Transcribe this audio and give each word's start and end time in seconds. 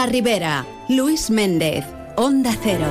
La 0.00 0.06
Ribera, 0.06 0.64
Luis 0.88 1.28
Méndez, 1.28 1.84
Onda 2.16 2.56
Cero. 2.62 2.86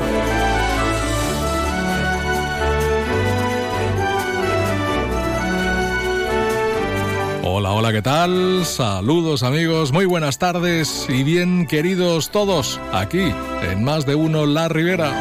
Hola, 7.43 7.71
hola, 7.71 7.91
¿qué 7.91 8.03
tal? 8.03 8.63
Saludos 8.63 9.41
amigos, 9.41 9.91
muy 9.91 10.05
buenas 10.05 10.37
tardes 10.37 11.07
y 11.09 11.23
bien 11.23 11.65
queridos 11.65 12.29
todos 12.29 12.79
aquí 12.93 13.33
en 13.63 13.83
Más 13.83 14.05
de 14.05 14.13
Uno 14.13 14.45
La 14.45 14.69
Ribera. 14.69 15.11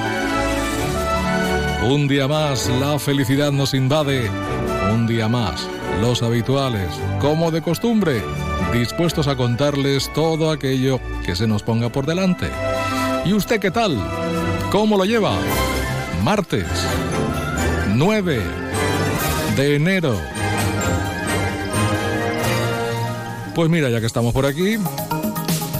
Un 1.88 2.06
día 2.06 2.28
más 2.28 2.68
la 2.68 2.98
felicidad 2.98 3.50
nos 3.50 3.72
invade, 3.72 4.30
un 4.92 5.06
día 5.06 5.26
más 5.28 5.66
los 6.02 6.22
habituales, 6.22 6.90
como 7.18 7.50
de 7.50 7.62
costumbre, 7.62 8.20
dispuestos 8.72 9.28
a 9.28 9.36
contarles 9.36 10.12
todo 10.12 10.50
aquello 10.50 11.00
que 11.24 11.34
se 11.34 11.46
nos 11.46 11.62
ponga 11.62 11.90
por 11.90 12.06
delante. 12.06 12.48
¿Y 13.24 13.32
usted 13.32 13.60
qué 13.60 13.70
tal? 13.70 13.98
¿Cómo 14.70 14.96
lo 14.96 15.04
lleva? 15.04 15.36
Martes 16.22 16.66
9 17.94 18.40
de 19.56 19.76
enero. 19.76 20.16
Pues 23.54 23.68
mira, 23.70 23.90
ya 23.90 23.98
que 23.98 24.06
estamos 24.06 24.32
por 24.32 24.46
aquí, 24.46 24.76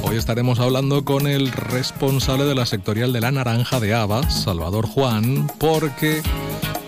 hoy 0.03 0.17
estaremos 0.17 0.59
hablando 0.59 1.05
con 1.05 1.27
el 1.27 1.53
responsable 1.53 2.45
de 2.45 2.57
la 2.57 2.67
sectorial 2.67 3.13
de 3.13 3.21
la 3.21 3.31
naranja 3.31 3.79
de 3.79 3.95
Ava, 3.95 4.29
Salvador 4.31 4.87
Juan, 4.89 5.49
porque 5.59 6.23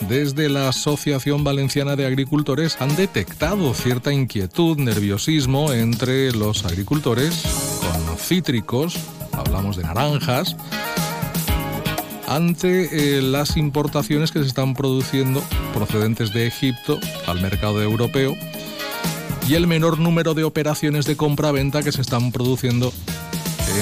desde 0.09 0.49
la 0.49 0.69
Asociación 0.69 1.45
Valenciana 1.45 1.97
de 1.97 2.07
Agricultores 2.07 2.77
han 2.81 2.95
detectado 2.97 3.75
cierta 3.75 4.13
inquietud, 4.13 4.79
nerviosismo 4.79 5.73
entre 5.73 6.33
los 6.33 6.65
agricultores 6.65 7.43
con 7.81 8.17
cítricos, 8.17 8.97
hablamos 9.33 9.77
de 9.77 9.83
naranjas, 9.85 10.57
ante 12.27 13.19
eh, 13.19 13.23
las 13.23 13.57
importaciones 13.57 14.31
que 14.31 14.41
se 14.41 14.47
están 14.47 14.75
produciendo 14.75 15.43
procedentes 15.75 16.33
de 16.33 16.47
Egipto 16.47 16.99
al 17.27 17.41
mercado 17.41 17.83
europeo 17.83 18.37
y 19.49 19.55
el 19.55 19.67
menor 19.67 19.99
número 19.99 20.35
de 20.35 20.45
operaciones 20.45 21.07
de 21.07 21.17
compra-venta 21.17 21.83
que 21.83 21.91
se 21.91 22.01
están 22.01 22.31
produciendo 22.31 22.93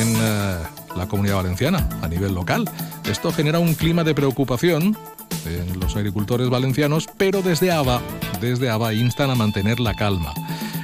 en 0.01 0.17
eh, 0.17 0.57
la 0.97 1.07
comunidad 1.09 1.37
valenciana 1.37 1.89
a 2.01 2.09
nivel 2.09 2.35
local. 2.35 2.69
Esto 3.09 3.33
genera 3.33 3.59
un 3.59 3.75
clima 3.75 4.03
de 4.03 4.15
preocupación 4.15 4.97
en 5.47 5.81
los 5.81 5.97
agricultores 5.97 6.49
valencianos, 6.49 7.07
pero 7.17 7.43
desde 7.43 7.71
ABA, 7.71 8.01
desde 8.41 8.71
ABA 8.71 8.95
instan 8.95 9.31
a 9.31 9.35
mantener 9.35 9.81
la 9.81 9.95
calma, 9.95 10.33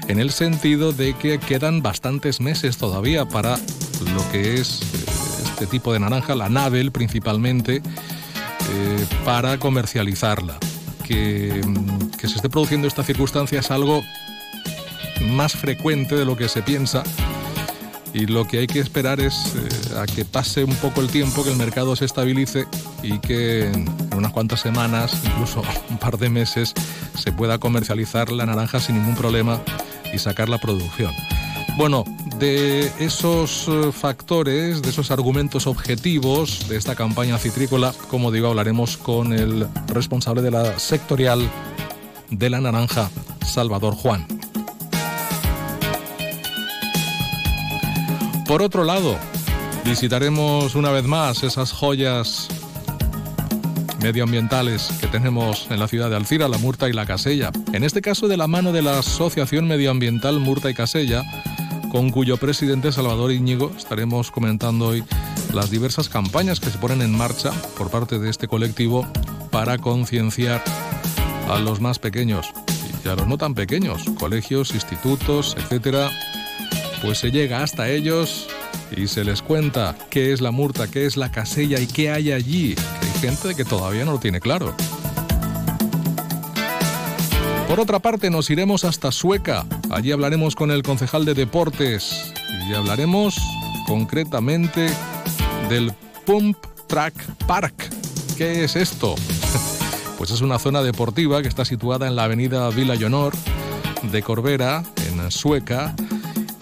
en 0.09 0.19
el 0.19 0.31
sentido 0.31 0.93
de 0.93 1.15
que 1.15 1.39
quedan 1.39 1.83
bastantes 1.83 2.41
meses 2.41 2.77
todavía 2.77 3.27
para 3.27 3.57
lo 3.57 4.31
que 4.33 4.55
es 4.55 4.83
eh, 4.83 5.45
este 5.45 5.67
tipo 5.67 5.93
de 5.93 6.01
naranja, 6.01 6.35
la 6.35 6.49
Navel 6.49 6.93
principalmente, 6.93 7.77
eh, 7.77 9.07
para 9.25 9.59
comercializarla. 9.59 10.59
Que, 11.05 11.61
mm, 11.65 12.11
que 12.19 12.29
se 12.29 12.37
esté 12.37 12.49
produciendo 12.49 12.89
esta 12.89 13.03
circunstancia 13.03 13.61
es 13.61 13.71
algo 13.71 14.03
más 15.21 15.53
frecuente 15.53 16.17
de 16.17 16.25
lo 16.25 16.37
que 16.37 16.49
se 16.49 16.63
piensa 16.63 17.03
y 18.15 18.27
lo 18.27 18.47
que 18.47 18.61
hay 18.61 18.67
que 18.69 18.79
esperar 18.79 19.21
es 19.21 19.55
eh, 19.57 19.99
a 19.99 20.07
que 20.07 20.25
pase 20.25 20.63
un 20.63 20.75
poco 20.77 21.01
el 21.01 21.09
tiempo, 21.09 21.43
que 21.43 21.51
el 21.51 21.57
mercado 21.57 21.97
se 21.97 22.05
estabilice 22.05 22.67
y 23.03 23.19
que 23.19 23.67
en 23.67 23.89
unas 24.17 24.33
cuantas 24.33 24.61
semanas, 24.61 25.21
incluso 25.25 25.63
un 25.91 25.99
par 25.99 26.17
de 26.17 26.31
meses, 26.31 26.73
se 27.19 27.33
pueda 27.33 27.59
comercializar 27.59 28.31
la 28.31 28.47
naranja 28.47 28.79
sin 28.79 28.97
ningún 28.97 29.17
problema 29.17 29.61
y 30.15 30.19
sacar 30.19 30.49
la 30.49 30.59
producción. 30.59 31.13
Bueno, 31.77 32.05
de 32.39 32.93
esos 33.01 33.67
eh, 33.67 33.91
factores, 33.91 34.81
de 34.81 34.91
esos 34.91 35.11
argumentos 35.11 35.67
objetivos 35.67 36.69
de 36.69 36.77
esta 36.77 36.95
campaña 36.95 37.37
citrícola, 37.39 37.93
como 38.09 38.31
digo, 38.31 38.47
hablaremos 38.47 38.97
con 38.97 39.33
el 39.33 39.67
responsable 39.89 40.41
de 40.41 40.53
la 40.53 40.79
sectorial 40.79 41.51
de 42.31 42.51
la 42.51 42.61
naranja, 42.61 43.11
Salvador 43.45 43.95
Juan. 43.95 44.27
Por 48.55 48.63
otro 48.63 48.85
lado, 48.85 49.19
visitaremos 49.85 50.77
una 50.77 50.93
vez 50.93 51.03
más 51.03 51.43
esas 51.43 51.73
joyas 51.73 52.47
medioambientales 54.01 54.93
que 55.01 55.09
tenemos 55.09 55.67
en 55.73 55.81
la 55.81 55.89
ciudad 55.89 56.09
de 56.09 56.15
Alcira, 56.15 56.47
la 56.47 56.59
Murta 56.59 56.89
y 56.89 56.93
la 56.93 57.05
Casella. 57.05 57.51
En 57.73 57.83
este 57.83 58.01
caso 58.01 58.29
de 58.29 58.37
la 58.37 58.47
mano 58.47 58.71
de 58.71 58.83
la 58.83 59.01
Asociación 59.01 59.67
Medioambiental 59.67 60.39
Murta 60.39 60.71
y 60.71 60.75
Casella, 60.75 61.25
con 61.91 62.13
cuyo 62.13 62.37
presidente 62.37 62.93
Salvador 62.93 63.33
Íñigo 63.33 63.73
estaremos 63.77 64.31
comentando 64.31 64.87
hoy 64.87 65.03
las 65.53 65.69
diversas 65.73 66.09
campañas 66.09 66.61
que 66.61 66.71
se 66.71 66.79
ponen 66.79 67.03
en 67.03 67.11
marcha 67.11 67.51
por 67.77 67.91
parte 67.91 68.21
de 68.21 68.31
este 68.31 68.47
colectivo 68.47 69.05
para 69.51 69.79
concienciar 69.79 70.63
a 71.51 71.59
los 71.59 71.81
más 71.81 71.99
pequeños 71.99 72.53
y 73.05 73.09
a 73.09 73.17
los 73.17 73.27
no 73.27 73.37
tan 73.37 73.57
pequeños, 73.57 74.05
colegios, 74.17 74.75
institutos, 74.75 75.57
etcétera, 75.59 76.09
pues 77.05 77.19
se 77.19 77.31
llega 77.31 77.63
hasta 77.63 77.91
ellos 77.91 78.49
y 78.97 79.09
se 79.09 79.25
les 79.25 79.43
cuenta 79.43 79.95
qué 80.09 80.33
es 80.33 80.41
la 80.41 80.51
murta, 80.51 80.91
qué 80.91 81.05
es 81.05 81.19
la 81.19 81.31
casella 81.31 81.79
y 81.79 81.87
qué 81.87 82.11
hay 82.11 82.33
allí. 82.33 82.75
hay 83.03 83.21
gente 83.21 83.55
que 83.55 83.65
todavía 83.65 84.07
no 84.07 84.13
lo 84.13 84.19
tiene 84.19 84.41
claro. 84.41 84.75
Por 87.69 87.79
otra 87.79 87.99
parte, 87.99 88.31
nos 88.31 88.49
iremos 88.49 88.85
hasta 88.85 89.13
Sueca. 89.13 89.67
Allí 89.91 90.13
hablaremos 90.13 90.55
con 90.55 90.71
el 90.71 90.83
concejal 90.83 91.25
de 91.27 91.35
deportes 91.35 92.33
y 92.69 92.73
hablaremos 92.73 93.37
concretamente 93.87 94.89
del 95.69 95.93
Pump 96.25 96.57
Track 96.87 97.15
Park. 97.47 97.75
¿Qué 98.37 98.65
es 98.65 98.77
esto? 98.77 99.15
Pues 100.17 100.31
es 100.31 100.43
una 100.43 100.61
zona 100.61 100.81
deportiva 100.81 101.43
que 101.43 101.49
está 101.49 101.65
situada 101.65 102.07
en 102.07 102.15
la 102.15 102.25
avenida 102.25 102.71
Villa 102.71 102.95
Honor 103.05 103.35
de 104.11 104.23
Corbera, 104.23 104.85
en 105.09 105.31
Sueca, 105.31 105.95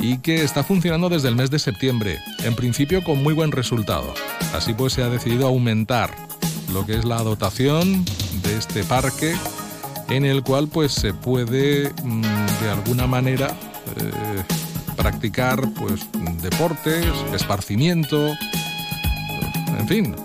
y 0.03 0.19
que 0.19 0.43
está 0.43 0.65
funcionando 0.65 1.09
desde 1.09 1.29
el 1.29 1.37
mes 1.37 1.51
de 1.51 1.61
septiembre, 1.61 2.19
en 2.45 2.55
principio 2.55 3.03
con 3.05 3.23
muy 3.23 3.33
buen 3.33 3.53
resultado. 3.53 4.13
Así 4.53 4.75
pues 4.75 4.93
se 4.93 5.03
ha 5.03 5.09
decidido 5.09 5.47
aumentar 5.47 6.15
lo 6.73 6.85
que 6.85 6.97
es 6.97 7.05
la 7.05 7.23
dotación 7.23 8.05
de 8.43 8.59
este 8.59 8.83
parque 8.83 9.35
en 10.09 10.25
el 10.25 10.43
cual 10.43 10.69
pues 10.69 10.93
se 10.93 11.15
puede 11.15 11.93
mm, 12.03 12.23
de 12.63 12.71
alguna 12.71 13.07
manera 13.07 13.49
eh, 13.97 14.43
practicar 14.97 15.71
pues 15.75 16.07
deportes, 16.43 17.07
esparcimiento, 17.33 18.33
en 19.79 19.89
fin, 19.89 20.17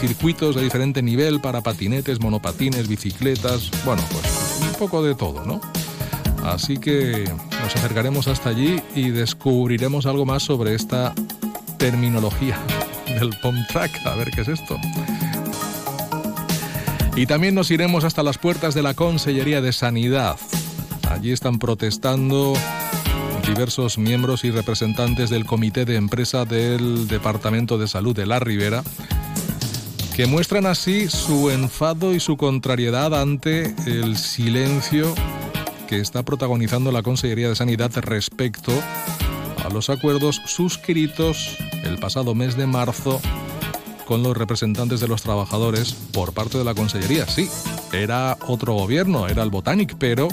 circuitos 0.00 0.54
de 0.54 0.62
diferente 0.62 1.02
nivel 1.02 1.40
para 1.40 1.62
patinetes, 1.62 2.20
monopatines, 2.20 2.86
bicicletas, 2.86 3.70
bueno, 3.84 4.02
pues 4.12 4.60
un 4.60 4.78
poco 4.78 5.02
de 5.02 5.14
todo, 5.14 5.44
¿no? 5.44 5.60
Así 6.44 6.76
que 6.76 7.24
nos 7.66 7.74
acercaremos 7.74 8.28
hasta 8.28 8.50
allí 8.50 8.80
y 8.94 9.10
descubriremos 9.10 10.06
algo 10.06 10.24
más 10.24 10.44
sobre 10.44 10.76
esta 10.76 11.12
terminología 11.78 12.56
del 13.18 13.30
POM 13.42 13.56
Track. 13.66 14.06
A 14.06 14.14
ver 14.14 14.30
qué 14.30 14.42
es 14.42 14.48
esto. 14.48 14.76
Y 17.16 17.26
también 17.26 17.56
nos 17.56 17.72
iremos 17.72 18.04
hasta 18.04 18.22
las 18.22 18.38
puertas 18.38 18.74
de 18.74 18.82
la 18.82 18.94
Consellería 18.94 19.60
de 19.60 19.72
Sanidad. 19.72 20.36
Allí 21.10 21.32
están 21.32 21.58
protestando 21.58 22.52
diversos 23.48 23.98
miembros 23.98 24.44
y 24.44 24.52
representantes 24.52 25.28
del 25.28 25.44
Comité 25.44 25.84
de 25.84 25.96
Empresa 25.96 26.44
del 26.44 27.08
Departamento 27.08 27.78
de 27.78 27.88
Salud 27.88 28.14
de 28.14 28.26
La 28.26 28.38
Ribera, 28.38 28.84
que 30.14 30.26
muestran 30.26 30.66
así 30.66 31.08
su 31.08 31.50
enfado 31.50 32.14
y 32.14 32.20
su 32.20 32.36
contrariedad 32.36 33.12
ante 33.20 33.74
el 33.86 34.16
silencio 34.16 35.12
que 35.86 36.00
está 36.00 36.22
protagonizando 36.22 36.90
la 36.90 37.02
Consellería 37.02 37.48
de 37.48 37.56
Sanidad 37.56 37.92
respecto 37.96 38.72
a 39.64 39.68
los 39.68 39.88
acuerdos 39.90 40.40
suscritos 40.46 41.56
el 41.84 41.98
pasado 41.98 42.34
mes 42.34 42.56
de 42.56 42.66
marzo 42.66 43.20
con 44.06 44.22
los 44.22 44.36
representantes 44.36 45.00
de 45.00 45.08
los 45.08 45.22
trabajadores 45.22 45.94
por 46.12 46.32
parte 46.32 46.58
de 46.58 46.64
la 46.64 46.74
Consellería. 46.74 47.26
Sí, 47.28 47.48
era 47.92 48.36
otro 48.46 48.74
gobierno, 48.74 49.28
era 49.28 49.42
el 49.42 49.50
Botanic, 49.50 49.96
pero 49.98 50.28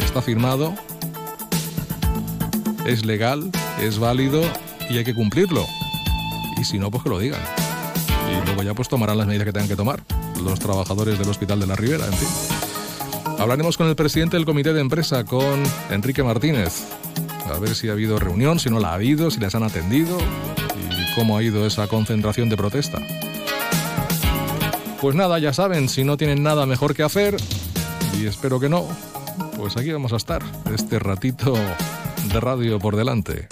está 0.00 0.22
firmado, 0.22 0.74
es 2.86 3.04
legal, 3.04 3.50
es 3.80 3.98
válido 3.98 4.42
y 4.88 4.98
hay 4.98 5.04
que 5.04 5.14
cumplirlo. 5.14 5.66
Y 6.60 6.64
si 6.64 6.78
no, 6.78 6.90
pues 6.90 7.02
que 7.02 7.10
lo 7.10 7.18
digan. 7.18 7.40
Y 8.30 8.46
luego 8.46 8.62
ya 8.62 8.74
pues 8.74 8.88
tomarán 8.88 9.18
las 9.18 9.26
medidas 9.26 9.46
que 9.46 9.52
tengan 9.52 9.68
que 9.68 9.76
tomar 9.76 10.02
los 10.42 10.58
trabajadores 10.58 11.18
del 11.18 11.28
Hospital 11.28 11.60
de 11.60 11.66
la 11.66 11.76
Ribera, 11.76 12.06
en 12.06 12.12
fin. 12.12 12.65
Hablaremos 13.38 13.76
con 13.76 13.86
el 13.88 13.96
presidente 13.96 14.36
del 14.36 14.46
comité 14.46 14.72
de 14.72 14.80
empresa, 14.80 15.24
con 15.24 15.62
Enrique 15.90 16.22
Martínez, 16.22 16.84
a 17.44 17.58
ver 17.58 17.74
si 17.74 17.88
ha 17.88 17.92
habido 17.92 18.18
reunión, 18.18 18.58
si 18.58 18.70
no 18.70 18.80
la 18.80 18.90
ha 18.90 18.94
habido, 18.94 19.30
si 19.30 19.40
les 19.40 19.54
han 19.54 19.62
atendido 19.62 20.18
y 20.18 21.14
cómo 21.14 21.36
ha 21.36 21.42
ido 21.42 21.66
esa 21.66 21.86
concentración 21.86 22.48
de 22.48 22.56
protesta. 22.56 22.98
Pues 25.00 25.14
nada, 25.14 25.38
ya 25.38 25.52
saben, 25.52 25.88
si 25.88 26.02
no 26.02 26.16
tienen 26.16 26.42
nada 26.42 26.66
mejor 26.66 26.94
que 26.94 27.02
hacer, 27.02 27.36
y 28.18 28.26
espero 28.26 28.58
que 28.58 28.68
no, 28.68 28.86
pues 29.56 29.76
aquí 29.76 29.92
vamos 29.92 30.12
a 30.12 30.16
estar, 30.16 30.42
este 30.74 30.98
ratito 30.98 31.54
de 32.32 32.40
radio 32.40 32.78
por 32.78 32.96
delante. 32.96 33.46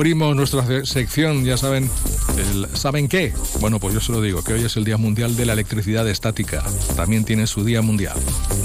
Abrimos 0.00 0.34
nuestra 0.34 0.64
sección, 0.86 1.44
ya 1.44 1.58
saben, 1.58 1.90
¿saben 2.72 3.06
qué? 3.06 3.34
Bueno, 3.60 3.78
pues 3.78 3.92
yo 3.92 4.00
se 4.00 4.12
lo 4.12 4.22
digo, 4.22 4.42
que 4.42 4.54
hoy 4.54 4.64
es 4.64 4.78
el 4.78 4.84
Día 4.84 4.96
Mundial 4.96 5.36
de 5.36 5.44
la 5.44 5.52
Electricidad 5.52 6.08
Estática. 6.08 6.64
También 6.96 7.26
tiene 7.26 7.46
su 7.46 7.64
Día 7.64 7.82
Mundial, 7.82 8.16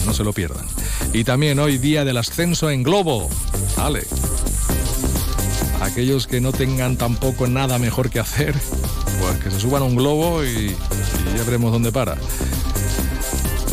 no 0.05 0.13
se 0.13 0.23
lo 0.23 0.31
pierdan. 0.31 0.65
Y 1.11 1.25
también 1.25 1.59
hoy 1.59 1.77
Día 1.77 2.05
del 2.05 2.15
Ascenso 2.15 2.71
en 2.71 2.83
Globo. 2.83 3.29
Vale. 3.75 4.03
Aquellos 5.81 6.25
que 6.25 6.39
no 6.39 6.53
tengan 6.53 6.95
tampoco 6.95 7.47
nada 7.47 7.79
mejor 7.79 8.09
que 8.09 8.21
hacer, 8.21 8.55
pues 9.19 9.37
que 9.43 9.51
se 9.51 9.59
suban 9.59 9.81
a 9.81 9.85
un 9.85 9.97
globo 9.97 10.41
y, 10.41 10.69
ya 11.35 11.43
veremos 11.43 11.69
dónde 11.73 11.91
para. 11.91 12.15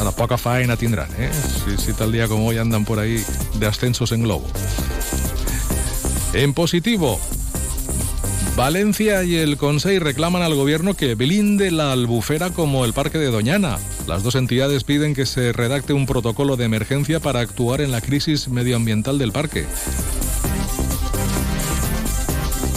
la 0.02 0.10
poca 0.10 0.36
faena 0.36 0.76
tendrán, 0.76 1.10
¿eh? 1.16 1.30
Si, 1.64 1.80
si 1.80 1.92
tal 1.92 2.10
día 2.10 2.26
como 2.26 2.48
hoy 2.48 2.58
andan 2.58 2.84
por 2.84 2.98
ahí 2.98 3.24
de 3.60 3.66
ascensos 3.66 4.10
en 4.10 4.24
globo. 4.24 4.48
En 6.32 6.54
positivo, 6.54 7.20
Valencia 8.56 9.24
y 9.24 9.36
el 9.36 9.56
Consejo 9.56 10.04
reclaman 10.04 10.42
al 10.42 10.54
gobierno 10.54 10.94
que 10.94 11.14
blinde 11.14 11.70
la 11.70 11.92
albufera 11.92 12.50
como 12.50 12.84
el 12.84 12.92
Parque 12.92 13.16
de 13.16 13.30
Doñana. 13.30 13.78
Las 14.06 14.22
dos 14.22 14.34
entidades 14.34 14.84
piden 14.84 15.14
que 15.14 15.24
se 15.24 15.52
redacte 15.52 15.94
un 15.94 16.04
protocolo 16.04 16.56
de 16.56 16.66
emergencia 16.66 17.18
para 17.18 17.40
actuar 17.40 17.80
en 17.80 17.90
la 17.90 18.02
crisis 18.02 18.48
medioambiental 18.48 19.18
del 19.18 19.32
parque. 19.32 19.64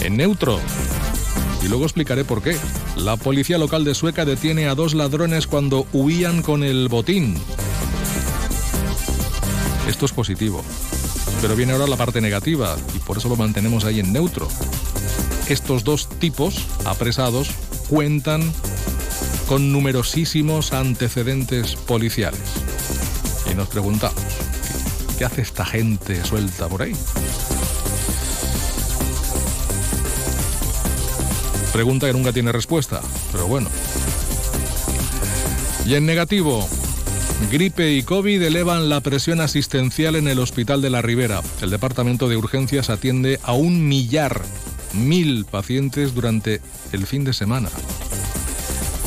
En 0.02 0.16
neutro. 0.16 0.58
Y 1.62 1.68
luego 1.68 1.84
explicaré 1.84 2.24
por 2.24 2.42
qué. 2.42 2.56
La 2.96 3.16
policía 3.16 3.58
local 3.58 3.84
de 3.84 3.94
Sueca 3.94 4.24
detiene 4.24 4.68
a 4.68 4.74
dos 4.74 4.94
ladrones 4.94 5.46
cuando 5.46 5.86
huían 5.92 6.40
con 6.40 6.64
el 6.64 6.88
botín. 6.88 7.36
Esto 9.86 10.06
es 10.06 10.12
positivo. 10.12 10.64
Pero 11.42 11.54
viene 11.54 11.72
ahora 11.72 11.86
la 11.86 11.96
parte 11.96 12.22
negativa 12.22 12.76
y 12.94 12.98
por 13.00 13.18
eso 13.18 13.28
lo 13.28 13.36
mantenemos 13.36 13.84
ahí 13.84 14.00
en 14.00 14.12
neutro. 14.12 14.48
Estos 15.48 15.84
dos 15.84 16.08
tipos 16.08 16.66
apresados 16.84 17.50
cuentan 17.88 18.42
con 19.46 19.70
numerosísimos 19.70 20.72
antecedentes 20.72 21.76
policiales. 21.76 22.40
Y 23.50 23.54
nos 23.54 23.68
preguntamos, 23.68 24.20
¿qué 25.16 25.24
hace 25.24 25.42
esta 25.42 25.64
gente 25.64 26.24
suelta 26.24 26.68
por 26.68 26.82
ahí? 26.82 26.94
Pregunta 31.72 32.06
que 32.08 32.12
nunca 32.12 32.32
tiene 32.32 32.50
respuesta, 32.50 33.00
pero 33.30 33.46
bueno. 33.46 33.68
Y 35.86 35.94
en 35.94 36.06
negativo, 36.06 36.66
Gripe 37.52 37.92
y 37.92 38.02
COVID 38.02 38.42
elevan 38.42 38.88
la 38.88 39.00
presión 39.00 39.40
asistencial 39.40 40.16
en 40.16 40.26
el 40.26 40.40
Hospital 40.40 40.82
de 40.82 40.90
la 40.90 41.02
Ribera. 41.02 41.42
El 41.62 41.70
Departamento 41.70 42.28
de 42.28 42.36
Urgencias 42.36 42.90
atiende 42.90 43.38
a 43.44 43.52
un 43.52 43.86
millar, 43.86 44.42
mil 44.96 45.44
pacientes 45.44 46.14
durante 46.14 46.60
el 46.92 47.06
fin 47.06 47.24
de 47.24 47.32
semana. 47.32 47.68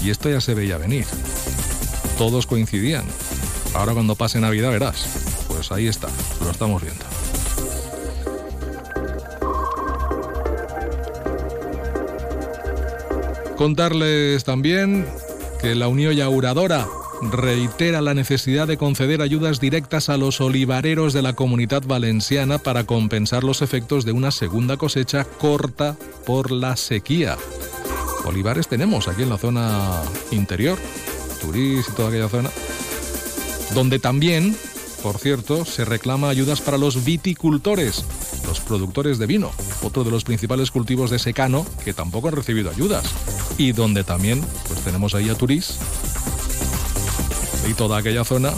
Y 0.03 0.09
esto 0.09 0.29
ya 0.29 0.41
se 0.41 0.53
veía 0.53 0.77
venir. 0.77 1.05
Todos 2.17 2.45
coincidían. 2.45 3.05
Ahora 3.73 3.93
cuando 3.93 4.15
pase 4.15 4.39
Navidad 4.39 4.71
verás. 4.71 5.45
Pues 5.47 5.71
ahí 5.71 5.87
está, 5.87 6.07
lo 6.43 6.51
estamos 6.51 6.81
viendo. 6.81 7.05
Contarles 13.57 14.45
también 14.45 15.05
que 15.61 15.75
la 15.75 15.89
Unión 15.89 16.13
Yauradora 16.13 16.87
reitera 17.21 18.01
la 18.01 18.13
necesidad 18.13 18.67
de 18.67 18.77
conceder 18.77 19.21
ayudas 19.21 19.59
directas 19.59 20.09
a 20.09 20.17
los 20.17 20.41
olivareros 20.41 21.13
de 21.13 21.21
la 21.21 21.33
comunidad 21.33 21.83
valenciana 21.85 22.57
para 22.57 22.85
compensar 22.85 23.43
los 23.43 23.61
efectos 23.61 24.05
de 24.05 24.11
una 24.11 24.31
segunda 24.31 24.77
cosecha 24.77 25.25
corta 25.25 25.97
por 26.25 26.51
la 26.51 26.75
sequía. 26.77 27.37
Olivares 28.25 28.67
tenemos 28.67 29.07
aquí 29.07 29.23
en 29.23 29.29
la 29.29 29.37
zona 29.37 30.01
interior, 30.31 30.77
Turís 31.41 31.87
y 31.89 31.91
toda 31.93 32.09
aquella 32.09 32.29
zona, 32.29 32.49
donde 33.73 33.99
también, 33.99 34.55
por 35.03 35.17
cierto, 35.17 35.65
se 35.65 35.85
reclama 35.85 36.29
ayudas 36.29 36.61
para 36.61 36.77
los 36.77 37.05
viticultores, 37.05 38.05
los 38.45 38.59
productores 38.59 39.19
de 39.19 39.25
vino, 39.25 39.51
otro 39.81 40.03
de 40.03 40.11
los 40.11 40.23
principales 40.23 40.71
cultivos 40.71 41.11
de 41.11 41.19
secano 41.19 41.65
que 41.83 41.93
tampoco 41.93 42.27
han 42.27 42.35
recibido 42.35 42.69
ayudas, 42.69 43.05
y 43.57 43.71
donde 43.71 44.03
también 44.03 44.43
pues 44.67 44.81
tenemos 44.81 45.15
ahí 45.15 45.29
a 45.29 45.35
Turís 45.35 45.79
y 47.69 47.73
toda 47.73 47.97
aquella 47.97 48.23
zona 48.23 48.51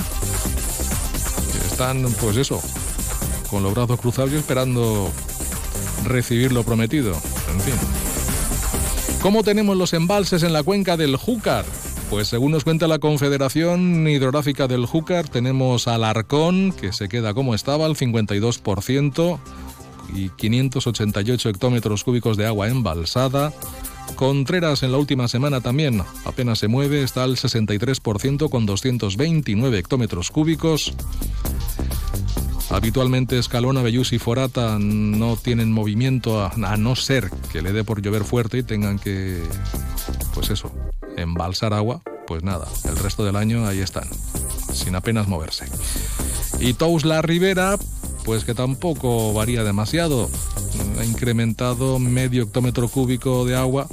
están, 1.69 2.03
pues 2.21 2.37
eso, 2.37 2.61
con 3.49 3.61
los 3.63 3.73
brazos 3.73 3.99
cruzados 3.99 4.31
y 4.31 4.35
esperando 4.35 5.11
recibir 6.05 6.51
lo 6.51 6.63
prometido. 6.63 7.11
En 7.51 7.61
fin. 7.61 7.73
¿Cómo 9.21 9.43
tenemos 9.43 9.75
los 9.75 9.93
embalses 9.93 10.43
en 10.43 10.53
la 10.53 10.63
cuenca 10.63 10.97
del 10.97 11.15
Júcar? 11.17 11.65
Pues 12.09 12.27
según 12.27 12.51
nos 12.51 12.63
cuenta 12.63 12.87
la 12.87 12.99
Confederación 12.99 14.07
Hidrográfica 14.07 14.67
del 14.67 14.85
Júcar, 14.85 15.29
tenemos 15.29 15.87
Alarcón, 15.87 16.71
que 16.73 16.91
se 16.91 17.07
queda 17.07 17.33
como 17.33 17.53
estaba, 17.53 17.85
al 17.85 17.95
52%, 17.95 19.39
y 20.13 20.29
588 20.29 21.49
hectómetros 21.49 22.03
cúbicos 22.03 22.37
de 22.37 22.47
agua 22.47 22.67
embalsada. 22.67 23.53
Contreras 24.15 24.83
en 24.83 24.91
la 24.91 24.97
última 24.97 25.27
semana 25.27 25.61
también 25.61 26.03
apenas 26.25 26.59
se 26.59 26.67
mueve, 26.67 27.03
está 27.03 27.23
al 27.23 27.37
63% 27.37 28.49
con 28.49 28.65
229 28.65 29.79
hectómetros 29.79 30.31
cúbicos. 30.31 30.93
Habitualmente 32.69 33.37
Escalona, 33.37 33.81
Bellús 33.81 34.13
y 34.13 34.19
Forata 34.19 34.77
no 34.79 35.35
tienen 35.35 35.71
movimiento 35.71 36.41
a, 36.41 36.51
a, 36.51 36.77
no 36.77 36.95
ser 36.95 37.29
que 37.51 37.61
le 37.61 37.73
dé 37.73 37.83
por 37.83 38.01
llover 38.01 38.23
fuerte 38.23 38.59
y 38.59 38.63
tengan 38.63 38.97
que, 38.97 39.43
pues 40.33 40.49
eso, 40.51 40.71
embalsar 41.17 41.73
agua. 41.73 42.01
Pues 42.27 42.43
nada, 42.43 42.67
el 42.85 42.95
resto 42.95 43.25
del 43.25 43.35
año 43.35 43.67
ahí 43.67 43.79
están, 43.79 44.07
sin 44.73 44.95
apenas 44.95 45.27
moverse. 45.27 45.65
Y 46.61 46.73
Tous 46.73 47.03
la 47.03 47.21
Ribera, 47.21 47.77
pues 48.23 48.45
que 48.45 48.53
tampoco 48.53 49.33
varía 49.33 49.63
demasiado. 49.63 50.29
Ha 50.99 51.03
incrementado 51.03 51.99
medio 51.99 52.43
hectómetro 52.43 52.87
cúbico 52.87 53.45
de 53.45 53.55
agua, 53.55 53.87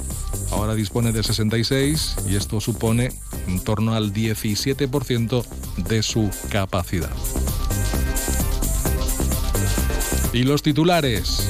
ahora 0.51 0.75
dispone 0.75 1.11
de 1.11 1.23
66 1.23 2.15
y 2.29 2.35
esto 2.35 2.59
supone 2.61 3.11
en 3.47 3.59
torno 3.59 3.93
al 3.93 4.13
17% 4.13 5.45
de 5.87 6.03
su 6.03 6.29
capacidad. 6.49 7.11
Y 10.33 10.43
los 10.43 10.61
titulares. 10.61 11.47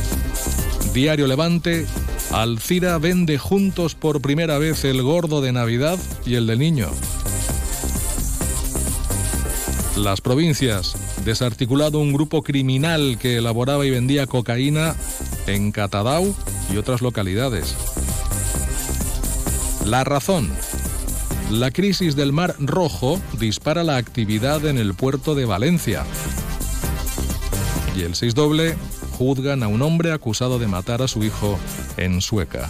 Diario 0.94 1.27
Levante, 1.27 1.86
Alcira 2.32 2.98
vende 2.98 3.38
juntos 3.38 3.96
por 3.96 4.22
primera 4.22 4.58
vez 4.58 4.86
el 4.86 5.01
gordo 5.01 5.41
de 5.41 5.51
Navidad 5.51 6.00
y 6.25 6.36
el 6.36 6.48
del 6.48 6.60
niño. 6.60 6.89
Las 9.98 10.22
provincias, 10.22 10.96
desarticulado 11.25 12.00
un 12.00 12.13
grupo 12.13 12.41
criminal 12.41 13.18
que 13.20 13.38
elaboraba 13.38 13.86
y 13.86 13.89
vendía 13.89 14.27
cocaína 14.27 14.96
en 15.46 15.72
Catadau 15.72 16.34
y 16.72 16.77
otras 16.77 17.01
localidades. 17.01 17.75
La 19.89 20.03
razón. 20.03 20.48
La 21.50 21.72
crisis 21.72 22.15
del 22.15 22.31
Mar 22.31 22.53
Rojo 22.60 23.19
dispara 23.39 23.84
la 23.84 23.98
actividad 23.98 24.67
en 24.67 24.77
el 24.77 24.93
puerto 24.93 25.34
de 25.34 25.46
Valencia. 25.46 26.05
Y 27.98 28.03
el 28.03 28.13
6 28.13 28.36
doble 28.36 28.75
juzgan 29.17 29.63
a 29.63 29.67
un 29.67 29.81
hombre 29.81 30.12
acusado 30.12 30.60
de 30.60 30.67
matar 30.67 31.01
a 31.01 31.08
su 31.08 31.24
hijo 31.24 31.58
en 31.98 32.22
Sueca. 32.22 32.69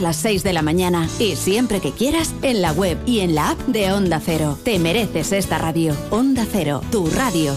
las 0.00 0.16
6 0.16 0.42
de 0.42 0.52
la 0.52 0.62
mañana 0.62 1.08
y 1.18 1.36
siempre 1.36 1.80
que 1.80 1.92
quieras 1.92 2.34
en 2.42 2.62
la 2.62 2.72
web 2.72 2.98
y 3.06 3.20
en 3.20 3.34
la 3.34 3.50
app 3.50 3.60
de 3.66 3.92
Onda 3.92 4.20
Cero. 4.24 4.58
Te 4.64 4.78
mereces 4.78 5.32
esta 5.32 5.58
radio. 5.58 5.96
Onda 6.10 6.46
Cero, 6.50 6.82
tu 6.90 7.06
radio. 7.08 7.54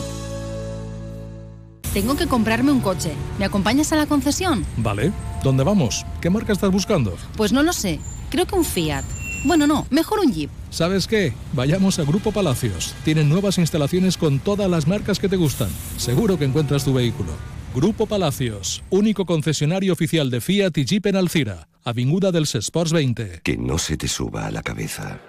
Tengo 1.93 2.15
que 2.15 2.27
comprarme 2.27 2.71
un 2.71 2.81
coche. 2.81 3.13
¿Me 3.37 3.45
acompañas 3.45 3.93
a 3.93 3.95
la 3.95 4.07
concesión? 4.07 4.65
Vale. 4.77 5.11
¿Dónde 5.43 5.63
vamos? 5.63 6.05
¿Qué 6.21 6.29
marca 6.29 6.53
estás 6.53 6.71
buscando? 6.71 7.15
Pues 7.37 7.51
no 7.51 7.61
lo 7.61 7.73
sé. 7.73 7.99
Creo 8.29 8.47
que 8.47 8.55
un 8.55 8.65
Fiat. 8.65 9.03
Bueno, 9.45 9.67
no, 9.67 9.85
mejor 9.89 10.19
un 10.19 10.31
Jeep. 10.31 10.49
¿Sabes 10.69 11.05
qué? 11.05 11.33
Vayamos 11.53 11.99
a 11.99 12.03
Grupo 12.03 12.31
Palacios. 12.31 12.95
Tienen 13.03 13.29
nuevas 13.29 13.57
instalaciones 13.57 14.17
con 14.17 14.39
todas 14.39 14.69
las 14.69 14.87
marcas 14.87 15.19
que 15.19 15.29
te 15.29 15.35
gustan. 15.35 15.69
Seguro 15.97 16.39
que 16.39 16.45
encuentras 16.45 16.85
tu 16.85 16.93
vehículo. 16.93 17.31
Grupo 17.75 18.05
Palacios, 18.05 18.83
único 18.89 19.25
concesionario 19.25 19.93
oficial 19.93 20.29
de 20.29 20.41
Fiat 20.41 20.77
y 20.77 20.85
Jeep 20.85 21.07
en 21.07 21.15
Alcira, 21.15 21.67
Avinguda 21.85 22.31
del 22.31 22.43
Sports 22.43 22.93
20. 22.93 23.41
Que 23.43 23.57
no 23.57 23.77
se 23.77 23.97
te 23.97 24.07
suba 24.07 24.47
a 24.47 24.51
la 24.51 24.63
cabeza. 24.63 25.19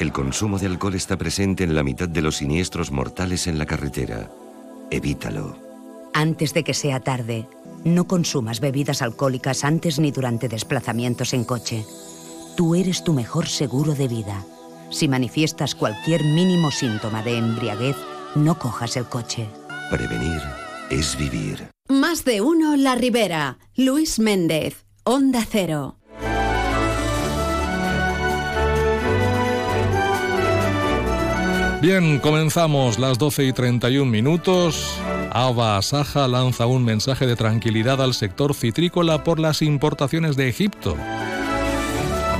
El 0.00 0.12
consumo 0.12 0.58
de 0.58 0.66
alcohol 0.66 0.94
está 0.94 1.18
presente 1.18 1.64
en 1.64 1.74
la 1.74 1.82
mitad 1.82 2.08
de 2.08 2.22
los 2.22 2.36
siniestros 2.36 2.90
mortales 2.90 3.46
en 3.46 3.58
la 3.58 3.66
carretera. 3.66 4.30
Evítalo. 4.90 5.58
Antes 6.14 6.54
de 6.54 6.64
que 6.64 6.72
sea 6.72 7.00
tarde, 7.00 7.46
no 7.84 8.06
consumas 8.06 8.60
bebidas 8.60 9.02
alcohólicas 9.02 9.62
antes 9.62 9.98
ni 9.98 10.10
durante 10.10 10.48
desplazamientos 10.48 11.34
en 11.34 11.44
coche. 11.44 11.84
Tú 12.56 12.74
eres 12.74 13.04
tu 13.04 13.12
mejor 13.12 13.46
seguro 13.46 13.94
de 13.94 14.08
vida. 14.08 14.42
Si 14.90 15.06
manifiestas 15.06 15.74
cualquier 15.74 16.24
mínimo 16.24 16.70
síntoma 16.70 17.22
de 17.22 17.36
embriaguez, 17.36 17.96
no 18.34 18.58
cojas 18.58 18.96
el 18.96 19.04
coche. 19.04 19.48
Prevenir 19.90 20.40
es 20.90 21.16
vivir. 21.18 21.73
Más 21.94 22.24
de 22.24 22.40
uno 22.40 22.74
La 22.74 22.96
Ribera. 22.96 23.58
Luis 23.76 24.18
Méndez, 24.18 24.84
Onda 25.04 25.46
Cero. 25.48 25.96
Bien, 31.80 32.18
comenzamos 32.18 32.98
las 32.98 33.16
12 33.18 33.44
y 33.44 33.52
31 33.52 34.10
minutos. 34.10 34.98
Ava 35.30 35.80
Saja 35.82 36.26
lanza 36.26 36.66
un 36.66 36.84
mensaje 36.84 37.28
de 37.28 37.36
tranquilidad 37.36 38.02
al 38.02 38.14
sector 38.14 38.54
citrícola 38.54 39.22
por 39.22 39.38
las 39.38 39.62
importaciones 39.62 40.34
de 40.34 40.48
Egipto. 40.48 40.96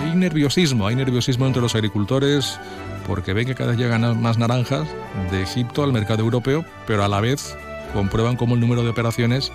Hay 0.00 0.16
nerviosismo, 0.16 0.88
hay 0.88 0.96
nerviosismo 0.96 1.46
entre 1.46 1.62
los 1.62 1.76
agricultores 1.76 2.58
porque 3.06 3.32
ven 3.32 3.46
que 3.46 3.54
cada 3.54 3.70
vez 3.70 3.78
llegan 3.78 4.20
más 4.20 4.37
naranjas 4.37 4.88
de 5.30 5.42
Egipto 5.42 5.84
al 5.84 5.92
mercado 5.92 6.25
europeo, 6.25 6.64
pero 6.88 7.04
a 7.04 7.08
la 7.08 7.20
vez 7.20 7.56
comprueban 7.94 8.36
cómo 8.36 8.54
el 8.54 8.60
número 8.60 8.82
de 8.82 8.90
operaciones 8.90 9.50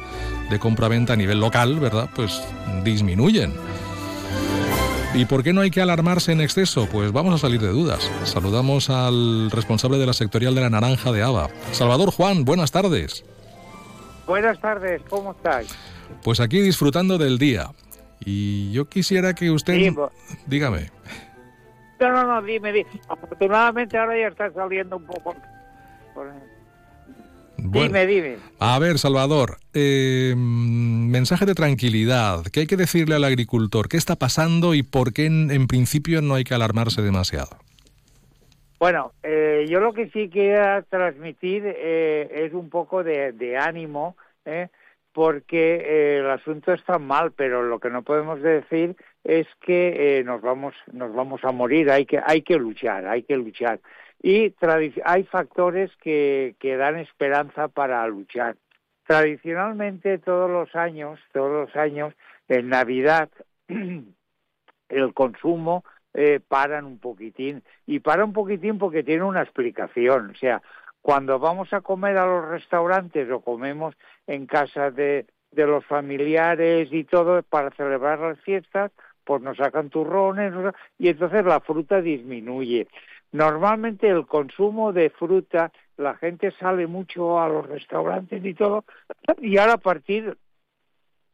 de 0.50 0.58
compra-venta 0.58 1.14
a 1.14 1.16
nivel 1.16 1.40
local, 1.40 1.80
¿verdad? 1.80 2.10
Pues 2.16 2.42
disminuyen. 2.84 3.54
¿Y 5.14 5.26
por 5.26 5.44
qué 5.44 5.54
no 5.54 5.62
hay 5.62 5.72
que 5.72 5.82
alarmarse 5.82 6.32
en 6.32 6.42
exceso? 6.42 6.88
Pues 6.92 7.12
vamos 7.12 7.34
a 7.34 7.38
salir 7.38 7.60
de 7.60 7.68
dudas. 7.70 8.10
Saludamos 8.24 8.90
al 8.90 9.50
responsable 9.52 9.98
de 9.98 10.06
la 10.06 10.14
sectorial 10.14 10.54
de 10.56 10.62
la 10.62 10.70
naranja 10.70 11.12
de 11.12 11.24
ABA. 11.24 11.50
Salvador 11.72 12.12
Juan, 12.12 12.46
buenas 12.46 12.72
tardes. 12.72 13.26
Buenas 14.28 14.60
tardes, 14.60 15.02
¿cómo 15.10 15.32
estáis? 15.32 15.76
Pues 16.24 16.40
aquí 16.40 16.62
disfrutando 16.62 17.18
del 17.18 17.40
día. 17.40 17.72
Y 18.24 18.72
yo 18.72 18.88
quisiera 18.88 19.34
que 19.34 19.50
usted... 19.50 19.74
Sí, 19.76 19.92
pues- 19.92 20.12
Dígame. 20.46 20.92
No, 22.00 22.12
no, 22.12 22.24
no, 22.28 22.42
dime, 22.44 22.72
dime. 22.72 22.90
Afortunadamente 23.10 23.98
ahora 23.98 24.18
ya 24.20 24.28
está 24.28 24.52
saliendo 24.54 24.98
un 24.98 25.06
poco. 25.06 25.36
por- 26.14 26.32
Bueno, 27.64 27.88
Dime, 27.88 28.06
dime. 28.06 28.38
A 28.60 28.80
ver, 28.80 28.98
Salvador, 28.98 29.58
eh, 29.74 30.34
mensaje 30.38 31.46
de 31.46 31.56
tranquilidad. 31.56 32.44
¿Qué 32.52 32.62
hay 32.62 32.68
que 32.68 32.78
decirle 32.78 33.16
al 33.16 33.24
agricultor? 33.24 33.88
¿Qué 33.88 33.98
está 33.98 34.16
pasando 34.16 34.74
y 34.74 34.84
por 34.84 35.14
qué 35.14 35.26
en, 35.26 35.52
en 35.52 35.68
principio 35.68 36.22
no 36.22 36.36
hay 36.36 36.44
que 36.44 36.54
alarmarse 36.54 37.02
demasiado? 37.02 37.58
Bueno, 38.80 39.12
eh, 39.24 39.66
yo 39.70 39.82
lo 39.82 39.94
que 39.94 40.10
sí 40.10 40.30
quería 40.30 40.84
transmitir 40.90 41.64
eh, 41.66 42.46
es 42.46 42.54
un 42.54 42.70
poco 42.70 43.04
de, 43.04 43.34
de 43.34 43.58
ánimo, 43.58 44.16
¿eh? 44.46 44.70
porque 45.12 45.76
eh, 45.76 46.18
el 46.20 46.30
asunto 46.30 46.72
está 46.72 46.98
mal, 46.98 47.34
pero 47.34 47.62
lo 47.62 47.80
que 47.80 47.90
no 47.90 48.04
podemos 48.04 48.42
decir 48.42 48.96
es 49.26 49.48
que 49.60 50.20
eh, 50.20 50.24
nos 50.24 50.42
vamos 50.42 50.74
nos 50.94 51.14
vamos 51.14 51.44
a 51.44 51.52
morir. 51.52 51.92
Hay 51.92 52.06
que 52.06 52.22
hay 52.26 52.42
que 52.42 52.56
luchar, 52.56 53.06
hay 53.06 53.24
que 53.24 53.36
luchar. 53.36 53.82
Y 54.22 54.54
hay 55.06 55.24
factores 55.24 55.92
que, 55.98 56.56
dan 56.62 56.98
esperanza 56.98 57.68
para 57.68 58.06
luchar. 58.08 58.58
Tradicionalmente 59.06 60.18
todos 60.20 60.50
los 60.50 60.76
años, 60.76 61.20
todos 61.34 61.68
los 61.68 61.76
años 61.76 62.14
en 62.48 62.70
Navidad 62.70 63.30
el 64.90 65.14
consumo 65.14 65.84
eh, 66.14 66.40
paran 66.46 66.86
un 66.86 67.00
poquitín. 67.00 67.64
Y 67.86 68.00
para 68.00 68.26
un 68.26 68.34
poquitín 68.34 68.78
porque 68.78 69.04
tiene 69.04 69.24
una 69.24 69.42
explicación. 69.42 70.32
O 70.32 70.36
sea, 70.36 70.62
cuando 71.02 71.40
vamos 71.40 71.72
a 71.74 71.82
comer 71.82 72.18
a 72.18 72.26
los 72.26 72.50
restaurantes 72.50 73.32
o 73.32 73.40
comemos 73.40 73.96
en 74.28 74.46
casa 74.46 74.92
de, 74.92 75.26
de 75.52 75.66
los 75.66 75.86
familiares 75.86 76.90
y 76.92 77.04
todo 77.06 77.42
para 77.44 77.72
celebrar 77.72 78.20
las 78.20 78.40
fiestas, 78.42 78.92
pues 79.24 79.42
nos 79.42 79.58
sacan 79.58 79.90
turrones 79.90 80.54
y 80.98 81.10
entonces 81.10 81.46
la 81.46 81.60
fruta 81.60 82.02
disminuye. 82.02 82.88
Normalmente 83.32 84.08
el 84.10 84.26
consumo 84.26 84.92
de 84.92 85.10
fruta, 85.10 85.72
la 85.98 86.16
gente 86.16 86.52
sale 86.60 86.88
mucho 86.88 87.40
a 87.40 87.48
los 87.48 87.68
restaurantes 87.68 88.44
y 88.44 88.54
todo, 88.54 88.86
y 89.40 89.58
ahora 89.58 89.74
a 89.74 89.78
partir 89.78 90.38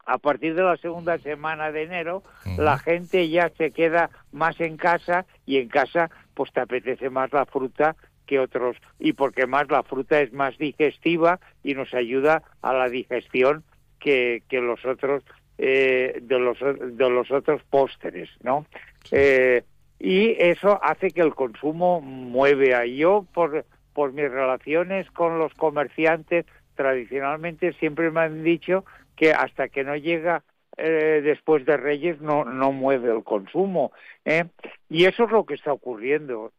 a 0.07 0.19
partir 0.19 0.53
de 0.53 0.61
la 0.61 0.77
segunda 0.77 1.17
semana 1.17 1.71
de 1.71 1.83
enero, 1.83 2.23
la 2.57 2.77
gente 2.77 3.27
ya 3.27 3.49
se 3.57 3.71
queda 3.71 4.11
más 4.31 4.59
en 4.61 4.77
casa 4.77 5.25
y 5.47 5.57
en 5.57 5.67
casa 5.67 6.11
pues 6.35 6.51
te 6.53 6.59
apetece 6.59 7.09
más 7.09 7.33
la 7.33 7.45
fruta 7.45 7.95
que 8.27 8.39
otros 8.39 8.77
y 8.99 9.13
porque 9.13 9.47
más 9.47 9.69
la 9.69 9.83
fruta 9.83 10.21
es 10.21 10.31
más 10.31 10.57
digestiva 10.57 11.39
y 11.63 11.73
nos 11.73 11.93
ayuda 11.93 12.43
a 12.61 12.73
la 12.73 12.89
digestión 12.89 13.63
que, 13.99 14.43
que 14.47 14.61
los 14.61 14.83
otros 14.85 15.23
eh, 15.57 16.19
de 16.21 16.39
los 16.39 16.59
de 16.59 17.09
los 17.09 17.31
otros 17.31 17.63
pósteres, 17.69 18.29
¿no? 18.43 18.65
Eh, 19.11 19.63
y 19.99 20.35
eso 20.39 20.79
hace 20.83 21.11
que 21.11 21.21
el 21.21 21.33
consumo 21.33 22.01
mueve 22.01 22.75
a 22.75 22.85
yo 22.85 23.25
por 23.33 23.65
por 23.93 24.11
mis 24.11 24.29
relaciones 24.29 25.09
con 25.11 25.39
los 25.39 25.53
comerciantes 25.53 26.45
tradicionalmente 26.75 27.73
siempre 27.73 28.11
me 28.11 28.21
han 28.21 28.43
dicho 28.43 28.83
que 29.15 29.31
hasta 29.31 29.69
que 29.69 29.83
no 29.83 29.95
llega 29.95 30.43
eh, 30.77 31.21
después 31.23 31.65
de 31.65 31.77
Reyes 31.77 32.19
no, 32.19 32.43
no 32.43 32.71
mueve 32.71 33.11
el 33.11 33.23
consumo. 33.23 33.93
¿eh? 34.25 34.45
Y 34.89 35.05
eso 35.05 35.23
es 35.23 35.31
lo 35.31 35.45
que 35.45 35.53
está 35.53 35.71
ocurriendo. 35.71 36.51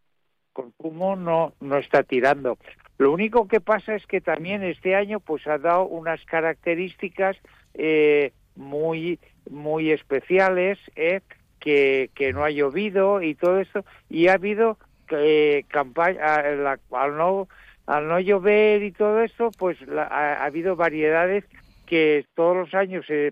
El 0.57 0.73
consumo 0.73 1.17
no, 1.17 1.53
no 1.61 1.77
está 1.77 2.03
tirando. 2.03 2.57
Lo 2.99 3.13
único 3.13 3.47
que 3.47 3.61
pasa 3.61 3.95
es 3.95 4.07
que 4.07 4.23
también 4.23 4.63
este 4.63 4.95
año 4.95 5.21
pues 5.21 5.47
ha 5.47 5.59
dado 5.59 5.85
unas 5.85 6.25
características 6.25 7.37
eh, 7.75 8.33
muy, 8.55 9.21
muy 9.51 9.91
especiales, 9.91 10.79
¿eh? 10.95 11.21
Que, 11.61 12.11
que 12.15 12.33
no 12.33 12.45
ha 12.45 12.51
llovido 12.51 13.23
y 13.23 13.35
todo 13.35 13.61
eso, 13.61 13.85
y 14.09 14.29
ha 14.29 14.35
habido 14.35 14.79
eh, 15.11 15.65
campaña, 15.69 16.43
la, 16.43 16.79
al 16.93 17.17
no 17.17 17.49
al 17.87 18.09
no 18.09 18.19
llover 18.19 18.83
y 18.83 18.91
todo 18.91 19.23
eso, 19.23 19.51
pues 19.59 19.81
la- 19.87 20.05
ha, 20.09 20.43
ha 20.43 20.45
habido 20.47 20.75
variedades 20.75 21.45
que 21.87 22.25
todos 22.35 22.57
los 22.57 22.75
años 22.75 23.05
eh, 23.09 23.31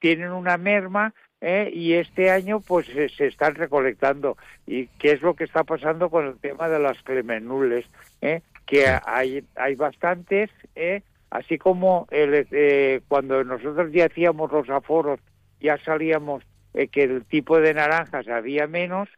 tienen 0.00 0.32
una 0.32 0.58
merma 0.58 1.14
¿eh? 1.40 1.70
y 1.72 1.94
este 1.94 2.30
año 2.30 2.60
pues 2.60 2.86
se, 2.88 3.08
se 3.08 3.26
están 3.26 3.54
recolectando. 3.54 4.36
¿Y 4.66 4.88
qué 4.98 5.12
es 5.12 5.22
lo 5.22 5.32
que 5.34 5.44
está 5.44 5.64
pasando 5.64 6.10
con 6.10 6.26
el 6.26 6.38
tema 6.38 6.68
de 6.68 6.78
las 6.78 7.02
clemenules? 7.04 7.86
¿eh? 8.20 8.42
Que 8.66 8.84
hay, 9.06 9.42
hay 9.54 9.74
bastantes, 9.76 10.50
¿eh? 10.74 11.00
así 11.30 11.56
como 11.56 12.06
el, 12.10 12.46
eh, 12.50 13.00
cuando 13.08 13.42
nosotros 13.44 13.90
ya 13.92 14.06
hacíamos 14.06 14.52
los 14.52 14.68
aforos, 14.68 15.20
ya 15.58 15.78
salíamos 15.78 16.44
eh, 16.76 16.86
que 16.86 17.02
el 17.02 17.24
tipo 17.24 17.58
de 17.60 17.74
naranjas 17.74 18.28
había 18.28 18.68
menos, 18.68 19.08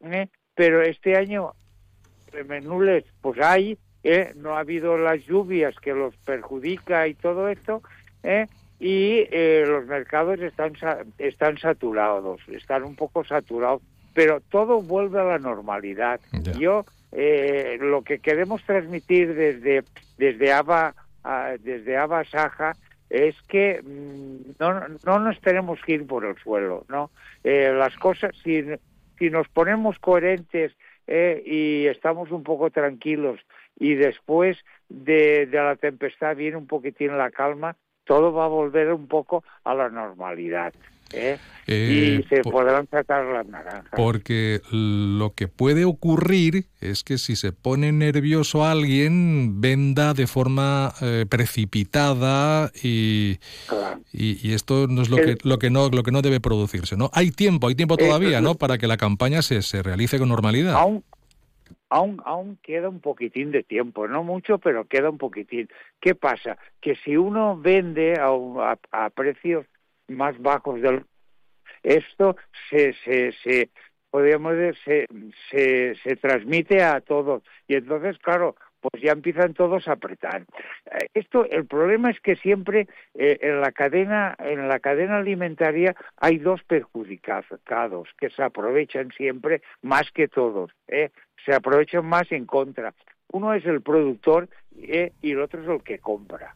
¿eh? 0.00 0.26
pero 0.56 0.82
este 0.82 1.16
año 1.16 1.52
Clemenules 2.30 3.04
pues 3.20 3.38
hay, 3.40 3.78
¿eh? 4.02 4.32
no 4.36 4.56
ha 4.56 4.60
habido 4.60 4.98
las 4.98 5.24
lluvias 5.24 5.76
que 5.76 5.92
los 5.92 6.16
perjudica 6.16 7.06
y 7.06 7.14
todo 7.14 7.48
esto, 7.48 7.82
¿eh? 8.22 8.46
y 8.80 9.26
eh, 9.30 9.64
los 9.66 9.86
mercados 9.86 10.40
están 10.40 10.72
están 11.18 11.58
saturados, 11.58 12.40
están 12.48 12.82
un 12.82 12.96
poco 12.96 13.24
saturados, 13.24 13.82
pero 14.14 14.40
todo 14.40 14.82
vuelve 14.82 15.20
a 15.20 15.24
la 15.24 15.38
normalidad. 15.38 16.20
Ya. 16.32 16.52
Yo 16.52 16.84
eh, 17.12 17.78
lo 17.80 18.02
que 18.02 18.18
queremos 18.18 18.62
transmitir 18.64 19.34
desde 19.34 19.84
desde 20.18 20.52
Ava 20.52 20.94
a- 21.22 21.54
desde 21.60 21.96
Ava 21.96 22.24
Saja 22.24 22.72
es 23.14 23.40
que 23.42 23.80
mm, 23.80 24.56
no, 24.58 24.88
no 25.04 25.18
nos 25.20 25.40
tenemos 25.40 25.80
que 25.82 25.92
ir 25.92 26.06
por 26.06 26.24
el 26.24 26.36
suelo, 26.36 26.84
¿no? 26.88 27.10
Eh, 27.44 27.72
las 27.72 27.96
cosas, 27.96 28.32
si, 28.42 28.64
si 29.18 29.30
nos 29.30 29.48
ponemos 29.48 30.00
coherentes 30.00 30.72
eh, 31.06 31.40
y 31.46 31.86
estamos 31.86 32.32
un 32.32 32.42
poco 32.42 32.70
tranquilos 32.70 33.40
y 33.78 33.94
después 33.94 34.58
de, 34.88 35.46
de 35.46 35.58
la 35.58 35.76
tempestad 35.76 36.34
viene 36.34 36.56
un 36.56 36.66
poquitín 36.66 37.16
la 37.16 37.30
calma, 37.30 37.76
todo 38.04 38.32
va 38.32 38.46
a 38.46 38.48
volver 38.48 38.92
un 38.92 39.06
poco 39.06 39.44
a 39.62 39.74
la 39.74 39.88
normalidad. 39.88 40.74
¿Eh? 41.12 41.38
Eh, 41.66 42.20
y 42.22 42.28
se 42.28 42.42
po- 42.42 42.50
podrán 42.50 42.86
sacar 42.90 43.24
las 43.24 43.46
naranjas. 43.46 43.90
Porque 43.96 44.60
lo 44.70 45.32
que 45.34 45.48
puede 45.48 45.86
ocurrir 45.86 46.66
es 46.82 47.02
que 47.04 47.16
si 47.16 47.36
se 47.36 47.52
pone 47.52 47.90
nervioso 47.90 48.66
alguien, 48.66 49.62
venda 49.62 50.12
de 50.12 50.26
forma 50.26 50.92
eh, 51.00 51.24
precipitada 51.28 52.70
y, 52.82 53.38
Claro. 53.66 54.00
y, 54.12 54.46
y 54.46 54.52
esto 54.52 54.86
no 54.88 55.00
es 55.02 55.08
lo 55.08 55.16
El- 55.18 55.38
que, 55.38 55.48
lo, 55.48 55.58
que 55.58 55.70
no, 55.70 55.88
lo 55.88 56.02
que 56.02 56.10
no 56.12 56.20
debe 56.20 56.38
producirse. 56.40 56.96
¿no? 56.98 57.08
Hay 57.14 57.30
tiempo, 57.30 57.68
hay 57.68 57.74
tiempo 57.74 57.96
todavía 57.96 58.40
¿no? 58.42 58.54
para 58.56 58.76
que 58.76 58.86
la 58.86 58.96
campaña 58.98 59.40
se, 59.40 59.62
se 59.62 59.82
realice 59.82 60.18
con 60.18 60.28
normalidad. 60.28 60.74
Aún, 60.74 61.02
aún, 61.88 62.20
aún 62.26 62.58
queda 62.62 62.90
un 62.90 63.00
poquitín 63.00 63.52
de 63.52 63.62
tiempo, 63.62 64.06
no 64.06 64.22
mucho, 64.22 64.58
pero 64.58 64.84
queda 64.86 65.08
un 65.08 65.16
poquitín. 65.18 65.68
¿Qué 66.00 66.14
pasa? 66.14 66.58
Que 66.82 66.94
si 67.04 67.16
uno 67.16 67.58
vende 67.58 68.14
a, 68.20 68.26
a- 68.72 69.04
a 69.06 69.10
precios 69.10 69.64
más 70.08 70.40
bajos 70.40 70.80
del 70.80 71.04
esto 71.84 72.36
se, 72.70 72.94
se, 73.04 73.32
se 73.42 73.70
podríamos 74.10 74.56
decir, 74.56 75.06
se, 75.50 75.94
se, 75.96 76.16
transmite 76.16 76.82
a 76.82 77.00
todos. 77.00 77.42
Y 77.68 77.74
entonces 77.74 78.18
claro 78.18 78.56
pues 78.80 79.02
ya 79.02 79.12
empiezan 79.12 79.54
todos 79.54 79.88
a 79.88 79.92
apretar. 79.92 80.42
Eh, 80.86 81.08
esto 81.14 81.46
el 81.46 81.66
problema 81.66 82.10
es 82.10 82.20
que 82.20 82.36
siempre 82.36 82.86
eh, 83.14 83.38
en 83.40 83.60
la 83.60 83.72
cadena 83.72 84.36
en 84.38 84.68
la 84.68 84.78
cadena 84.78 85.16
alimentaria 85.16 85.94
hay 86.16 86.38
dos 86.38 86.62
perjudicados 86.64 88.08
que 88.18 88.28
se 88.30 88.42
aprovechan 88.42 89.10
siempre 89.12 89.62
más 89.80 90.10
que 90.12 90.28
todos 90.28 90.70
¿eh? 90.88 91.10
se 91.46 91.54
aprovechan 91.54 92.04
más 92.04 92.30
en 92.30 92.44
contra. 92.46 92.94
Uno 93.32 93.54
es 93.54 93.64
el 93.64 93.80
productor 93.80 94.48
y 94.70 95.10
el 95.22 95.40
otro 95.40 95.62
es 95.62 95.68
el 95.68 95.82
que 95.82 95.98
compra 95.98 96.54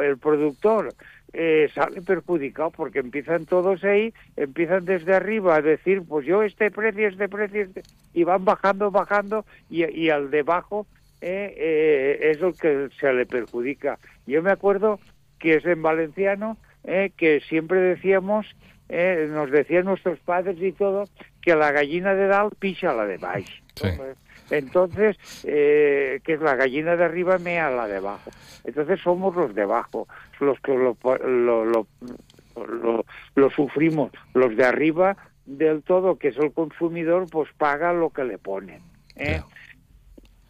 el 0.00 0.18
productor 0.18 0.94
eh, 1.32 1.68
sale 1.74 2.02
perjudicado 2.02 2.70
porque 2.70 2.98
empiezan 2.98 3.46
todos 3.46 3.82
ahí, 3.84 4.12
empiezan 4.36 4.84
desde 4.84 5.14
arriba 5.14 5.56
a 5.56 5.62
decir, 5.62 6.02
pues 6.06 6.26
yo 6.26 6.42
este 6.42 6.70
precio, 6.70 7.08
este 7.08 7.28
precio, 7.28 7.62
este... 7.62 7.82
y 8.12 8.24
van 8.24 8.44
bajando, 8.44 8.90
bajando, 8.90 9.44
y, 9.70 9.84
y 9.84 10.10
al 10.10 10.30
debajo 10.30 10.86
eh, 11.20 11.54
eh, 11.56 12.30
es 12.32 12.42
el 12.42 12.54
que 12.54 12.88
se 12.98 13.12
le 13.12 13.26
perjudica. 13.26 13.98
Yo 14.26 14.42
me 14.42 14.50
acuerdo 14.50 15.00
que 15.38 15.54
es 15.54 15.64
en 15.64 15.82
valenciano, 15.82 16.56
eh, 16.84 17.10
que 17.16 17.40
siempre 17.40 17.80
decíamos, 17.80 18.46
eh, 18.88 19.28
nos 19.30 19.50
decían 19.50 19.84
nuestros 19.84 20.18
padres 20.20 20.56
y 20.60 20.72
todo, 20.72 21.08
que 21.40 21.56
la 21.56 21.72
gallina 21.72 22.14
de 22.14 22.26
dalt 22.26 22.54
picha 22.58 22.92
la 22.92 23.06
de 23.06 23.18
baix. 23.18 23.48
Sí. 23.74 23.88
Entonces, 23.88 24.16
eh, 24.50 26.20
que 26.24 26.32
es 26.32 26.40
la 26.40 26.56
gallina 26.56 26.96
de 26.96 27.04
arriba 27.04 27.38
mea 27.38 27.70
la 27.70 27.86
de 27.86 27.96
abajo. 27.96 28.30
Entonces 28.64 29.00
somos 29.00 29.34
los 29.34 29.54
de 29.54 29.62
abajo, 29.62 30.08
los 30.40 30.58
que 30.60 30.72
lo, 30.72 30.96
lo, 31.04 31.64
lo, 31.64 31.86
lo, 32.56 33.04
lo 33.34 33.50
sufrimos. 33.50 34.12
Los 34.34 34.56
de 34.56 34.64
arriba 34.64 35.16
del 35.46 35.82
todo, 35.82 36.18
que 36.18 36.28
es 36.28 36.36
el 36.36 36.52
consumidor, 36.52 37.26
pues 37.30 37.50
paga 37.56 37.92
lo 37.92 38.10
que 38.10 38.24
le 38.24 38.38
ponen. 38.38 38.82
¿eh? 39.16 39.42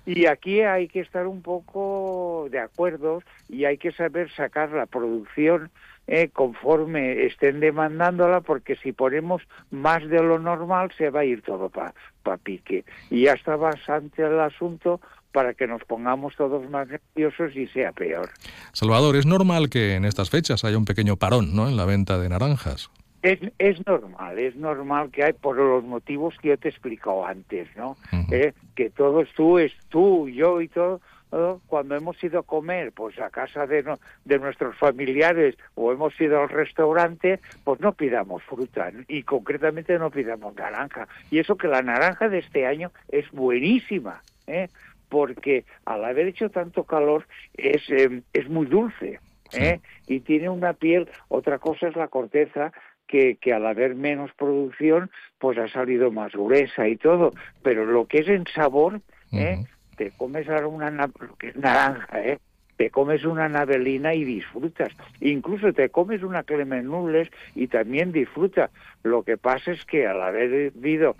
Y 0.05 0.27
aquí 0.27 0.63
hay 0.63 0.89
que 0.89 1.01
estar 1.01 1.27
un 1.27 1.43
poco 1.43 2.49
de 2.51 2.59
acuerdo 2.59 3.23
y 3.49 3.65
hay 3.65 3.79
que 3.79 3.93
saber 3.93 4.31
sacar 4.33 4.71
la 4.73 4.87
producción 4.87 5.71
eh, 6.07 6.31
conforme 6.33 7.27
estén 7.27 7.61
demandándola, 7.61 8.41
porque 8.41 8.77
si 8.77 8.93
ponemos 8.93 9.43
más 9.71 10.07
de 10.09 10.23
lo 10.23 10.39
normal 10.39 10.91
se 10.97 11.11
va 11.11 11.21
a 11.21 11.25
ir 11.25 11.43
todo 11.43 11.69
para 11.69 11.95
pa 12.23 12.37
pique. 12.37 12.85
Y 13.11 13.23
ya 13.23 13.33
está 13.33 13.57
bastante 13.57 14.23
el 14.23 14.41
asunto 14.41 15.01
para 15.33 15.55
que 15.55 15.67
nos 15.67 15.83
pongamos 15.85 16.37
todos 16.37 16.69
más 16.69 16.89
nerviosos 16.89 17.57
y 17.57 17.67
sea 17.69 17.93
peor. 17.93 18.31
Salvador, 18.73 19.17
es 19.17 19.27
normal 19.27 19.71
que 19.71 19.95
en 19.95 20.05
estas 20.05 20.31
fechas 20.31 20.65
haya 20.65 20.77
un 20.77 20.85
pequeño 20.85 21.17
parón 21.17 21.57
¿no? 21.57 21.69
en 21.69 21.77
la 21.77 21.87
venta 21.87 22.19
de 22.19 22.29
naranjas. 22.29 22.91
Es, 23.23 23.39
es 23.59 23.87
normal, 23.87 24.39
es 24.39 24.57
normal 24.57 25.11
que 25.11 25.23
hay 25.25 25.33
por 25.33 25.57
los 25.57 25.85
motivos 25.85 26.35
que 26.43 26.49
yo 26.49 26.59
te 26.59 26.69
he 26.69 26.71
explicado 26.73 27.25
antes, 27.25 27.69
¿no? 27.77 27.97
Eh, 28.33 28.53
que 28.75 28.91
todos 28.91 29.29
tú, 29.37 29.59
es 29.59 29.73
tú, 29.89 30.29
yo 30.29 30.61
y 30.61 30.67
todo, 30.69 31.01
todo, 31.31 31.61
cuando 31.69 31.95
hemos 31.95 32.23
ido 32.25 32.41
a 32.41 32.43
comer 32.43 32.91
pues 32.93 33.19
a 33.21 33.31
casa 33.31 33.67
de, 33.67 33.83
no- 33.85 34.01
de 34.25 34.39
nuestros 34.39 34.77
familiares 34.77 35.57
o 35.77 35.93
hemos 35.93 36.21
ido 36.21 36.41
al 36.43 36.49
restaurante, 36.49 37.39
pues 37.65 37.79
no 37.81 37.93
pidamos 37.93 38.43
fruta 38.43 38.91
y 39.09 39.23
concretamente 39.23 39.99
no 39.99 40.11
pidamos 40.11 40.55
naranja. 40.57 41.07
Y 41.31 41.39
eso 41.39 41.57
que 41.57 41.69
la 41.69 41.81
naranja 41.83 42.29
de 42.29 42.39
este 42.39 42.67
año 42.67 42.91
es 43.09 43.31
buenísima, 43.31 44.23
¿eh? 44.49 44.69
porque 45.09 45.65
al 45.85 46.05
haber 46.05 46.27
hecho 46.27 46.51
tanto 46.51 46.85
calor 46.85 47.27
es, 47.55 47.89
eh, 47.89 48.23
es 48.33 48.49
muy 48.49 48.67
dulce. 48.67 49.21
¿eh? 49.53 49.81
Y 50.07 50.21
tiene 50.21 50.49
una 50.49 50.73
piel, 50.73 51.09
otra 51.29 51.59
cosa 51.59 51.87
es 51.89 51.95
la 51.97 52.09
corteza, 52.09 52.73
que, 53.13 53.37
que 53.37 53.53
al 53.53 53.67
haber 53.67 53.95
menos 53.95 54.33
producción, 54.33 55.11
pues 55.39 55.59
ha 55.59 55.69
salido 55.69 56.11
más 56.11 56.33
gruesa 56.33 56.89
y 56.89 56.97
todo. 56.97 57.33
Pero 57.63 57.85
lo 57.85 58.07
que 58.07 58.21
es 58.21 58.29
en 58.29 58.47
sabor, 58.55 59.03
¿eh? 59.33 59.59
Te 59.97 60.11
comes 60.13 60.49
ahora 60.49 60.67
una 60.67 60.91
na- 60.91 61.11
lo 61.21 61.37
que 61.37 61.49
es 61.49 61.57
naranja, 61.57 62.25
¿eh? 62.25 62.39
te 62.79 62.89
comes 62.89 63.25
una 63.27 63.51
navelina 63.51 64.15
y 64.15 64.25
disfrutas. 64.25 64.89
Incluso 65.21 65.75
te 65.75 65.91
comes 65.91 66.23
una 66.23 66.43
clemenules 66.43 67.29
y 67.55 67.67
también 67.69 68.11
disfrutas. 68.13 68.71
Lo 69.03 69.23
que 69.23 69.37
pasa 69.37 69.73
es 69.73 69.85
que 69.85 70.07
al 70.07 70.23
haber 70.23 70.73
habido 70.75 71.15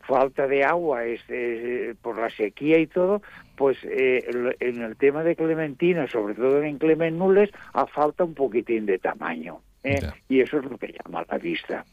falta 0.00 0.46
de 0.46 0.64
agua 0.64 1.04
este, 1.04 1.94
por 2.02 2.18
la 2.18 2.30
sequía 2.30 2.78
y 2.78 2.86
todo, 2.86 3.20
pues 3.56 3.76
eh, 3.84 4.24
en 4.60 4.80
el 4.82 4.96
tema 4.96 5.22
de 5.22 5.36
clementina, 5.36 6.06
sobre 6.08 6.34
todo 6.34 6.62
en 6.62 6.78
clemenules, 6.78 7.50
ha 7.74 7.86
falta 7.86 8.24
un 8.24 8.34
poquitín 8.34 8.86
de 8.86 8.98
tamaño. 8.98 9.60
¿Eh? 9.84 10.00
Y 10.28 10.40
eso 10.40 10.58
es 10.58 10.64
lo 10.64 10.76
que 10.78 10.92
llama 10.92 11.24
la 11.30 11.38
vista. 11.38 11.84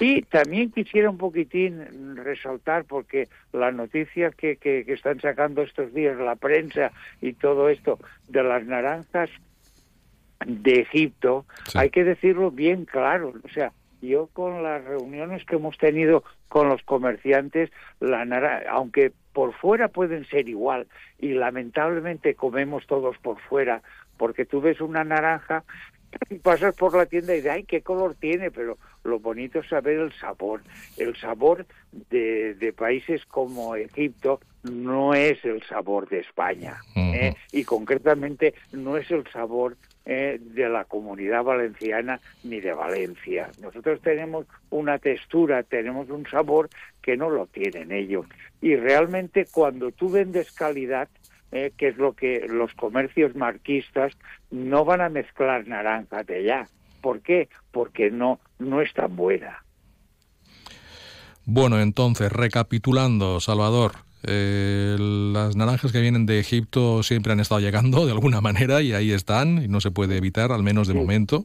Y 0.00 0.22
también 0.22 0.70
quisiera 0.70 1.10
un 1.10 1.18
poquitín 1.18 2.16
resaltar, 2.16 2.84
porque 2.84 3.28
la 3.52 3.70
noticia 3.72 4.30
que, 4.30 4.56
que, 4.56 4.84
que 4.84 4.92
están 4.94 5.20
sacando 5.20 5.62
estos 5.62 5.92
días 5.92 6.16
la 6.18 6.36
prensa 6.36 6.92
y 7.20 7.32
todo 7.34 7.68
esto 7.68 7.98
de 8.28 8.42
las 8.42 8.64
naranjas 8.64 9.28
de 10.46 10.80
Egipto, 10.80 11.44
Sí. 11.66 11.78
hay 11.78 11.90
que 11.90 12.04
decirlo 12.04 12.50
bien 12.50 12.84
claro. 12.84 13.32
O 13.44 13.48
sea, 13.48 13.72
yo 14.02 14.28
con 14.32 14.62
las 14.62 14.84
reuniones 14.84 15.44
que 15.44 15.56
hemos 15.56 15.78
tenido 15.78 16.22
con 16.48 16.68
los 16.68 16.82
comerciantes, 16.82 17.70
la 18.00 18.24
nara- 18.24 18.64
aunque 18.70 19.12
por 19.32 19.54
fuera 19.54 19.88
pueden 19.88 20.24
ser 20.26 20.48
igual 20.48 20.86
y 21.18 21.32
lamentablemente 21.32 22.34
comemos 22.34 22.86
todos 22.86 23.16
por 23.18 23.40
fuera, 23.40 23.82
porque 24.18 24.44
tú 24.44 24.60
ves 24.60 24.80
una 24.80 25.02
naranja 25.02 25.64
pasas 26.42 26.74
por 26.74 26.96
la 26.96 27.06
tienda 27.06 27.32
y 27.32 27.36
dices, 27.36 27.52
ay, 27.52 27.64
qué 27.64 27.82
color 27.82 28.14
tiene, 28.14 28.50
pero 28.50 28.78
lo 29.04 29.18
bonito 29.18 29.60
es 29.60 29.68
saber 29.68 29.98
el 29.98 30.12
sabor. 30.12 30.62
El 30.96 31.16
sabor 31.16 31.66
de, 32.10 32.54
de 32.54 32.72
países 32.72 33.24
como 33.26 33.76
Egipto 33.76 34.40
no 34.64 35.14
es 35.14 35.44
el 35.44 35.62
sabor 35.64 36.08
de 36.08 36.20
España. 36.20 36.78
¿eh? 36.96 37.34
Y 37.52 37.64
concretamente 37.64 38.54
no 38.72 38.96
es 38.96 39.10
el 39.10 39.26
sabor 39.30 39.76
eh, 40.06 40.38
de 40.40 40.68
la 40.68 40.84
comunidad 40.84 41.44
valenciana 41.44 42.20
ni 42.42 42.60
de 42.60 42.72
Valencia. 42.72 43.50
Nosotros 43.60 44.00
tenemos 44.00 44.46
una 44.70 44.98
textura, 44.98 45.62
tenemos 45.62 46.08
un 46.10 46.26
sabor 46.26 46.68
que 47.02 47.16
no 47.16 47.30
lo 47.30 47.46
tienen 47.46 47.92
ellos. 47.92 48.26
Y 48.60 48.76
realmente 48.76 49.46
cuando 49.50 49.92
tú 49.92 50.10
vendes 50.10 50.52
calidad, 50.52 51.08
eh, 51.54 51.72
que 51.78 51.88
es 51.88 51.96
lo 51.96 52.12
que 52.12 52.46
los 52.48 52.74
comercios 52.74 53.34
marquistas 53.36 54.12
no 54.50 54.84
van 54.84 55.00
a 55.00 55.08
mezclar 55.08 55.66
naranja 55.66 56.22
de 56.24 56.36
allá. 56.40 56.68
¿Por 57.00 57.20
qué? 57.20 57.48
Porque 57.70 58.10
no, 58.10 58.40
no 58.58 58.80
es 58.80 58.92
tan 58.92 59.14
buena. 59.14 59.64
Bueno, 61.44 61.80
entonces, 61.80 62.32
recapitulando, 62.32 63.38
Salvador, 63.40 63.92
eh, 64.24 64.96
las 64.98 65.54
naranjas 65.56 65.92
que 65.92 66.00
vienen 66.00 66.26
de 66.26 66.40
Egipto 66.40 67.02
siempre 67.02 67.32
han 67.32 67.40
estado 67.40 67.60
llegando 67.60 68.06
de 68.06 68.12
alguna 68.12 68.40
manera 68.40 68.80
y 68.82 68.92
ahí 68.92 69.12
están 69.12 69.62
y 69.62 69.68
no 69.68 69.80
se 69.80 69.90
puede 69.90 70.16
evitar, 70.16 70.50
al 70.52 70.62
menos 70.62 70.88
de 70.88 70.94
Sí. 70.94 70.98
momento. 70.98 71.44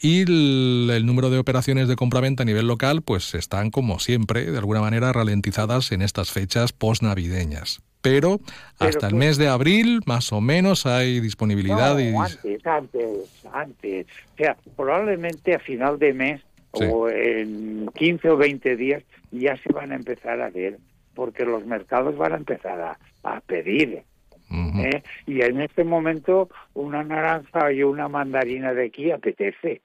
Y 0.00 0.22
el, 0.22 0.90
el 0.92 1.06
número 1.06 1.30
de 1.30 1.38
operaciones 1.38 1.88
de 1.88 1.96
compraventa 1.96 2.42
a 2.42 2.46
nivel 2.46 2.66
local, 2.66 3.00
pues 3.02 3.34
están 3.34 3.70
como 3.70 4.00
siempre, 4.00 4.50
de 4.50 4.58
alguna 4.58 4.80
manera 4.80 5.12
ralentizadas 5.12 5.92
en 5.92 6.02
estas 6.02 6.30
fechas 6.32 6.72
postnavideñas. 6.72 7.80
Pero 8.04 8.38
hasta 8.78 9.06
el 9.06 9.12
tú- 9.12 9.16
mes 9.16 9.36
de 9.38 9.48
abril, 9.48 10.00
más 10.06 10.32
o 10.32 10.40
menos, 10.40 10.86
hay 10.86 11.18
disponibilidad 11.20 11.94
No, 11.94 12.00
y 12.00 12.14
antes, 12.14 12.64
antes, 12.66 13.44
antes. 13.52 14.06
O 14.34 14.36
sea, 14.36 14.56
probablemente 14.76 15.54
a 15.54 15.58
final 15.58 15.98
de 15.98 16.12
mes 16.12 16.40
Sí. 16.74 16.84
o 16.90 17.08
en 17.08 17.88
15 17.94 18.28
o 18.30 18.36
20 18.36 18.76
días 18.76 19.02
ya 19.32 19.56
se 19.56 19.72
van 19.72 19.90
a 19.92 19.94
empezar 19.96 20.40
a 20.40 20.50
ver, 20.50 20.78
porque 21.14 21.44
los 21.44 21.64
mercados 21.66 22.16
van 22.16 22.32
a 22.32 22.36
empezar 22.36 22.80
a, 22.80 22.98
a 23.22 23.40
pedir. 23.40 24.02
¿eh? 24.50 25.02
Y 25.26 25.40
en 25.40 25.60
este 25.60 25.82
momento 25.84 26.48
una 26.74 27.02
naranja 27.02 27.72
y 27.72 27.82
una 27.82 28.08
mandarina 28.08 28.72
de 28.74 28.86
aquí 28.86 29.10
apetece. 29.10 29.82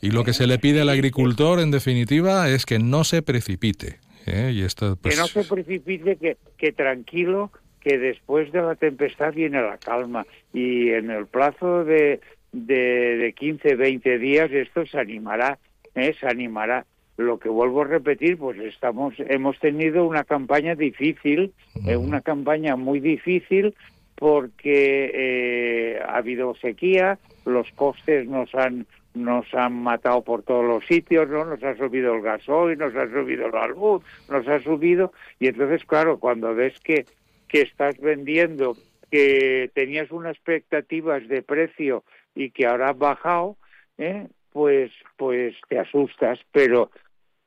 Y 0.00 0.10
lo 0.10 0.22
que 0.22 0.32
se 0.34 0.46
le 0.46 0.58
pide 0.58 0.82
al 0.82 0.90
agricultor, 0.90 1.60
en 1.60 1.70
definitiva, 1.70 2.48
es 2.50 2.66
que 2.66 2.78
no 2.78 3.04
se 3.04 3.22
precipite. 3.22 3.98
¿Eh? 4.26 4.50
Y 4.52 4.62
esto, 4.62 4.96
pues, 4.96 5.14
que 5.14 5.20
no 5.20 5.26
se 5.26 5.44
precipite, 5.44 6.16
que, 6.16 6.36
que 6.56 6.72
tranquilo, 6.72 7.50
que 7.80 7.98
después 7.98 8.50
de 8.52 8.62
la 8.62 8.74
tempestad 8.74 9.32
viene 9.34 9.60
la 9.60 9.78
calma. 9.78 10.26
Y 10.52 10.90
en 10.90 11.10
el 11.10 11.26
plazo 11.26 11.84
de, 11.84 12.20
de, 12.52 13.16
de 13.16 13.32
15, 13.32 13.74
20 13.76 14.18
días 14.18 14.50
esto 14.52 14.86
se 14.86 14.98
animará, 14.98 15.58
¿eh? 15.94 16.14
se 16.18 16.26
animará. 16.26 16.86
Lo 17.16 17.38
que 17.38 17.48
vuelvo 17.48 17.82
a 17.82 17.86
repetir, 17.86 18.38
pues 18.38 18.58
estamos, 18.58 19.14
hemos 19.18 19.58
tenido 19.60 20.04
una 20.04 20.24
campaña 20.24 20.74
difícil, 20.74 21.52
eh, 21.86 21.96
una 21.96 22.22
campaña 22.22 22.74
muy 22.74 22.98
difícil 22.98 23.74
porque 24.16 25.10
eh, 25.14 26.00
ha 26.04 26.16
habido 26.16 26.54
sequía, 26.56 27.18
los 27.44 27.70
costes 27.72 28.26
nos 28.26 28.52
han 28.54 28.86
nos 29.14 29.52
han 29.54 29.72
matado 29.82 30.22
por 30.22 30.42
todos 30.42 30.64
los 30.64 30.84
sitios, 30.86 31.28
¿no? 31.28 31.44
Nos 31.44 31.62
ha 31.62 31.76
subido 31.76 32.14
el 32.14 32.22
gasoil, 32.22 32.76
nos 32.76 32.94
ha 32.96 33.08
subido 33.08 33.46
el 33.46 33.54
albud, 33.54 34.02
nos 34.28 34.46
ha 34.48 34.60
subido 34.60 35.12
y 35.38 35.46
entonces 35.46 35.84
claro, 35.84 36.18
cuando 36.18 36.54
ves 36.54 36.78
que 36.80 37.06
que 37.48 37.62
estás 37.62 37.98
vendiendo 38.00 38.76
que 39.10 39.70
tenías 39.74 40.10
unas 40.10 40.34
expectativas 40.34 41.28
de 41.28 41.42
precio 41.42 42.02
y 42.34 42.50
que 42.50 42.66
ahora 42.66 42.90
has 42.90 42.98
bajado, 42.98 43.56
¿eh? 43.96 44.26
pues 44.52 44.90
pues 45.16 45.54
te 45.68 45.78
asustas, 45.78 46.40
pero 46.50 46.90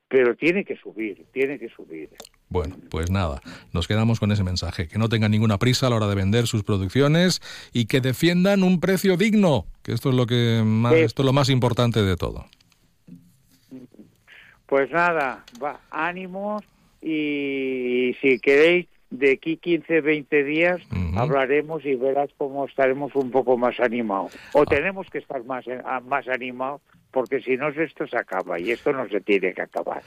pero 0.08 0.36
tiene 0.36 0.64
que 0.64 0.78
subir, 0.78 1.26
tiene 1.34 1.60
que 1.60 1.68
subir. 1.68 2.10
Bueno, 2.50 2.78
pues 2.90 3.12
nada, 3.12 3.42
nos 3.74 3.88
quedamos 3.88 4.20
con 4.20 4.32
ese 4.32 4.44
mensaje, 4.44 4.88
que 4.88 4.98
no 4.98 5.10
tengan 5.10 5.32
ninguna 5.32 5.58
prisa 5.58 5.88
a 5.88 5.90
la 5.90 5.98
hora 5.98 6.08
de 6.08 6.16
vender 6.16 6.48
sus 6.48 6.64
producciones 6.64 7.42
y 7.74 7.86
que 7.86 8.00
defiendan 8.00 8.64
un 8.64 8.80
precio 8.80 9.18
digno, 9.18 9.66
que 9.84 9.92
esto 9.92 10.10
es 10.10 10.16
lo 10.16 10.26
que 10.26 10.64
más, 10.66 10.94
esto 10.94 11.24
es 11.24 11.26
lo 11.26 11.34
más 11.34 11.50
importante 11.50 12.04
de 12.04 12.16
todo. 12.16 12.46
Pues 14.66 14.90
nada, 14.92 15.44
va, 15.62 15.80
ánimos 15.92 16.64
y 17.02 18.16
si 18.22 18.40
queréis 18.40 18.88
de 19.10 19.34
aquí 19.34 19.58
15, 19.58 20.02
20 20.02 20.44
días 20.44 20.82
hablaremos 21.16 21.86
y 21.86 21.96
verás 21.96 22.30
cómo 22.38 22.66
estaremos 22.66 23.16
un 23.16 23.32
poco 23.32 23.58
más 23.58 23.80
animados. 23.80 24.34
O 24.54 24.62
ah. 24.62 24.66
tenemos 24.68 25.08
que 25.10 25.20
estar 25.20 25.44
más, 25.46 25.66
eh, 25.68 25.82
más 26.06 26.28
animados 26.28 26.82
porque 27.12 27.42
si 27.42 27.58
no 27.58 27.70
esto 27.70 28.06
se 28.08 28.18
acaba 28.18 28.60
y 28.60 28.72
esto 28.72 28.92
no 28.92 29.08
se 29.08 29.22
tiene 29.22 29.54
que 29.54 29.62
acabar. 29.62 30.04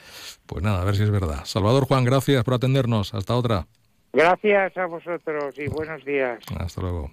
Pues 0.47 0.63
nada, 0.63 0.83
a 0.83 0.85
ver 0.85 0.97
si 0.97 1.03
es 1.03 1.11
verdad. 1.11 1.45
Salvador 1.45 1.87
Juan, 1.87 2.05
gracias 2.05 2.45
por 2.45 2.55
atendernos. 2.55 3.15
Hasta 3.15 3.35
otra. 3.35 3.67
Gracias 4.13 4.77
a 4.77 4.87
vosotros 4.87 5.59
y 5.59 5.69
buenos 5.69 6.05
días. 6.05 6.39
Hasta 6.59 6.81
luego. 6.81 7.11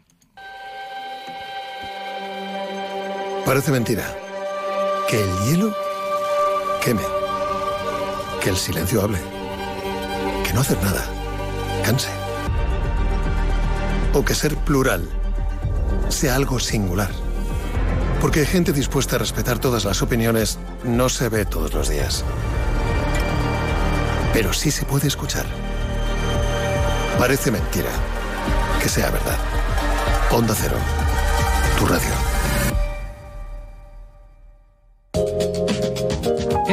Parece 3.45 3.71
mentira. 3.71 4.03
Que 5.09 5.21
el 5.21 5.29
hielo 5.45 5.73
queme. 6.83 7.01
Que 8.43 8.49
el 8.49 8.55
silencio 8.57 9.01
hable. 9.01 9.19
Que 10.45 10.53
no 10.53 10.59
hacer 10.59 10.77
nada 10.83 11.16
O 14.13 14.25
que 14.25 14.35
ser 14.35 14.57
plural 14.57 15.07
sea 16.09 16.35
algo 16.35 16.59
singular. 16.59 17.11
Porque 18.19 18.45
gente 18.45 18.73
dispuesta 18.73 19.15
a 19.15 19.19
respetar 19.19 19.59
todas 19.59 19.85
las 19.85 20.01
opiniones 20.01 20.57
no 20.83 21.07
se 21.07 21.29
ve 21.29 21.45
todos 21.45 21.73
los 21.73 21.87
días. 21.87 22.25
Pero 24.33 24.51
sí 24.53 24.71
se 24.71 24.85
puede 24.85 25.07
escuchar. 25.07 25.45
Parece 27.17 27.51
mentira. 27.51 27.91
Que 28.81 28.89
sea 28.89 29.09
verdad. 29.09 29.37
Onda 30.31 30.55
Cero. 30.57 30.77
Tu 31.79 31.85
radio. 31.85 32.36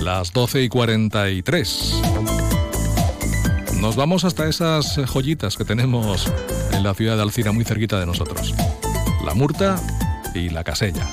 Las 0.00 0.32
12 0.32 0.62
y 0.62 0.68
43. 0.68 2.02
Nos 3.80 3.96
vamos 3.96 4.24
hasta 4.24 4.48
esas 4.48 4.96
joyitas 5.06 5.56
que 5.56 5.64
tenemos 5.64 6.30
en 6.72 6.82
la 6.82 6.94
ciudad 6.94 7.16
de 7.16 7.22
Alcira, 7.22 7.52
muy 7.52 7.64
cerquita 7.64 7.98
de 7.98 8.06
nosotros. 8.06 8.54
La 9.24 9.34
Murta 9.34 9.80
y 10.34 10.50
la 10.50 10.64
Casella. 10.64 11.08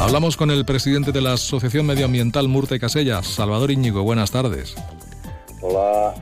Hablamos 0.00 0.36
con 0.36 0.50
el 0.50 0.64
presidente 0.64 1.12
de 1.12 1.20
la 1.20 1.34
Asociación 1.34 1.86
Medioambiental 1.86 2.48
Murta 2.48 2.74
y 2.74 2.80
Casella, 2.80 3.22
Salvador 3.22 3.70
Íñigo. 3.70 4.02
Buenas 4.02 4.30
tardes. 4.30 4.74
Hola, 5.60 6.14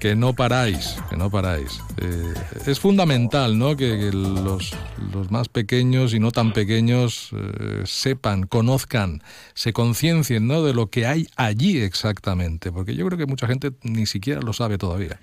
que 0.00 0.14
no 0.14 0.32
paráis, 0.32 0.96
que 1.10 1.16
no 1.16 1.30
paráis. 1.30 1.80
Eh, 2.00 2.34
es 2.66 2.80
fundamental 2.80 3.58
¿no? 3.58 3.76
que, 3.76 4.10
los, 4.12 4.72
los, 5.12 5.30
más 5.30 5.48
pequeños 5.48 6.14
y 6.14 6.20
no 6.20 6.30
tan 6.30 6.52
pequeños 6.52 7.30
eh, 7.32 7.82
sepan, 7.84 8.44
conozcan, 8.44 9.20
se 9.54 9.72
conciencien 9.72 10.46
¿no? 10.46 10.62
de 10.62 10.74
lo 10.74 10.86
que 10.86 11.06
hay 11.06 11.26
allí 11.36 11.82
exactamente, 11.82 12.72
porque 12.72 12.94
yo 12.94 13.06
creo 13.06 13.18
que 13.18 13.26
mucha 13.26 13.46
gente 13.46 13.70
ni 13.82 14.06
siquiera 14.06 14.40
lo 14.40 14.52
sabe 14.52 14.78
todavía. 14.78 15.18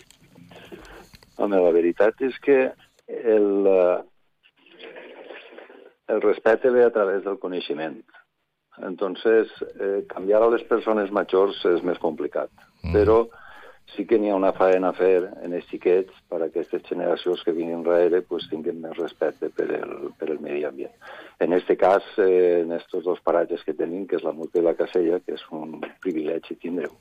Home, 1.37 1.59
la 1.59 1.71
veritat 1.75 2.21
és 2.23 2.35
que 2.39 2.71
el, 3.07 3.67
eh, 3.67 3.97
el 6.07 6.21
respecte 6.21 6.69
ve 6.71 6.85
a 6.85 6.93
través 6.95 7.25
del 7.25 7.39
coneixement. 7.39 8.05
Entonces, 8.77 9.51
eh, 9.79 10.05
canviar 10.07 10.43
a 10.43 10.49
les 10.51 10.63
persones 10.67 11.11
majors 11.11 11.59
és 11.67 11.83
més 11.83 11.99
complicat. 11.99 12.51
Mm. 12.83 12.93
Però 12.95 13.17
sí 13.95 14.05
que 14.05 14.19
n'hi 14.19 14.29
ha 14.29 14.37
una 14.37 14.53
faena 14.53 14.91
a 14.91 14.97
fer 14.97 15.29
en 15.43 15.55
els 15.55 15.65
xiquets 15.71 16.13
per 16.29 16.41
a 16.41 16.49
aquestes 16.49 16.83
generacions 16.89 17.43
que 17.45 17.55
vinguin 17.55 17.83
darrere 17.85 18.21
pues, 18.27 18.47
tinguin 18.51 18.81
més 18.83 18.97
respecte 18.99 19.49
per 19.55 19.67
el, 19.79 19.95
per 20.19 20.29
el 20.29 20.39
medi 20.43 20.63
ambient. 20.67 20.93
En 21.39 21.55
aquest 21.55 21.79
cas, 21.81 22.07
eh, 22.21 22.61
en 22.61 22.75
aquests 22.75 23.03
dos 23.07 23.21
paratges 23.25 23.63
que 23.65 23.75
tenim, 23.77 24.05
que 24.07 24.19
és 24.19 24.25
la 24.27 24.35
Multa 24.35 24.61
i 24.61 24.65
la 24.65 24.75
Casella, 24.77 25.19
que 25.25 25.35
és 25.39 25.43
un 25.55 25.79
privilegi 26.03 26.59
tindre-ho. 26.61 26.95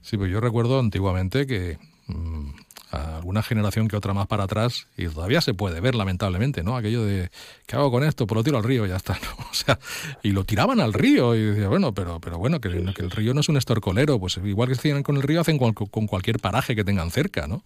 Sí, 0.00 0.16
pues 0.16 0.30
yo 0.30 0.40
recuerdo 0.40 0.78
antiguamente 0.78 1.46
que 1.46 1.78
mmm, 2.06 2.50
alguna 2.96 3.42
generación 3.42 3.88
que 3.88 3.96
otra 3.96 4.14
más 4.14 4.26
para 4.26 4.44
atrás, 4.44 4.88
y 4.96 5.06
todavía 5.06 5.40
se 5.40 5.54
puede 5.54 5.80
ver, 5.80 5.94
lamentablemente, 5.94 6.62
¿no? 6.62 6.76
Aquello 6.76 7.04
de, 7.04 7.30
¿qué 7.66 7.76
hago 7.76 7.90
con 7.90 8.04
esto? 8.04 8.26
Pues 8.26 8.36
lo 8.36 8.44
tiro 8.44 8.56
al 8.58 8.64
río 8.64 8.86
y 8.86 8.88
ya 8.88 8.96
está, 8.96 9.14
¿no? 9.22 9.44
O 9.50 9.54
sea, 9.54 9.78
y 10.22 10.30
lo 10.30 10.44
tiraban 10.44 10.80
al 10.80 10.92
río, 10.92 11.34
y 11.34 11.42
decía, 11.42 11.68
bueno, 11.68 11.94
pero, 11.94 12.20
pero 12.20 12.38
bueno, 12.38 12.60
que, 12.60 12.70
que 12.94 13.02
el 13.02 13.10
río 13.10 13.34
no 13.34 13.40
es 13.40 13.48
un 13.48 13.56
estorcolero, 13.56 14.18
pues 14.18 14.38
igual 14.44 14.68
que 14.68 14.74
hacían 14.74 15.02
con 15.02 15.16
el 15.16 15.22
río, 15.22 15.40
hacen 15.40 15.58
con, 15.58 15.72
con 15.72 16.06
cualquier 16.06 16.38
paraje 16.38 16.74
que 16.74 16.84
tengan 16.84 17.10
cerca, 17.10 17.46
¿no? 17.46 17.62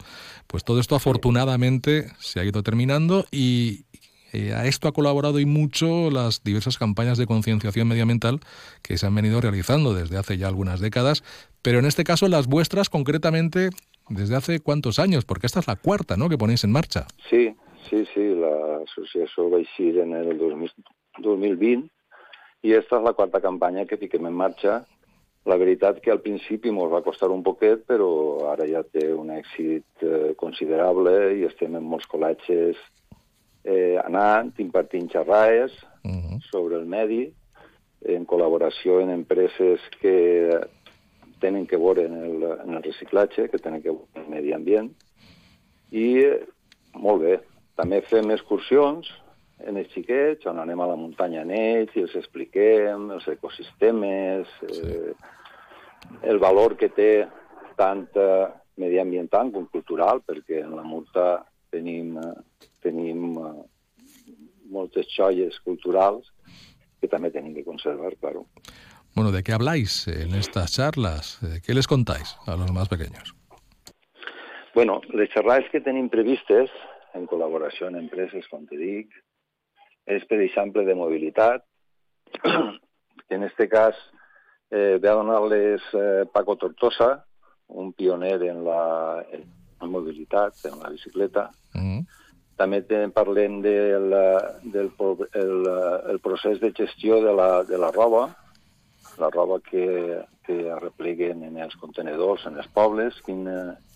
Pues 0.47 0.64
todo 0.64 0.81
esto 0.81 0.97
afortunadamente 0.97 2.12
se 2.19 2.40
ha 2.40 2.45
ido 2.45 2.62
terminando 2.62 3.27
y, 3.31 3.85
eh, 4.33 4.55
a 4.55 4.66
esto 4.66 4.87
ha 4.87 4.93
colaborado 4.93 5.40
y 5.40 5.47
mucho 5.47 6.11
las 6.11 6.45
diversas 6.45 6.79
campañas 6.79 7.19
de 7.19 7.27
concienciación 7.27 7.88
medioambiental 7.88 8.40
que 8.83 8.97
se 8.97 9.07
han 9.07 9.14
venido 9.14 9.40
realizando 9.40 9.93
desde 9.93 10.19
hace 10.19 10.38
ya 10.38 10.47
algunas 10.47 10.81
décadas, 10.81 11.25
pero 11.62 11.81
en 11.81 11.87
este 11.87 12.05
caso 12.05 12.29
las 12.29 12.47
vuestras 12.47 12.88
concretamente 12.88 13.71
desde 14.11 14.37
hace 14.37 14.61
cuántos 14.61 14.99
años, 14.99 15.25
porque 15.25 15.46
esta 15.46 15.61
es 15.61 15.68
la 15.68 15.77
cuarta, 15.77 16.16
¿no?, 16.16 16.29
que 16.29 16.37
ponéis 16.37 16.64
en 16.64 16.73
marcha. 16.73 17.07
Sí, 17.31 17.55
sí, 17.88 18.05
sí, 18.12 18.27
l'associació 18.35 19.49
va 19.51 19.62
eixir 19.62 19.99
en 20.03 20.12
el 20.18 20.37
2020 20.37 21.88
i 22.62 22.75
esta 22.77 22.99
és 22.99 23.05
la 23.07 23.14
quarta 23.16 23.40
campanya 23.40 23.87
que 23.88 23.96
fiquem 23.96 24.27
en 24.29 24.37
marxa. 24.37 24.83
La 25.49 25.57
veritat 25.57 26.03
que 26.05 26.12
al 26.12 26.20
principi 26.20 26.68
ens 26.68 26.92
va 26.92 27.01
costar 27.07 27.31
un 27.33 27.42
poquet, 27.42 27.87
però 27.88 28.51
ara 28.53 28.66
ja 28.68 28.83
té 28.85 29.07
un 29.14 29.31
èxit 29.33 30.05
eh, 30.05 30.35
considerable 30.37 31.14
i 31.38 31.46
estem 31.49 31.79
en 31.79 31.87
molts 31.87 32.09
col·legis 32.11 32.77
eh, 33.64 33.96
anant, 34.05 34.53
impartint 34.59 35.09
xerrades 35.09 35.73
uh 36.05 36.11
-huh. 36.11 36.40
sobre 36.51 36.77
el 36.77 36.87
medi, 36.87 37.33
en 38.05 38.27
col·laboració 38.27 39.01
en 39.01 39.11
empreses 39.11 39.81
que 40.01 40.61
tenen 41.40 41.66
que 41.66 41.79
veure 41.81 42.05
en 42.07 42.16
el, 42.20 42.44
en 42.53 42.76
el 42.76 42.83
reciclatge, 42.85 43.48
que 43.50 43.59
tenen 43.59 43.83
que 43.83 43.92
veure 43.92 44.09
en 44.14 44.26
el 44.26 44.31
medi 44.37 44.55
ambient, 44.57 44.90
i 45.90 46.07
molt 46.94 47.24
bé. 47.24 47.38
També 47.81 48.00
fem 48.05 48.31
excursions 48.35 49.09
en 49.66 49.76
els 49.81 49.90
xiquets, 49.92 50.46
on 50.48 50.61
anem 50.61 50.81
a 50.81 50.88
la 50.90 50.96
muntanya 50.96 51.44
en 51.44 51.53
ells 51.57 51.96
i 51.96 52.05
els 52.05 52.16
expliquem 52.16 53.11
els 53.16 53.26
ecosistemes, 53.29 54.48
sí. 54.61 54.81
eh, 54.85 55.38
el 56.29 56.40
valor 56.42 56.76
que 56.81 56.88
té 56.92 57.12
tant 57.79 58.07
eh, 58.16 58.48
mediambiental 58.81 59.53
com 59.53 59.68
cultural, 59.72 60.22
perquè 60.26 60.64
en 60.64 60.76
la 60.76 60.85
Murta 60.87 61.26
tenim, 61.72 62.16
eh, 62.20 62.68
tenim 62.85 63.37
eh, 63.40 63.55
moltes 64.70 65.11
joies 65.12 65.59
culturals 65.64 66.31
que 67.00 67.09
també 67.09 67.31
tenim 67.33 67.55
que 67.57 67.66
conservar, 67.66 68.12
claro. 68.20 68.46
Bueno, 69.21 69.37
¿de 69.37 69.43
qué 69.43 69.53
habláis 69.53 70.09
en 70.09 70.35
estas 70.35 70.73
charlas? 70.73 71.39
¿Qué 71.67 71.75
les 71.75 71.87
contáis 71.87 72.39
a 72.47 72.57
los 72.57 72.73
más 72.73 72.89
pequeños? 72.89 73.35
Bueno, 74.75 75.03
les 75.13 75.29
xerrades 75.29 75.69
que 75.69 75.83
tenim 75.85 76.09
previstes, 76.09 76.73
en 77.13 77.27
col·laboració 77.29 77.91
amb 77.91 78.01
empreses, 78.01 78.49
com 78.49 78.65
te 78.65 78.81
dic, 78.81 79.13
és, 80.09 80.25
per 80.25 80.41
exemple, 80.41 80.87
de 80.89 80.97
mobilitat. 80.97 81.69
en 83.37 83.45
este 83.45 83.69
cas, 83.69 83.93
eh, 84.73 84.97
ve 84.97 85.13
a 85.13 85.19
donar-les 85.21 85.85
eh, 85.93 86.25
Paco 86.33 86.57
Tortosa, 86.57 87.13
un 87.69 87.93
pioner 87.93 88.39
en 88.49 88.65
la, 88.65 89.21
en 89.37 89.45
la 89.83 89.87
mobilitat, 89.99 90.65
en 90.65 90.81
la 90.81 90.97
bicicleta. 90.97 91.51
Mm 91.75 91.85
-hmm. 91.85 92.07
També 92.57 92.81
te, 92.89 93.09
parlem 93.09 93.61
de 93.61 94.01
la, 94.01 94.57
del 94.63 94.89
el, 95.35 95.67
el 96.09 96.21
procés 96.21 96.59
de 96.61 96.73
gestió 96.73 97.21
de 97.21 97.35
la, 97.37 97.65
de 97.65 97.77
la 97.77 97.91
roba, 97.91 98.31
la 99.21 99.31
roba 99.31 99.61
que, 99.61 99.85
que 100.47 100.57
arrepleguen 100.73 101.45
en 101.47 101.61
els 101.63 101.77
contenedors, 101.81 102.47
en 102.49 102.59
els 102.59 102.69
pobles, 102.75 103.21
quin, 103.27 103.45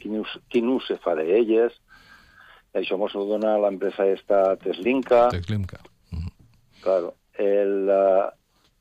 quin, 0.01 0.21
ús, 0.21 0.37
quin 0.53 0.71
ús 0.71 0.87
se 0.91 0.99
fa 1.03 1.17
d'elles. 1.19 1.75
Això 2.75 2.99
ens 2.99 3.15
ho 3.15 3.25
dona 3.29 3.57
l'empresa 3.63 4.07
esta 4.11 4.57
Teslinka. 4.63 5.29
Teslinka. 5.35 5.81
Mm 6.11 6.19
-hmm. 6.19 6.33
Claro. 6.83 7.15
El, 7.39 7.89
uh, 7.89 8.31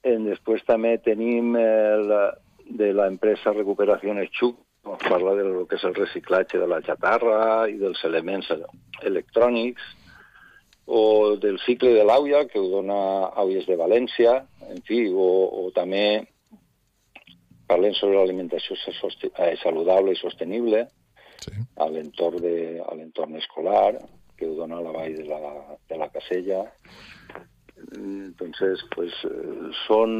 en, 0.03 0.25
després 0.25 0.63
també 0.65 0.97
tenim 0.97 1.55
el, 1.55 2.11
de 2.65 2.93
l'empresa 2.93 3.53
Recuperació 3.53 4.13
Xuc, 4.31 4.57
ens 4.83 5.03
parla 5.07 5.33
de 5.35 5.43
lo 5.43 5.65
que 5.65 5.75
és 5.75 5.83
el 5.83 5.95
reciclatge 5.95 6.59
de 6.59 6.67
la 6.67 6.81
xatarra 6.81 7.69
i 7.69 7.77
dels 7.79 8.03
elements 8.03 8.51
electrònics, 9.01 9.81
o 10.85 11.37
del 11.37 11.59
cicle 11.63 11.93
de 11.93 12.03
l'auia, 12.03 12.45
que 12.47 12.59
ho 12.59 12.67
dona 12.67 13.31
Auies 13.39 13.65
de 13.65 13.77
València, 13.79 14.43
en 14.69 14.81
fi, 14.83 15.07
o, 15.07 15.27
o 15.63 15.71
també 15.71 16.27
parlem 17.67 17.95
sobre 17.97 18.19
l'alimentació 18.19 18.77
eh, 18.77 19.55
saludable 19.61 20.13
i 20.13 20.19
sostenible 20.19 20.85
sí. 21.43 21.53
a 21.77 21.87
l'entorn 21.89 23.37
escolar, 23.39 23.97
que 24.37 24.49
ho 24.49 24.55
dona 24.57 24.81
la 24.81 24.91
vall 24.95 25.15
de 25.19 25.27
la, 25.29 25.53
de 25.89 25.97
la 25.97 26.09
Casella. 26.09 26.65
Entonces, 27.93 28.83
pues, 28.95 29.13
són, 29.85 30.19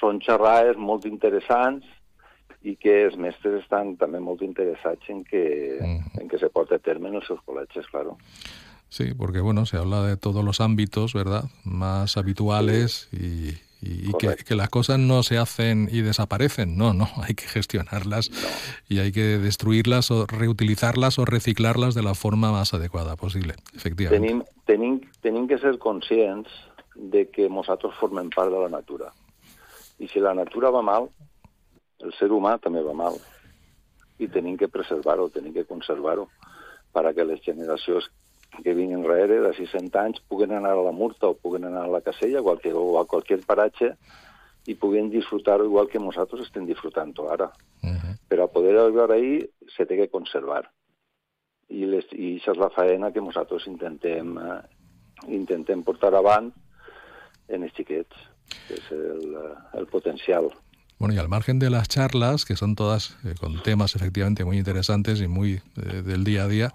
són 0.00 0.20
xerrades 0.24 0.78
molt 0.78 1.06
interessants 1.08 1.86
i 2.62 2.74
que 2.76 3.06
els 3.06 3.16
mestres 3.16 3.62
estan 3.62 3.94
també 4.00 4.20
molt 4.20 4.42
interessats 4.44 5.08
en 5.12 5.22
que, 5.24 5.44
mm. 5.80 6.20
en 6.20 6.28
que 6.28 6.40
se 6.40 6.50
porte 6.52 6.76
a 6.76 6.82
terme 6.82 7.08
en 7.08 7.20
els 7.20 7.28
seus 7.28 7.40
col·legis, 7.46 7.88
claro. 7.92 8.18
Sí, 8.90 9.14
porque 9.14 9.40
bueno, 9.40 9.66
se 9.66 9.76
habla 9.76 10.02
de 10.02 10.16
todos 10.16 10.44
los 10.44 10.60
ámbitos, 10.60 11.14
¿verdad? 11.14 11.44
Más 11.64 12.16
habituales 12.16 13.08
sí. 13.12 13.16
y, 13.16 13.69
y, 13.82 14.12
que, 14.14 14.36
que, 14.36 14.54
las 14.54 14.68
cosas 14.68 14.98
no 14.98 15.22
se 15.22 15.38
hacen 15.38 15.88
y 15.90 16.02
desaparecen, 16.02 16.76
no, 16.76 16.92
no, 16.92 17.08
hay 17.22 17.34
que 17.34 17.46
gestionarlas 17.46 18.30
no. 18.30 18.36
y 18.88 18.98
hay 18.98 19.12
que 19.12 19.38
destruirlas 19.38 20.10
o 20.10 20.26
reutilizarlas 20.26 21.18
o 21.18 21.24
reciclarlas 21.24 21.94
de 21.94 22.02
la 22.02 22.14
forma 22.14 22.52
más 22.52 22.74
adecuada 22.74 23.16
posible, 23.16 23.54
efectivamente. 23.74 24.26
Tenim, 24.26 24.44
tenim, 24.66 25.00
tenim 25.22 25.48
que 25.48 25.58
ser 25.58 25.78
conscients 25.78 26.48
de 26.94 27.30
que 27.30 27.48
nosaltres 27.48 27.94
formem 27.98 28.28
part 28.30 28.52
de 28.52 28.60
la 28.60 28.68
natura. 28.68 29.12
I 29.98 30.08
si 30.08 30.20
la 30.20 30.34
natura 30.34 30.70
va 30.70 30.82
mal, 30.82 31.08
el 32.00 32.12
ser 32.18 32.30
humà 32.32 32.58
també 32.60 32.82
va 32.84 32.94
mal. 32.96 33.16
I 34.20 34.28
tenim 34.28 34.56
que 34.60 34.68
preservar-ho, 34.68 35.28
tenim 35.32 35.54
que 35.56 35.64
conservar-ho, 35.68 36.28
perquè 36.92 37.24
les 37.24 37.40
generacions 37.44 38.08
que 38.62 38.74
vinguin 38.74 39.02
darrere, 39.02 39.40
de 39.40 39.52
600 39.54 40.00
anys, 40.00 40.20
puguen 40.28 40.52
anar 40.52 40.74
a 40.74 40.82
la 40.82 40.92
Murta 40.92 41.28
o 41.30 41.36
puguen 41.38 41.64
anar 41.68 41.84
a 41.86 41.92
la 41.92 42.02
Casella 42.02 42.42
qualque, 42.42 42.72
o 42.74 42.98
a 43.00 43.06
qualsevol 43.06 43.46
paratge 43.46 43.94
i 44.68 44.74
puguen 44.76 45.08
disfrutar 45.10 45.60
igual 45.64 45.88
que 45.88 46.02
nosaltres 46.02 46.46
estem 46.46 46.66
disfrutant 46.66 47.14
ara. 47.30 47.50
Uh 47.82 47.96
-huh. 47.96 48.14
Però 48.28 48.44
a 48.44 48.52
poder 48.52 48.76
arribar 48.76 49.10
ahí 49.12 49.48
se 49.76 49.86
té 49.86 49.96
que 49.96 50.10
conservar. 50.10 50.70
I, 51.68 51.86
les, 51.86 52.04
i 52.12 52.38
això 52.38 52.52
és 52.52 52.58
la 52.58 52.70
faena 52.70 53.12
que 53.12 53.20
nosaltres 53.20 53.66
intentem, 53.66 54.36
eh, 54.38 54.62
intentem 55.28 55.82
portar 55.82 56.14
avant 56.14 56.52
en 57.48 57.62
els 57.62 57.72
xiquets, 57.74 58.16
que 58.66 58.74
és 58.74 58.90
el, 58.90 59.38
el 59.74 59.86
potencial. 59.86 60.50
Bueno, 61.00 61.14
y 61.14 61.18
al 61.18 61.30
margen 61.30 61.58
de 61.58 61.70
las 61.70 61.88
charlas, 61.88 62.44
que 62.44 62.56
son 62.56 62.74
todas 62.74 63.16
eh, 63.24 63.34
con 63.40 63.62
temas 63.62 63.96
efectivamente 63.96 64.44
muy 64.44 64.58
interesantes 64.58 65.22
y 65.22 65.28
muy 65.28 65.62
eh, 65.76 66.02
del 66.02 66.24
día 66.24 66.44
a 66.44 66.48
día, 66.48 66.74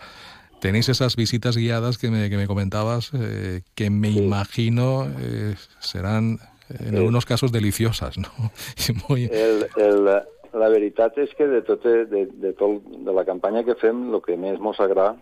tenéis 0.66 0.90
esas 0.90 1.16
visitas 1.16 1.56
guiadas 1.56 2.00
que 2.00 2.10
me, 2.10 2.28
que 2.28 2.38
me 2.38 2.48
comentabas, 2.48 3.12
eh, 3.14 3.62
que 3.76 3.92
me 3.92 4.12
sí. 4.12 4.18
imagino 4.18 5.06
eh, 5.22 5.54
serán 5.78 6.40
en 6.70 6.90
sí. 6.90 6.98
algunos 6.98 7.24
casos 7.28 7.52
deliciosas, 7.52 8.18
¿no? 8.18 8.30
Muy... 9.08 9.26
El, 9.26 9.68
el, 9.78 10.06
la 10.56 10.70
veritat 10.74 11.20
és 11.22 11.36
que 11.38 11.46
de, 11.46 11.62
tot, 11.62 11.86
de, 11.86 12.26
de, 12.26 12.54
tot, 12.58 12.82
de 12.82 13.14
la 13.14 13.26
campanya 13.28 13.62
que 13.68 13.76
fem, 13.78 14.08
el 14.10 14.24
que 14.26 14.40
més 14.42 14.58
mos 14.58 14.80
agrada 14.82 15.20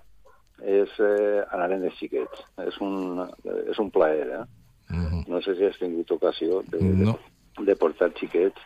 és 0.64 0.96
eh, 1.04 1.44
anar 1.52 1.74
en 1.76 1.84
els 1.90 2.00
xiquets. 2.00 2.46
És 2.64 2.80
un, 2.80 3.20
és 3.68 3.84
un 3.84 3.92
plaer, 3.92 4.30
eh? 4.40 4.46
Uh 4.94 5.04
-huh. 5.04 5.24
No 5.28 5.42
sé 5.42 5.58
si 5.58 5.66
has 5.66 5.80
tingut 5.82 6.12
ocasió 6.12 6.64
de, 6.72 6.80
no. 6.80 7.20
de, 7.58 7.66
de 7.66 7.76
portar 7.76 8.14
xiquets 8.16 8.62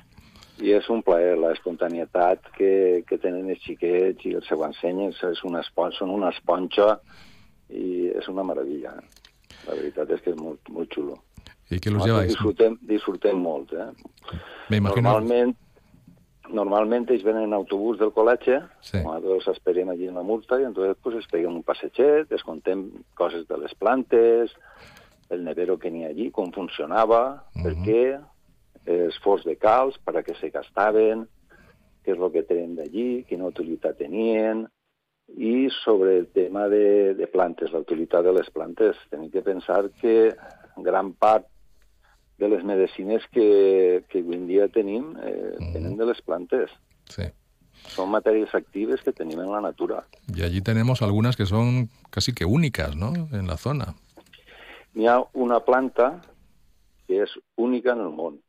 i 0.64 0.74
és 0.74 0.88
un 0.90 1.04
plaer, 1.06 1.36
la 1.38 1.52
espontanietat 1.54 2.50
que, 2.58 3.04
que 3.08 3.20
tenen 3.22 3.50
els 3.54 3.62
xiquets 3.62 4.26
i 4.26 4.34
els 4.40 4.48
seu 4.50 4.64
ensenyen, 4.66 5.14
és 5.14 5.44
una 5.46 5.62
esponja, 5.62 6.00
són 6.00 6.14
una 6.16 6.32
esponja 6.34 6.96
i 7.70 8.10
és 8.10 8.28
una 8.32 8.46
meravella. 8.48 8.96
La 9.68 9.76
veritat 9.76 10.12
és 10.16 10.24
que 10.24 10.34
és 10.34 10.40
molt, 10.40 10.72
molt 10.74 10.94
xulo. 10.94 11.20
I 11.70 11.82
què 11.84 11.92
los 11.92 12.06
lleváis? 12.08 12.32
Disfrutem, 12.32 12.78
disfrutem 12.90 13.42
molt, 13.44 13.74
eh? 13.76 13.90
Me 14.72 14.80
imagino... 14.80 15.04
Normalment, 15.10 15.54
normalment 16.48 17.10
ells 17.12 17.26
venen 17.28 17.50
en 17.50 17.58
autobús 17.58 18.00
del 18.00 18.14
col·legi, 18.16 18.56
sí. 18.80 19.02
nosaltres 19.04 19.52
esperem 19.52 19.92
allí 19.92 20.08
en 20.08 20.18
la 20.18 20.24
multa, 20.24 20.62
i 20.62 20.66
entonces 20.66 20.96
pues, 21.04 21.20
es 21.20 21.28
peguem 21.30 21.60
un 21.60 21.66
passeget, 21.68 22.32
es 22.32 22.46
contem 22.48 22.88
coses 23.20 23.46
de 23.52 23.60
les 23.60 23.76
plantes, 23.76 24.56
el 25.30 25.44
nevero 25.44 25.76
que 25.78 25.92
n'hi 25.92 26.06
ha 26.08 26.14
allí, 26.14 26.32
com 26.32 26.54
funcionava, 26.56 27.22
uh 27.36 27.60
-huh. 27.60 27.64
per 27.64 27.74
què, 27.84 28.02
els 28.88 29.18
forts 29.24 29.46
de 29.46 29.58
calç, 29.60 30.00
per 30.06 30.16
a 30.18 30.24
què 30.24 30.36
se 30.40 30.50
gastaven, 30.54 31.26
què 32.04 32.16
és 32.16 32.20
el 32.20 32.32
que 32.32 32.46
tenen 32.48 32.78
d'allí, 32.80 33.26
quina 33.28 33.50
utilitat 33.52 34.00
tenien, 34.00 34.66
i 35.36 35.68
sobre 35.84 36.18
el 36.22 36.28
tema 36.32 36.68
de, 36.72 37.14
de 37.20 37.28
plantes, 37.28 37.74
la 37.74 37.84
utilitat 37.84 38.24
de 38.24 38.34
les 38.38 38.50
plantes. 38.56 38.96
Tenim 39.12 39.30
que 39.32 39.44
pensar 39.44 39.90
que 40.00 40.32
gran 40.78 41.12
part 41.14 41.50
de 42.38 42.48
les 42.48 42.64
medicines 42.64 43.26
que, 43.34 44.06
que 44.08 44.22
avui 44.22 44.38
en 44.38 44.46
dia 44.48 44.68
tenim 44.70 45.16
eh, 45.18 45.58
mm. 45.58 45.74
tenen 45.74 45.98
de 45.98 46.06
les 46.06 46.22
plantes. 46.22 46.72
Sí. 47.10 47.26
Son 47.90 48.10
materias 48.10 48.54
actives 48.54 49.02
que 49.02 49.12
tenemos 49.12 49.46
en 49.46 49.52
la 49.52 49.62
natura. 49.62 50.06
Y 50.34 50.44
allí 50.44 50.62
tenemos 50.62 51.02
algunas 51.02 51.36
que 51.36 51.46
son 51.46 51.90
casi 52.10 52.34
que 52.34 52.46
únicas, 52.46 52.96
¿no? 52.96 53.14
En 53.32 53.48
la 53.48 53.58
zona. 53.58 53.96
Hi 54.98 55.06
ha 55.06 55.22
una 55.34 55.60
planta 55.62 56.22
que 57.06 57.22
és 57.22 57.34
única 57.56 57.94
en 57.94 58.02
el 58.02 58.10
món, 58.10 58.40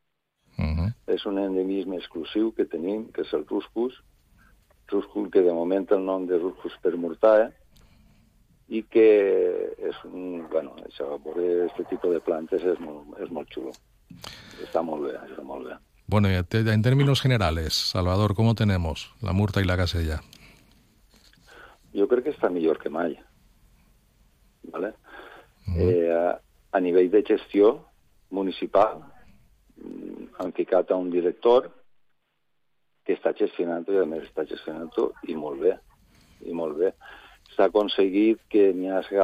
Uh 0.59 0.65
-huh. 0.65 0.93
És 1.07 1.25
un 1.27 1.39
endemisme 1.39 1.97
exclusiu 1.97 2.53
que 2.53 2.65
tenim, 2.65 3.11
que 3.13 3.23
és 3.23 3.33
el 3.33 3.47
ruscus, 3.47 3.95
ruscus 4.89 5.31
que 5.31 5.43
de 5.43 5.53
moment 5.53 5.87
el 5.91 6.05
nom 6.05 6.27
de 6.27 6.39
ruscus 6.39 6.73
permurtae, 6.83 7.53
i 8.69 8.83
que 8.83 9.75
és 9.79 9.97
un, 10.05 10.49
bueno, 10.51 10.75
això, 10.85 11.19
veure 11.25 11.65
aquest 11.65 11.89
tipus 11.89 12.13
de 12.13 12.21
plantes 12.21 12.63
és 12.63 12.79
molt, 12.81 13.17
és 13.21 13.31
molt 13.31 13.49
xulo. 13.49 13.73
Està 14.63 14.83
molt 14.83 15.05
bé, 15.05 15.15
està 15.31 15.43
molt 15.43 15.67
bé. 15.67 15.77
Bueno, 16.07 16.29
y 16.31 16.35
en 16.35 16.83
términos 16.83 17.21
generales, 17.21 17.75
Salvador, 17.75 18.35
¿cómo 18.35 18.55
tenemos 18.55 19.15
la 19.21 19.33
Murta 19.33 19.61
y 19.61 19.65
la 19.65 19.77
Casella? 19.77 20.23
Jo 21.95 22.09
crec 22.09 22.25
que 22.25 22.31
està 22.31 22.51
millor 22.51 22.79
que 22.79 22.89
mai. 22.89 23.19
¿vale? 24.71 24.95
Uh 25.67 25.75
-huh. 25.75 25.91
eh, 25.91 26.13
a, 26.13 26.41
a 26.73 26.81
nivell 26.81 27.11
de 27.11 27.23
gestió 27.23 27.85
municipal, 28.31 29.05
han 30.39 30.53
ficat 30.57 30.91
a 30.91 30.97
un 30.97 31.11
director 31.11 31.69
que 33.05 33.17
està 33.17 33.33
gestionant 33.37 33.87
i 33.89 33.99
a 33.99 34.07
més 34.09 34.27
està 34.27 34.45
gestionant 34.49 34.93
i 35.29 35.37
molt 35.39 35.63
bé, 35.63 35.75
i 36.45 36.55
molt 36.55 36.77
bé. 36.79 36.93
S'ha 37.55 37.69
aconseguit 37.71 38.43
que 38.53 38.69
n'hi 38.77 38.91
hagi 38.93 39.23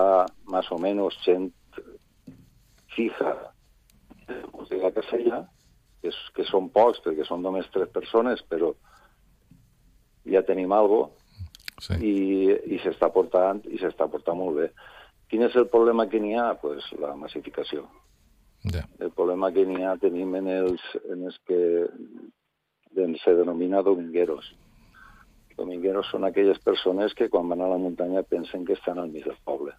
més 0.50 0.70
o 0.72 0.78
menys 0.80 1.18
gent 1.26 1.50
fija 2.94 3.34
de 4.26 4.78
la 4.80 4.90
casella, 4.94 5.42
que, 6.00 6.08
és, 6.08 6.16
que 6.36 6.46
són 6.48 6.70
pocs, 6.72 7.02
perquè 7.04 7.26
són 7.28 7.44
només 7.44 7.68
tres 7.74 7.90
persones, 7.92 8.40
però 8.48 8.72
ja 10.24 10.42
tenim 10.48 10.72
algo 10.72 11.02
sí. 11.80 11.98
i, 12.00 12.14
i 12.74 12.80
s'està 12.80 13.10
portant 13.12 13.60
i 13.68 13.80
s'està 13.82 14.08
portant 14.08 14.40
molt 14.40 14.56
bé. 14.62 14.70
Quin 15.28 15.44
és 15.44 15.56
el 15.60 15.68
problema 15.72 16.08
que 16.08 16.20
n'hi 16.20 16.34
ha? 16.38 16.54
Pues 16.60 16.86
la 17.00 17.14
massificació. 17.20 17.84
Yeah. 18.64 18.88
El 18.98 19.10
problema 19.12 19.50
que 19.52 19.66
n'hi 19.68 19.84
ha 19.84 19.96
tenim 20.00 20.34
en 20.38 20.48
els, 20.48 20.82
en 21.12 21.26
els 21.28 21.36
que 21.48 21.88
se 23.22 23.34
denomina 23.34 23.82
domingueros. 23.82 24.46
Domingueros 25.58 26.08
són 26.10 26.24
aquelles 26.24 26.58
persones 26.64 27.14
que 27.14 27.28
quan 27.30 27.48
van 27.50 27.62
a 27.62 27.68
la 27.68 27.78
muntanya 27.78 28.22
pensen 28.22 28.64
que 28.64 28.74
estan 28.74 28.98
al 28.98 29.10
mig 29.10 29.26
del 29.26 29.36
poble. 29.44 29.74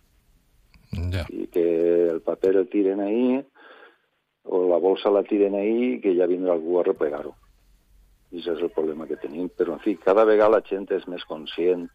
Ja. 1.12 1.26
I 1.34 1.48
que 1.52 1.65
el 2.12 2.21
paper 2.21 2.56
el 2.62 2.69
tiren 2.69 3.02
ahí, 3.02 3.41
o 4.45 4.62
la 4.69 4.78
bolsa 4.78 5.10
la 5.10 5.24
tiren 5.24 5.56
ahí, 5.56 6.00
que 6.00 6.13
ja 6.15 6.30
vindrà 6.30 6.54
algú 6.54 6.80
a 6.80 6.86
replegar-ho. 6.86 7.34
I 8.32 8.39
això 8.39 8.56
és 8.56 8.63
el 8.63 8.71
problema 8.76 9.08
que 9.10 9.17
tenim. 9.17 9.50
Però, 9.50 9.74
en 9.76 9.82
fi, 9.84 9.98
cada 9.98 10.26
vegada 10.28 10.60
la 10.60 10.65
gent 10.67 10.88
és 10.93 11.08
més 11.08 11.26
conscient 11.26 11.88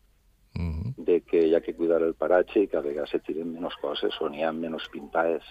de 1.11 1.21
que 1.23 1.47
hi 1.47 1.55
ha 1.55 1.61
que 1.65 1.75
cuidar 1.75 2.03
el 2.03 2.15
paratge 2.15 2.65
i 2.65 2.69
cada 2.69 2.89
vegada 2.89 3.09
se 3.11 3.21
tiren 3.25 3.53
menys 3.55 3.77
coses 3.81 4.17
o 4.21 4.29
n'hi 4.29 4.45
ha 4.45 4.53
menys 4.53 4.89
pintades. 4.93 5.47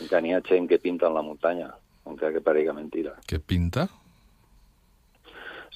Encara 0.00 0.22
n'hi 0.22 0.32
ha 0.34 0.40
gent 0.46 0.68
que 0.68 0.78
pinta 0.78 1.06
en 1.08 1.14
la 1.14 1.22
muntanya, 1.22 1.70
encara 2.06 2.32
que 2.32 2.40
parega 2.40 2.72
mentira. 2.72 3.14
Que 3.26 3.38
pinta? 3.40 3.88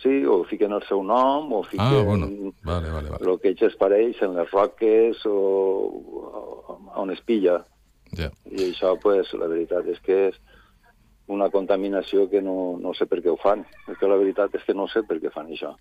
Sí, 0.03 0.25
o 0.27 0.43
fiquen 0.45 0.73
el 0.77 0.83
seu 0.89 1.03
nom, 1.07 1.53
o 1.53 1.63
fiquen 1.65 1.81
Ah, 1.87 2.03
bueno, 2.05 2.27
vale, 2.63 2.91
vale, 2.91 3.09
vale. 3.11 3.31
el 3.31 3.39
que 3.41 3.49
ells 3.55 3.63
es 3.71 3.77
pareix 3.81 4.21
en 4.23 4.35
les 4.37 4.51
roques 4.51 5.23
o, 5.25 5.33
o 5.33 6.81
on 7.01 7.11
es 7.15 7.21
pilla. 7.25 7.63
Ja. 8.17 8.29
I 8.51 8.71
això, 8.71 8.99
pues, 9.01 9.33
la 9.39 9.47
veritat 9.49 9.87
és 9.89 10.01
que 10.05 10.19
és 10.29 10.37
una 11.27 11.49
contaminació 11.51 12.29
que 12.29 12.43
no, 12.45 12.77
no 12.79 12.93
sé 12.95 13.07
per 13.09 13.23
què 13.25 13.33
ho 13.33 13.39
fan. 13.41 13.65
És 13.89 13.97
que 13.99 14.11
la 14.11 14.19
veritat 14.21 14.55
és 14.55 14.65
que 14.67 14.75
no 14.77 14.87
sé 14.93 15.03
per 15.09 15.21
què 15.23 15.33
fan 15.33 15.49
això. 15.49 15.73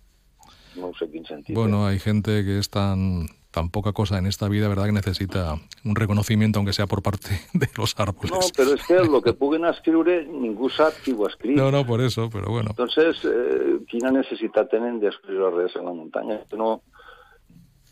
No 0.80 0.90
sé 0.98 1.10
quin 1.12 1.26
sentit. 1.28 1.54
Bueno, 1.54 1.84
hay 1.86 1.98
gente 1.98 2.42
que 2.44 2.58
es 2.58 2.70
tan, 2.70 3.28
tan 3.54 3.70
poca 3.70 3.92
cosa 3.92 4.18
en 4.18 4.26
esta 4.26 4.48
vida, 4.48 4.68
¿verdad? 4.68 4.86
Que 4.86 4.92
necesita 4.92 5.54
un 5.84 5.94
reconocimiento, 5.94 6.58
aunque 6.58 6.72
sea 6.72 6.86
por 6.86 7.02
parte 7.02 7.28
de 7.52 7.68
los 7.76 7.94
árboles. 7.98 8.32
No, 8.32 8.40
però 8.56 8.74
és 8.74 8.82
que 8.82 8.98
el 8.98 9.22
que 9.22 9.32
puguen 9.38 9.64
escriure 9.70 10.24
ningú 10.26 10.68
sap 10.68 10.98
qui 11.04 11.14
ho. 11.14 11.30
No, 11.54 11.70
no, 11.70 11.86
por 11.86 12.02
eso, 12.02 12.28
pero 12.30 12.50
bueno. 12.50 12.70
Entonces, 12.70 13.22
eh, 13.24 13.78
quina 13.86 14.10
necessitat 14.10 14.68
tenen 14.70 14.98
d'escriure 15.00 15.52
res 15.54 15.76
en 15.76 15.86
la 15.86 15.94
muntanya? 15.94 16.40
No, 16.58 16.82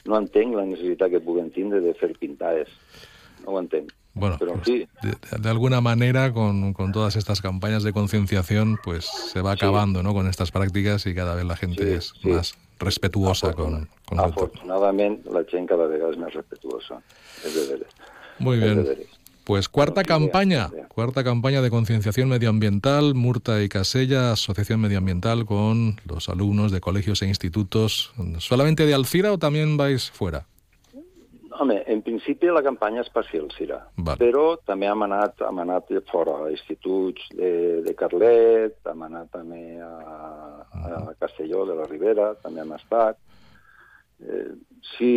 no 0.04 0.18
entenc 0.18 0.58
la 0.58 0.66
necessitat 0.66 1.14
que 1.14 1.22
puguen 1.22 1.52
tindre 1.54 1.80
de 1.80 1.94
fer 1.94 2.12
pintades. 2.18 2.68
No 3.46 3.54
ho 3.54 3.60
entenc. 3.60 3.92
Bueno, 4.14 4.36
Pero 4.38 4.52
en 4.52 4.60
pues, 4.60 4.68
fin, 4.68 4.88
de, 5.02 5.38
de 5.38 5.48
alguna 5.48 5.80
manera, 5.80 6.34
con, 6.34 6.74
con 6.74 6.92
todas 6.92 7.16
estas 7.16 7.40
campañas 7.40 7.82
de 7.82 7.94
concienciación, 7.94 8.78
pues 8.84 9.06
se 9.06 9.40
va 9.40 9.52
acabando 9.52 10.02
¿no? 10.02 10.12
con 10.12 10.28
estas 10.28 10.50
prácticas 10.50 11.06
y 11.06 11.14
cada 11.14 11.34
vez 11.34 11.46
la 11.46 11.56
gente 11.56 11.94
es 11.94 12.12
más 12.22 12.54
respetuosa 12.78 13.52
con, 13.52 13.88
con 14.06 14.20
afortunadament, 14.20 15.20
la 15.32 15.44
gent 15.50 15.68
cada 15.70 15.88
vegada 15.90 16.12
és 16.12 16.20
més 16.20 16.34
respetuosa. 16.34 17.00
És 17.44 17.54
de 17.54 17.66
veres. 17.72 17.98
Muy 18.38 18.58
bien. 18.58 18.82
de 18.82 18.88
veres. 18.94 19.18
Pues 19.44 19.68
cuarta 19.68 20.04
campaña, 20.04 20.70
cuarta 20.88 21.24
campaña 21.24 21.62
de 21.62 21.70
concienciación 21.70 22.28
medioambiental, 22.28 23.16
Murta 23.16 23.60
y 23.60 23.68
Casella, 23.68 24.32
Asociación 24.32 24.80
Medioambiental 24.80 25.46
con 25.46 26.00
los 26.04 26.28
alumnos 26.28 26.70
de 26.70 26.80
colegios 26.80 27.22
e 27.22 27.26
institutos. 27.26 28.12
¿Solamente 28.38 28.86
de 28.86 28.94
Alcira 28.94 29.32
o 29.32 29.38
también 29.38 29.76
vais 29.76 30.12
fuera? 30.12 30.46
Home, 31.62 31.76
en 31.86 32.00
principi 32.02 32.48
la 32.50 32.64
campanya 32.66 33.04
és 33.04 33.10
per 33.14 33.22
si 33.28 33.38
el 33.38 33.46
Cira, 33.54 33.76
Vale. 33.94 34.18
però 34.18 34.56
també 34.66 34.88
hem 34.90 35.04
anat, 35.06 35.44
hem 35.46 35.60
anat 35.62 35.92
fora, 36.10 36.40
a 36.42 36.50
instituts 36.50 37.28
de, 37.38 37.50
de 37.86 37.92
Carlet, 37.94 38.80
hem 38.90 39.04
anat 39.06 39.28
també 39.30 39.78
a, 39.78 39.92
a 40.72 41.14
Castelló 41.20 41.62
de 41.68 41.76
la 41.78 41.86
Ribera, 41.86 42.32
també 42.42 42.64
hem 42.64 42.72
estat. 42.74 43.20
Eh, 44.26 44.48
si, 44.96 45.12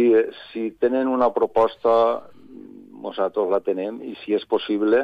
si 0.51 0.67
tenen 0.81 1.09
una 1.09 1.31
proposta, 1.33 1.95
nosaltres 3.01 3.49
la 3.49 3.61
tenem, 3.65 3.97
i 4.05 4.13
si 4.21 4.37
és 4.37 4.45
possible, 4.45 5.01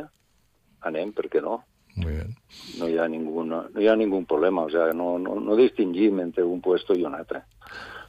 anem, 0.86 1.16
per 1.18 1.26
què 1.34 1.42
no? 1.42 1.64
Muy 1.96 2.20
bien. 2.20 2.36
No 2.78 2.88
hi 2.88 3.00
ha 3.02 3.08
ningú, 3.10 3.48
no, 3.50 3.64
hi 3.82 3.90
ha 3.90 3.96
ningú 3.98 4.22
problema, 4.30 4.68
o 4.70 4.70
sea, 4.70 4.92
no, 4.94 5.16
no, 5.20 5.40
no 5.42 5.58
distingim 5.58 6.22
entre 6.22 6.46
un 6.46 6.62
puesto 6.62 6.94
i 6.94 7.02
un 7.08 7.18
altre, 7.18 7.42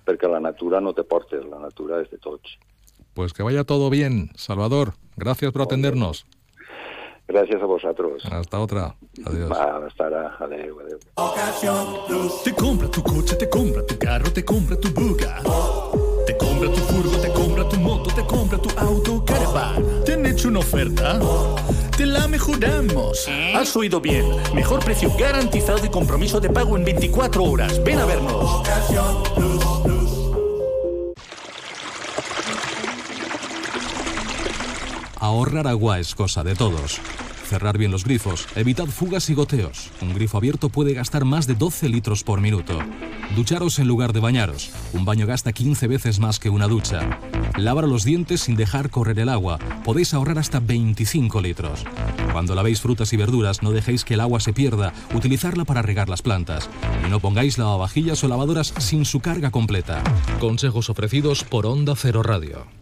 perquè 0.04 0.28
la 0.28 0.42
natura 0.44 0.84
no 0.84 0.92
te 0.92 1.06
portes, 1.08 1.48
la 1.48 1.62
natura 1.64 2.02
és 2.04 2.12
de 2.12 2.20
tots. 2.20 2.58
Pues 3.14 3.32
que 3.32 3.42
vaya 3.42 3.64
todo 3.64 3.90
bien, 3.90 4.30
Salvador. 4.36 4.94
Gracias 5.16 5.52
por 5.52 5.62
atendernos. 5.62 6.26
Gràcies 7.28 7.62
a 7.62 7.66
vosaltres. 7.66 8.24
Hasta 8.26 8.58
otra. 8.60 8.94
Adiós. 9.24 9.50
Va, 9.50 9.86
hasta 9.86 10.06
ara. 10.06 10.36
Adéu, 10.38 10.80
adéu. 10.80 10.98
Te 12.44 12.52
compra 12.52 12.88
tu 12.88 13.02
coche, 13.02 13.36
te 13.36 13.48
compra 13.48 13.86
tu 13.86 13.96
carro, 13.98 14.30
te 14.32 14.44
compra 14.44 14.76
tu 14.76 14.88
buga. 14.90 15.40
Te 16.26 16.36
compra 16.36 16.68
tu 16.70 16.80
furgo, 16.80 17.16
te 17.18 17.32
compra 17.32 17.68
tu 17.68 17.76
moto, 17.80 18.10
te 18.14 18.24
compra 18.26 18.58
tu 18.58 18.68
auto, 18.78 19.24
caravan. 19.24 20.04
¿Te 20.04 20.12
han 20.14 20.26
hecho 20.26 20.48
una 20.48 20.58
oferta? 20.58 21.18
Te 21.96 22.06
la 22.06 22.26
mejoramos. 22.28 23.28
Has 23.54 23.74
oído 23.76 24.00
bien. 24.00 24.26
Mejor 24.54 24.84
precio 24.84 25.10
garantizado 25.18 25.84
y 25.86 25.88
compromiso 25.88 26.40
de 26.40 26.50
pago 26.50 26.76
en 26.76 26.84
24 26.84 27.42
horas. 27.44 27.82
Ven 27.82 27.98
a 27.98 28.04
vernos. 28.04 28.62
Ahorrar 35.22 35.68
agua 35.68 36.00
es 36.00 36.16
cosa 36.16 36.42
de 36.42 36.56
todos. 36.56 37.00
Cerrar 37.44 37.78
bien 37.78 37.92
los 37.92 38.02
grifos, 38.02 38.48
evitad 38.56 38.86
fugas 38.86 39.30
y 39.30 39.34
goteos. 39.34 39.88
Un 40.00 40.14
grifo 40.14 40.36
abierto 40.36 40.68
puede 40.68 40.94
gastar 40.94 41.24
más 41.24 41.46
de 41.46 41.54
12 41.54 41.88
litros 41.90 42.24
por 42.24 42.40
minuto. 42.40 42.76
Ducharos 43.36 43.78
en 43.78 43.86
lugar 43.86 44.12
de 44.12 44.18
bañaros. 44.18 44.72
Un 44.92 45.04
baño 45.04 45.24
gasta 45.28 45.52
15 45.52 45.86
veces 45.86 46.18
más 46.18 46.40
que 46.40 46.50
una 46.50 46.66
ducha. 46.66 47.20
Lavar 47.56 47.86
los 47.86 48.02
dientes 48.02 48.40
sin 48.40 48.56
dejar 48.56 48.90
correr 48.90 49.20
el 49.20 49.28
agua. 49.28 49.60
Podéis 49.84 50.12
ahorrar 50.12 50.40
hasta 50.40 50.58
25 50.58 51.40
litros. 51.40 51.84
Cuando 52.32 52.56
lavéis 52.56 52.80
frutas 52.80 53.12
y 53.12 53.16
verduras, 53.16 53.62
no 53.62 53.70
dejéis 53.70 54.04
que 54.04 54.14
el 54.14 54.22
agua 54.22 54.40
se 54.40 54.52
pierda. 54.52 54.92
Utilizarla 55.14 55.64
para 55.64 55.82
regar 55.82 56.08
las 56.08 56.22
plantas. 56.22 56.68
Y 57.06 57.10
no 57.10 57.20
pongáis 57.20 57.58
lavavajillas 57.58 58.24
o 58.24 58.28
lavadoras 58.28 58.74
sin 58.78 59.04
su 59.04 59.20
carga 59.20 59.52
completa. 59.52 60.02
Consejos 60.40 60.90
ofrecidos 60.90 61.44
por 61.44 61.64
Onda 61.66 61.94
Cero 61.94 62.24
Radio. 62.24 62.81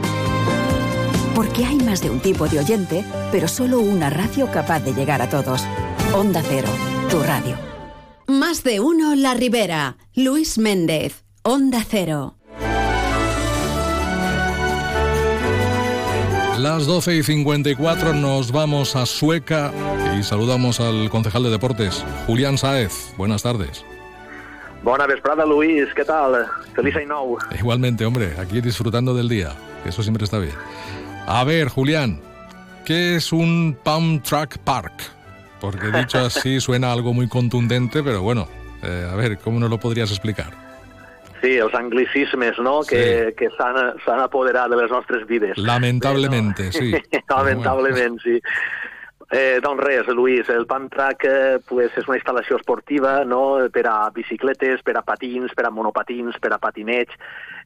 Porque 1.41 1.65
hay 1.65 1.77
más 1.77 2.03
de 2.03 2.11
un 2.11 2.19
tipo 2.19 2.47
de 2.47 2.59
oyente, 2.59 3.03
pero 3.31 3.47
solo 3.47 3.79
una 3.79 4.11
radio 4.11 4.45
capaz 4.51 4.81
de 4.81 4.93
llegar 4.93 5.23
a 5.23 5.27
todos. 5.27 5.65
Onda 6.13 6.43
Cero, 6.47 6.67
tu 7.09 7.19
radio. 7.23 7.57
Más 8.27 8.63
de 8.63 8.79
uno 8.79 9.15
La 9.15 9.33
Ribera. 9.33 9.97
Luis 10.13 10.59
Méndez. 10.59 11.25
Onda 11.41 11.83
Cero. 11.83 12.35
Las 16.59 16.85
12 16.85 17.15
y 17.15 17.23
54 17.23 18.13
nos 18.13 18.51
vamos 18.51 18.95
a 18.95 19.07
Sueca 19.07 19.71
y 20.19 20.21
saludamos 20.21 20.79
al 20.79 21.09
concejal 21.09 21.41
de 21.41 21.49
deportes, 21.49 22.05
Julián 22.27 22.59
Saez. 22.59 23.15
Buenas 23.17 23.41
tardes. 23.41 23.83
Bona 24.83 25.07
vesprada, 25.07 25.43
Luis. 25.43 25.87
¿Qué 25.95 26.05
tal? 26.05 26.45
Feliz 26.75 26.95
año. 26.97 27.35
Igualmente, 27.57 28.05
hombre, 28.05 28.35
aquí 28.39 28.61
disfrutando 28.61 29.15
del 29.15 29.27
día. 29.27 29.55
Eso 29.85 30.03
siempre 30.03 30.23
está 30.23 30.37
bien. 30.37 30.53
A 31.33 31.45
ver, 31.45 31.69
Julián, 31.69 32.19
¿qué 32.85 33.15
es 33.15 33.31
un 33.31 33.77
Pump 33.85 34.21
Track 34.21 34.57
Park? 34.65 34.91
Porque 35.61 35.87
dicho 35.87 36.17
así 36.25 36.59
suena 36.59 36.91
algo 36.91 37.13
muy 37.13 37.29
contundente, 37.29 38.03
pero 38.03 38.21
bueno, 38.21 38.49
eh, 38.83 39.07
a 39.09 39.15
ver, 39.15 39.37
¿cómo 39.37 39.57
nos 39.57 39.69
lo 39.69 39.77
podrías 39.77 40.11
explicar? 40.11 40.51
Sí, 41.41 41.55
els 41.55 41.73
anglicismes, 41.73 42.59
no?, 42.59 42.81
que, 42.83 43.33
que 43.37 43.47
s'han 43.55 43.95
s'han 44.03 44.19
apoderat 44.19 44.67
de 44.69 44.81
les 44.81 44.91
nostres 44.91 45.23
vides. 45.25 45.57
Lamentablemente, 45.57 46.67
sí. 46.73 46.91
Lamentablement, 47.29 48.19
sí. 48.19 48.35
Eh, 49.31 49.61
doncs 49.63 49.79
res, 49.85 50.11
Luis, 50.11 50.49
el 50.49 50.67
Pump 50.67 50.91
Track 50.91 51.23
eh, 51.23 51.59
pues, 51.63 51.95
és 51.95 52.11
una 52.11 52.19
instal·lació 52.19 52.59
esportiva 52.59 53.21
no? 53.23 53.69
per 53.71 53.87
a 53.87 54.11
bicicletes, 54.11 54.83
per 54.83 54.99
a 54.99 55.05
patins, 55.07 55.55
per 55.55 55.69
a 55.69 55.71
monopatins, 55.71 56.35
per 56.43 56.51
a 56.51 56.59
patineig, 56.59 57.15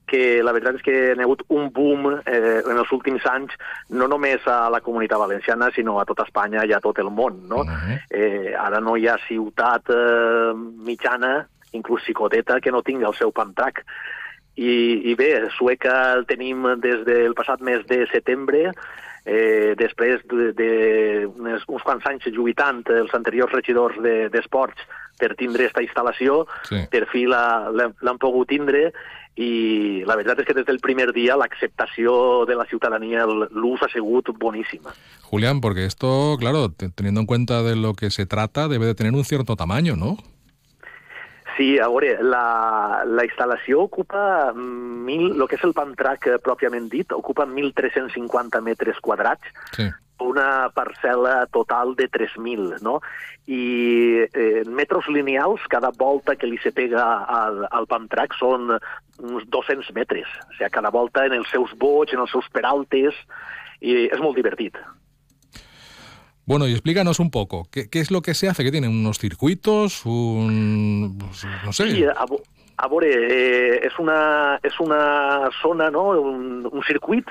que 0.08 0.41
la 0.45 0.53
veritat 0.56 0.80
és 0.80 0.86
que 0.86 0.95
hi 0.95 1.14
ha 1.16 1.26
hagut 1.26 1.43
un 1.53 1.70
boom 1.74 2.08
eh, 2.14 2.62
en 2.62 2.78
els 2.78 2.91
últims 2.95 3.26
anys, 3.30 3.56
no 3.89 4.08
només 4.12 4.45
a 4.49 4.66
la 4.74 4.82
comunitat 4.86 5.22
valenciana, 5.22 5.72
sinó 5.76 5.99
a 5.99 6.06
tota 6.06 6.26
Espanya 6.28 6.66
i 6.66 6.74
a 6.76 6.82
tot 6.84 6.99
el 7.03 7.12
món. 7.12 7.41
No? 7.49 7.64
eh, 8.10 8.53
ara 8.58 8.82
no 8.84 8.95
hi 8.97 9.08
ha 9.10 9.18
ciutat 9.28 9.91
eh, 9.93 10.53
mitjana, 10.56 11.38
inclús 11.76 12.06
xicoteta, 12.06 12.62
que 12.62 12.72
no 12.72 12.84
tingui 12.86 13.08
el 13.08 13.18
seu 13.18 13.34
pump 13.36 13.56
track. 13.58 13.84
I, 14.56 15.12
I 15.12 15.16
bé, 15.20 15.32
Sueca 15.58 16.14
el 16.16 16.24
tenim 16.30 16.64
des 16.80 17.03
del 17.08 17.36
passat 17.36 17.60
mes 17.60 17.84
de 17.89 18.06
setembre, 18.08 18.70
eh, 19.26 19.74
després 19.76 20.22
de, 20.32 20.51
de 20.56 20.70
uns, 21.28 21.66
uns 21.68 21.84
quants 21.84 22.06
anys 22.08 22.30
lluitant 22.32 22.86
els 22.93 23.12
anteriors 23.18 23.51
regidors 23.51 23.97
d'esports 24.32 24.80
de, 24.80 25.01
per 25.20 25.34
tindre 25.39 25.66
aquesta 25.66 25.84
instal·lació, 25.84 26.43
sí. 26.70 26.82
per 26.91 27.06
fi 27.12 27.26
l'han 27.28 28.22
pogut 28.22 28.49
tindre 28.51 28.89
i 29.36 30.04
la 30.08 30.16
veritat 30.16 30.40
és 30.40 30.48
que 30.48 30.56
des 30.56 30.68
del 30.68 30.80
primer 30.80 31.10
dia 31.14 31.36
l'acceptació 31.36 32.46
de 32.48 32.56
la 32.56 32.66
ciutadania, 32.70 33.26
l'ús 33.26 33.84
ha 33.84 33.90
sigut 33.92 34.32
boníssima. 34.40 34.94
Julián, 35.24 35.60
porque 35.60 35.86
esto, 35.86 36.38
claro, 36.40 36.72
teniendo 36.72 37.20
en 37.20 37.28
cuenta 37.28 37.62
de 37.62 37.76
lo 37.76 37.94
que 37.94 38.12
se 38.12 38.26
trata, 38.26 38.70
debe 38.70 38.86
de 38.86 38.96
tener 38.96 39.14
un 39.14 39.26
cierto 39.26 39.56
tamaño, 39.56 39.96
¿no? 39.96 40.18
Sí, 41.58 41.80
a 41.80 41.88
veure, 41.88 42.18
la, 42.22 43.04
la 43.08 43.24
instal·lació 43.24 43.86
ocupa, 43.88 44.52
mil, 44.56 45.30
el 45.36 45.48
que 45.48 45.56
és 45.56 45.64
el 45.64 45.76
Pantrac 45.76 46.28
pròpiament 46.44 46.90
dit, 46.92 47.12
ocupa 47.16 47.46
1.350 47.48 48.60
metres 48.64 49.00
quadrats, 49.00 49.54
sí. 49.76 49.88
Una 50.24 50.70
parcel·la 50.76 51.45
total 51.51 51.95
de 51.95 52.07
3.000, 52.11 52.82
no? 52.86 52.99
I 53.45 54.26
eh, 54.26 54.63
metres 54.66 55.07
lineals, 55.11 55.66
cada 55.70 55.91
volta 55.95 56.36
que 56.36 56.47
li 56.47 56.57
se 56.63 56.72
pega 56.72 57.03
al, 57.26 57.66
al 57.70 57.88
Pantrac 57.88 58.36
són 58.39 58.76
uns 58.76 59.47
200 59.51 59.91
metres. 59.97 60.30
O 60.47 60.53
sigui, 60.55 60.72
cada 60.72 60.91
volta 60.93 61.26
en 61.28 61.38
els 61.38 61.49
seus 61.51 61.74
bots, 61.80 62.13
en 62.13 62.24
els 62.24 62.32
seus 62.32 62.47
peraltes, 62.53 63.18
i 63.82 64.05
és 64.07 64.22
molt 64.24 64.38
divertit. 64.39 64.78
Bueno, 66.45 66.68
y 66.68 66.74
explícanos 66.74 67.20
un 67.20 67.32
poco, 67.32 67.68
¿qué, 67.72 67.89
¿qué, 67.89 67.99
es 67.99 68.11
lo 68.11 68.22
que 68.22 68.36
se 68.36 68.47
hace? 68.47 68.63
¿Qué 68.63 68.72
tienen? 68.72 68.91
¿Unos 68.91 69.18
circuitos? 69.18 70.05
Un... 70.05 71.18
no 71.18 71.74
sé. 71.74 71.89
Sí, 71.89 72.05
a, 72.05 72.26
a 72.78 72.88
veure, 72.88 73.09
eh, 73.09 73.80
és, 73.88 73.97
una, 73.97 74.59
és 74.61 74.78
una 74.84 75.49
zona, 75.61 75.89
no? 75.89 76.11
un, 76.20 76.68
un 76.70 76.84
circuit 76.86 77.26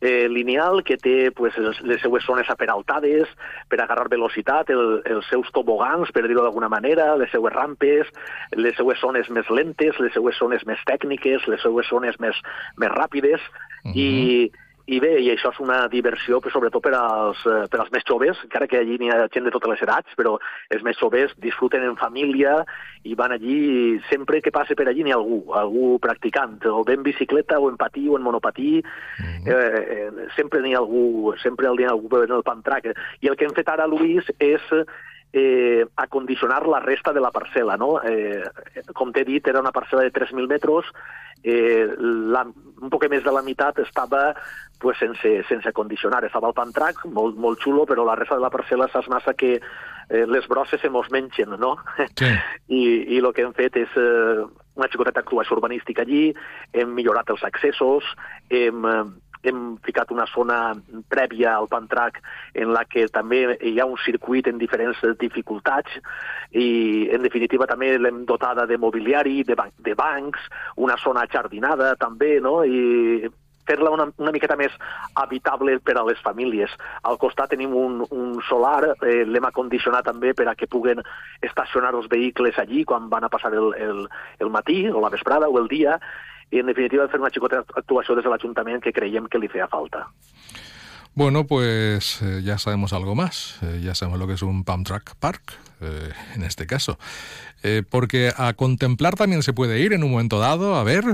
eh, 0.00 0.28
lineal 0.28 0.82
que 0.84 0.96
té 0.96 1.30
pues, 1.34 1.56
les, 1.58 1.80
les 1.82 2.00
seues 2.02 2.24
zones 2.24 2.50
aperaltades 2.50 3.30
per 3.68 3.80
agarrar 3.82 4.08
velocitat, 4.12 4.70
el, 4.70 5.00
els 5.08 5.26
seus 5.30 5.50
tobogans, 5.54 6.12
per 6.14 6.26
dir-ho 6.26 6.44
d'alguna 6.44 6.70
manera, 6.72 7.10
les 7.18 7.32
seues 7.34 7.54
rampes, 7.54 8.10
les 8.56 8.76
seues 8.78 9.00
zones 9.00 9.30
més 9.30 9.50
lentes, 9.50 9.98
les 9.98 10.14
seues 10.14 10.38
zones 10.38 10.64
més 10.66 10.80
tècniques, 10.86 11.48
les 11.50 11.62
seues 11.62 11.90
zones 11.90 12.18
més, 12.22 12.38
més 12.76 12.94
ràpides, 12.94 13.42
uh 13.84 13.90
-huh. 13.90 13.96
i 13.96 14.52
i 14.88 14.98
bé, 15.04 15.10
i 15.20 15.28
això 15.28 15.50
és 15.52 15.58
una 15.60 15.82
diversió, 15.92 16.38
però 16.40 16.54
sobretot 16.54 16.82
per 16.84 16.94
als, 16.96 17.40
eh, 17.44 17.66
per 17.68 17.82
als 17.82 17.90
més 17.92 18.06
joves, 18.08 18.38
encara 18.46 18.66
que 18.66 18.78
allí 18.80 18.96
n'hi 18.96 19.10
ha 19.12 19.26
gent 19.28 19.44
de 19.44 19.52
totes 19.52 19.68
les 19.74 19.82
edats, 19.84 20.14
però 20.16 20.38
els 20.72 20.84
més 20.86 20.96
joves 20.96 21.34
disfruten 21.44 21.84
en 21.84 21.98
família 22.00 22.54
i 23.04 23.14
van 23.18 23.34
allí, 23.36 23.98
sempre 24.08 24.40
que 24.40 24.54
passe 24.54 24.74
per 24.78 24.88
allí 24.88 25.04
n'hi 25.04 25.12
ha 25.12 25.18
algú, 25.20 25.42
algú 25.52 25.98
practicant, 26.00 26.56
o 26.72 26.84
bé 26.88 26.96
en 26.96 27.04
bicicleta, 27.04 27.60
o 27.60 27.68
en 27.68 27.76
patí, 27.76 28.06
o 28.08 28.16
en 28.16 28.24
monopatí, 28.24 28.80
mm 28.80 29.24
-hmm. 29.24 29.48
eh, 29.52 30.08
eh, 30.08 30.28
sempre 30.36 30.62
n'hi 30.62 30.74
ha 30.74 30.78
algú, 30.78 31.34
sempre 31.42 31.68
n'hi 31.68 31.84
ha 31.84 31.90
algú 31.90 32.08
en 32.22 32.32
el 32.32 32.42
pantrac. 32.42 32.84
I 33.20 33.28
el 33.28 33.36
que 33.36 33.44
hem 33.44 33.54
fet 33.54 33.68
ara, 33.68 33.86
Luis, 33.86 34.24
és 34.38 34.62
eh, 35.32 35.86
acondicionar 35.96 36.66
la 36.66 36.80
resta 36.80 37.12
de 37.12 37.20
la 37.20 37.30
parcel·la. 37.30 37.76
No? 37.76 38.00
Eh, 38.02 38.42
com 38.94 39.12
t'he 39.12 39.24
dit, 39.24 39.46
era 39.46 39.60
una 39.60 39.72
parcel·la 39.72 40.02
de 40.02 40.12
3.000 40.12 40.48
metres, 40.48 40.86
eh, 41.42 41.86
la, 41.98 42.46
un 42.80 42.90
poc 42.90 43.06
més 43.10 43.22
de 43.24 43.32
la 43.34 43.42
meitat 43.42 43.78
estava 43.82 44.34
pues, 44.78 44.98
sense, 44.98 45.42
sense 45.48 45.72
condicionar. 45.72 46.24
Estava 46.24 46.48
al 46.48 46.56
pantrac, 46.56 47.04
molt, 47.12 47.36
molt 47.36 47.60
xulo, 47.62 47.84
però 47.86 48.06
la 48.06 48.16
resta 48.18 48.38
de 48.38 48.44
la 48.44 48.52
parcel·la 48.54 48.88
saps 48.92 49.10
massa 49.12 49.34
que 49.34 49.56
eh, 49.58 50.24
les 50.26 50.48
brosses 50.48 50.80
se 50.80 50.90
mos 50.90 51.10
mengen, 51.10 51.56
no? 51.58 51.76
Sí. 52.16 52.32
I, 52.68 52.82
I 53.16 53.22
el 53.22 53.32
que 53.34 53.46
hem 53.46 53.54
fet 53.56 53.78
és 53.80 53.96
eh, 53.98 54.44
una 54.78 54.90
xicoteta 54.90 55.24
actuació 55.24 55.58
urbanística 55.58 56.04
allí, 56.06 56.28
hem 56.72 56.92
millorat 56.94 57.30
els 57.34 57.42
accessos, 57.44 58.06
hem, 58.48 58.84
eh, 58.86 59.02
hem 59.48 59.76
ficat 59.84 60.10
una 60.14 60.26
zona 60.30 60.58
prèvia 61.10 61.54
al 61.56 61.68
Pantrac 61.70 62.20
en 62.58 62.72
la 62.74 62.84
que 62.90 63.06
també 63.12 63.56
hi 63.62 63.76
ha 63.78 63.86
un 63.86 63.98
circuit 64.04 64.48
en 64.50 64.58
diferents 64.58 65.00
dificultats 65.20 65.98
i, 66.50 67.08
en 67.14 67.22
definitiva, 67.22 67.68
també 67.70 67.94
l'hem 67.98 68.24
dotada 68.26 68.66
de 68.66 68.78
mobiliari, 68.78 69.42
de, 69.44 69.58
ban 69.58 69.74
de 69.78 69.94
bancs, 69.98 70.48
una 70.76 70.96
zona 71.02 71.26
jardinada 71.30 71.94
també, 72.00 72.38
no? 72.42 72.62
I 72.64 73.28
fer-la 73.68 73.92
una, 73.92 74.08
una 74.16 74.32
miqueta 74.32 74.56
més 74.56 74.72
habitable 75.14 75.76
per 75.84 75.98
a 76.00 76.06
les 76.08 76.20
famílies. 76.24 76.72
Al 77.04 77.20
costat 77.20 77.52
tenim 77.52 77.76
un, 77.76 78.00
un 78.08 78.38
solar, 78.48 78.94
eh, 79.04 79.22
l'hem 79.28 79.46
acondicionat 79.50 80.08
també 80.08 80.32
per 80.34 80.48
a 80.48 80.56
que 80.56 80.66
puguen 80.66 81.04
estacionar 81.44 81.92
els 81.94 82.08
vehicles 82.08 82.58
allí 82.58 82.86
quan 82.88 83.10
van 83.12 83.28
a 83.28 83.32
passar 83.32 83.52
el, 83.52 83.74
el, 83.76 84.06
el 84.40 84.50
matí 84.50 84.86
o 84.88 85.04
la 85.04 85.12
vesprada 85.12 85.48
o 85.48 85.58
el 85.60 85.68
dia, 85.68 86.00
y 86.50 86.58
en 86.58 86.66
definitiva 86.66 87.04
hacer 87.04 87.20
una 87.20 87.30
chicota 87.30 87.58
actuación 87.76 88.16
desde 88.16 88.30
el 88.30 88.34
ayuntamiento 88.34 88.84
que 88.84 88.92
creíamos 88.92 89.28
que 89.28 89.38
le 89.38 89.46
hacía 89.46 89.68
falta. 89.68 90.08
Bueno, 91.14 91.44
pues 91.44 92.22
eh, 92.22 92.42
ya 92.44 92.58
sabemos 92.58 92.92
algo 92.92 93.14
más. 93.14 93.58
Eh, 93.62 93.80
ya 93.82 93.94
sabemos 93.94 94.20
lo 94.20 94.26
que 94.28 94.34
es 94.34 94.42
un 94.42 94.62
pump 94.62 94.86
track 94.86 95.16
park, 95.18 95.58
eh, 95.80 96.12
en 96.36 96.44
este 96.44 96.66
caso. 96.66 96.96
Eh, 97.64 97.82
porque 97.88 98.30
a 98.36 98.52
contemplar 98.52 99.16
también 99.16 99.42
se 99.42 99.52
puede 99.52 99.80
ir 99.80 99.92
en 99.92 100.04
un 100.04 100.12
momento 100.12 100.38
dado, 100.38 100.76
a 100.76 100.84
ver. 100.84 101.04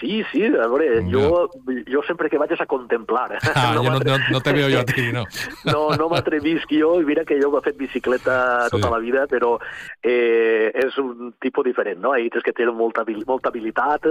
Sí, 0.00 0.22
sí, 0.32 0.44
a 0.46 0.66
veure, 0.66 1.02
jo, 1.10 1.48
jo 1.86 2.02
sempre 2.06 2.30
que 2.30 2.38
vaig 2.40 2.52
és 2.54 2.62
a 2.62 2.66
contemplar. 2.70 3.38
Ah, 3.54 3.72
no, 3.76 3.82
no, 3.82 4.16
no 4.30 4.40
te 4.40 4.52
veo 4.56 4.68
jo 4.72 4.80
a 4.80 4.86
ti, 4.88 5.08
no. 5.12 5.24
no, 5.72 5.82
no 5.98 6.08
m'atrevisc 6.12 6.72
jo, 6.72 6.94
i 7.02 7.06
mira 7.08 7.24
que 7.28 7.38
jo 7.40 7.50
he 7.58 7.64
fet 7.64 7.78
bicicleta 7.80 8.38
sí. 8.66 8.76
tota 8.76 8.92
la 8.94 9.00
vida, 9.02 9.26
però 9.30 9.56
eh, 10.02 10.70
és 10.72 10.98
un 11.02 11.34
tipus 11.42 11.66
diferent, 11.66 12.00
no? 12.02 12.12
Ahí 12.12 12.30
tens 12.30 12.46
que 12.46 12.54
tenir 12.56 12.72
molta, 12.76 13.04
molta 13.26 13.52
habilitat 13.52 14.08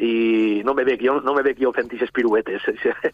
i 0.00 0.62
no 0.66 0.74
me 0.74 0.84
veig 0.86 1.02
jo, 1.06 1.18
no 1.24 1.34
me 1.36 1.44
veig 1.46 1.60
jo 1.62 1.72
fent 1.76 1.88
aquestes 1.90 2.12
piruetes, 2.14 2.66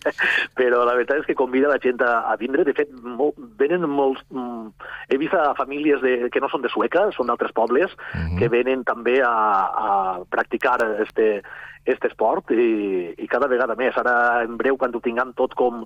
però 0.58 0.84
la 0.84 0.96
veritat 0.96 1.22
és 1.22 1.30
que 1.30 1.38
convida 1.38 1.70
la 1.70 1.80
gent 1.82 2.02
a, 2.04 2.26
a 2.32 2.36
vindre, 2.40 2.66
de 2.66 2.74
fet, 2.76 2.92
molt, 3.02 3.38
venen 3.60 3.86
molts... 3.88 4.24
Mm, 4.30 4.72
he 5.12 5.20
vist 5.20 5.36
a 5.38 5.52
famílies 5.58 6.02
de, 6.02 6.16
que 6.32 6.42
no 6.42 6.50
són 6.50 6.64
de 6.64 6.72
Sueca, 6.72 7.06
són 7.14 7.30
d'altres 7.30 7.54
pobles, 7.56 7.92
uh 7.94 8.18
-huh. 8.18 8.38
que 8.38 8.50
venen 8.52 8.84
també 8.84 9.20
a, 9.22 9.30
a 9.30 9.88
practicar 10.30 10.78
este, 11.02 11.42
aquest 11.86 12.04
esport 12.10 12.50
i, 12.50 13.14
i 13.16 13.28
cada 13.30 13.48
vegada 13.48 13.76
més. 13.78 13.96
Ara, 13.96 14.42
en 14.44 14.58
breu, 14.58 14.76
quan 14.76 14.94
ho 14.94 15.00
tinguem 15.00 15.32
tot 15.38 15.54
com, 15.54 15.84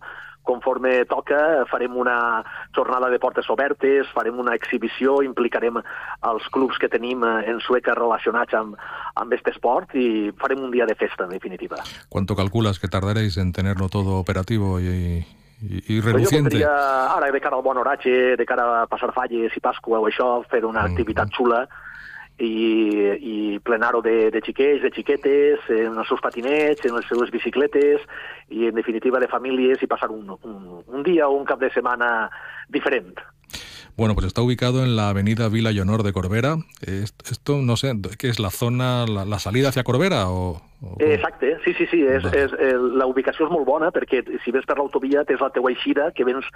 conforme 0.49 1.05
toca, 1.05 1.67
farem 1.71 1.97
una 2.01 2.43
jornada 2.77 3.11
de 3.13 3.19
portes 3.21 3.49
obertes, 3.53 4.09
farem 4.15 4.41
una 4.41 4.55
exhibició, 4.57 5.21
implicarem 5.23 5.77
els 5.79 6.49
clubs 6.55 6.81
que 6.81 6.89
tenim 6.89 7.25
en 7.25 7.61
Sueca 7.61 7.95
relacionats 7.99 8.57
amb, 8.57 8.79
amb 9.15 9.37
aquest 9.37 9.53
esport 9.53 9.93
i 9.95 10.31
farem 10.41 10.65
un 10.65 10.73
dia 10.73 10.89
de 10.89 10.97
festa, 10.97 11.29
en 11.29 11.37
definitiva. 11.37 11.77
¿Cuánto 12.09 12.35
calculas 12.35 12.79
que 12.79 12.89
tardaréis 12.89 13.37
en 13.37 13.53
tenerlo 13.53 13.89
todo 13.89 14.19
operativo 14.19 14.81
y, 14.81 15.21
i, 15.63 15.83
i 15.97 16.01
reluciente. 16.01 16.57
Jo 16.63 16.71
ara, 16.71 17.31
de 17.31 17.41
cara 17.41 17.57
al 17.57 17.63
bon 17.63 17.77
horatge, 17.77 18.37
de 18.37 18.47
cara 18.47 18.83
a 18.83 18.87
passar 18.89 19.13
falles 19.13 19.53
i 19.57 19.61
Pasqua 19.61 20.01
o 20.01 20.09
això, 20.09 20.41
fer 20.49 20.65
una 20.65 20.87
mm. 20.87 20.93
activitat 20.95 21.33
xula, 21.37 21.67
i, 22.41 22.55
i 23.21 23.59
plenar-ho 23.65 24.01
de, 24.03 24.31
de 24.33 24.41
xiquets, 24.45 24.83
de 24.83 24.91
xiquetes, 24.95 25.67
en 25.77 25.99
els 25.99 26.09
seus 26.09 26.23
patinets, 26.25 26.85
en 26.89 26.97
les 26.97 27.09
seves 27.11 27.33
bicicletes 27.35 28.07
i, 28.49 28.67
en 28.69 28.79
definitiva, 28.79 29.21
de 29.21 29.29
famílies 29.29 29.83
i 29.83 29.91
passar 29.91 30.11
un, 30.15 30.33
un, 30.41 30.81
un 30.87 31.05
dia 31.07 31.29
o 31.29 31.37
un 31.37 31.47
cap 31.49 31.61
de 31.61 31.71
setmana 31.75 32.31
diferent. 32.73 33.15
Bueno, 33.97 34.15
pues 34.15 34.27
está 34.27 34.43
ubicado 34.43 34.83
en 34.83 34.97
la 34.97 35.11
avenida 35.11 35.49
Vila 35.49 35.73
y 35.73 35.81
Honor 35.81 36.03
de 36.03 36.13
Corbera. 36.13 36.57
Esto, 36.81 37.57
no 37.59 37.77
sé, 37.77 37.93
¿qué 38.19 38.29
es 38.29 38.39
la 38.39 38.51
zona, 38.51 39.07
la, 39.07 39.25
la 39.25 39.39
salida 39.39 39.69
hacia 39.69 39.85
Corbera 39.85 40.31
o...? 40.31 40.63
o 40.83 40.97
Exacte, 40.99 41.59
sí, 41.65 41.75
sí, 41.75 41.87
sí, 41.91 42.01
és, 42.09 42.25
és, 42.33 42.53
és, 42.57 42.77
la 42.97 43.05
ubicació 43.05 43.45
és 43.45 43.53
molt 43.53 43.67
bona 43.69 43.91
perquè 43.93 44.23
si 44.41 44.53
vens 44.55 44.65
per 44.65 44.79
l'autovia 44.79 45.27
tens 45.29 45.43
la 45.45 45.51
teua 45.53 45.73
eixida 45.75 46.07
que 46.17 46.25
vens 46.25 46.47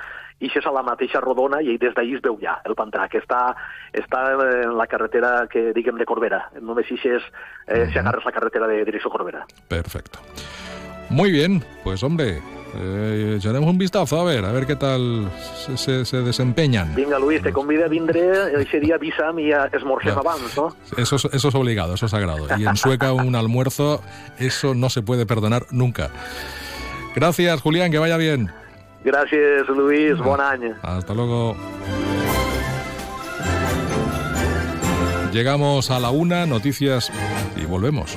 ixes 0.40 0.64
a 0.64 0.72
la 0.72 0.82
mateixa 0.86 1.20
rodona 1.20 1.60
i 1.60 1.76
des 1.76 1.92
d'ahir 1.92 2.16
es 2.16 2.24
veu 2.24 2.38
ja 2.40 2.56
el 2.64 2.76
Pantrà, 2.78 3.04
que 3.12 3.20
està, 3.20 3.52
està 3.92 4.22
en 4.32 4.72
la 4.78 4.88
carretera 4.88 5.46
que 5.52 5.72
diguem 5.76 6.00
de 6.00 6.08
Corbera. 6.08 6.46
Només 6.60 6.88
ixes 6.90 7.20
eh, 7.20 7.28
uh 7.68 7.76
-huh. 7.76 7.92
si 7.92 7.98
agarres 7.98 8.24
la 8.24 8.32
carretera 8.32 8.66
de 8.66 8.84
direcció 8.84 9.10
Corbera. 9.10 9.44
Perfecto. 9.68 10.20
Muy 11.10 11.30
bien, 11.30 11.62
pues 11.84 12.02
hombre, 12.02 12.40
eh, 12.76 13.34
echaremos 13.38 13.70
un 13.70 13.78
vistazo 13.78 14.20
a 14.20 14.24
ver, 14.24 14.44
a 14.44 14.52
ver 14.52 14.66
qué 14.66 14.76
tal 14.76 15.30
se, 15.66 15.76
se, 15.76 16.04
se 16.04 16.22
desempeñan. 16.22 16.94
Vinga, 16.94 17.18
Luis, 17.18 17.42
te 17.42 17.52
convido 17.52 17.84
a 17.84 17.88
vindre 17.88 18.60
ese 18.60 18.80
día 18.80 18.96
avisa'm 18.96 19.38
i 19.38 19.52
esmorcem 19.72 20.12
claro. 20.12 20.28
abans, 20.28 20.56
¿no? 20.56 20.76
Eso, 20.96 21.16
eso 21.16 21.48
es 21.48 21.54
obligado, 21.54 21.94
eso 21.94 22.06
es 22.06 22.10
sagrado. 22.10 22.46
Y 22.58 22.66
en 22.66 22.76
Sueca 22.76 23.12
un 23.12 23.36
almuerzo, 23.36 24.02
eso 24.38 24.74
no 24.74 24.90
se 24.90 25.02
puede 25.02 25.26
perdonar 25.26 25.66
nunca. 25.70 26.10
Gracias, 27.14 27.60
Julián, 27.60 27.90
que 27.90 27.98
vaya 27.98 28.16
bien. 28.16 28.50
Gracias, 29.04 29.68
Luis, 29.68 30.18
bon 30.18 30.40
any. 30.40 30.72
Hasta 30.82 31.14
luego. 31.14 31.56
Llegamos 35.32 35.90
a 35.90 35.98
la 35.98 36.10
una, 36.10 36.46
noticias 36.46 37.10
y 37.56 37.66
volvemos. 37.66 38.16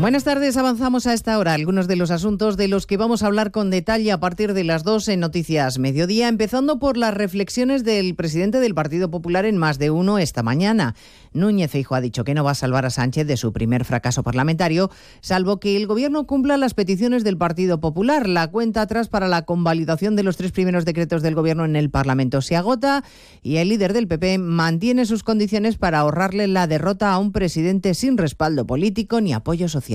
Buenas 0.00 0.24
tardes, 0.24 0.56
avanzamos 0.56 1.06
a 1.06 1.12
esta 1.12 1.38
hora 1.38 1.52
algunos 1.52 1.86
de 1.86 1.94
los 1.94 2.10
asuntos 2.10 2.56
de 2.56 2.68
los 2.68 2.86
que 2.86 2.96
vamos 2.96 3.22
a 3.22 3.26
hablar 3.26 3.50
con 3.50 3.68
detalle 3.68 4.12
a 4.12 4.18
partir 4.18 4.54
de 4.54 4.64
las 4.64 4.82
2 4.82 5.08
en 5.08 5.20
Noticias 5.20 5.78
Mediodía, 5.78 6.28
empezando 6.28 6.78
por 6.78 6.96
las 6.96 7.12
reflexiones 7.12 7.84
del 7.84 8.14
presidente 8.14 8.60
del 8.60 8.74
Partido 8.74 9.10
Popular 9.10 9.44
en 9.44 9.58
más 9.58 9.78
de 9.78 9.90
uno 9.90 10.18
esta 10.18 10.42
mañana. 10.42 10.94
Núñez 11.34 11.70
Feijo 11.70 11.94
ha 11.94 12.00
dicho 12.00 12.24
que 12.24 12.32
no 12.32 12.42
va 12.42 12.52
a 12.52 12.54
salvar 12.54 12.86
a 12.86 12.90
Sánchez 12.90 13.26
de 13.26 13.36
su 13.36 13.52
primer 13.52 13.84
fracaso 13.84 14.22
parlamentario, 14.22 14.90
salvo 15.20 15.60
que 15.60 15.76
el 15.76 15.86
gobierno 15.86 16.26
cumpla 16.26 16.56
las 16.56 16.72
peticiones 16.72 17.22
del 17.22 17.36
Partido 17.36 17.78
Popular. 17.78 18.26
La 18.26 18.50
cuenta 18.50 18.80
atrás 18.80 19.08
para 19.08 19.28
la 19.28 19.42
convalidación 19.42 20.16
de 20.16 20.22
los 20.22 20.38
tres 20.38 20.50
primeros 20.50 20.86
decretos 20.86 21.20
del 21.20 21.34
gobierno 21.34 21.66
en 21.66 21.76
el 21.76 21.90
Parlamento 21.90 22.40
se 22.40 22.56
agota 22.56 23.04
y 23.42 23.58
el 23.58 23.68
líder 23.68 23.92
del 23.92 24.08
PP 24.08 24.38
mantiene 24.38 25.04
sus 25.04 25.22
condiciones 25.22 25.76
para 25.76 25.98
ahorrarle 25.98 26.48
la 26.48 26.66
derrota 26.66 27.12
a 27.12 27.18
un 27.18 27.32
presidente 27.32 27.92
sin 27.92 28.16
respaldo 28.16 28.66
político 28.66 29.20
ni 29.20 29.34
apoyo 29.34 29.68
social. 29.68 29.89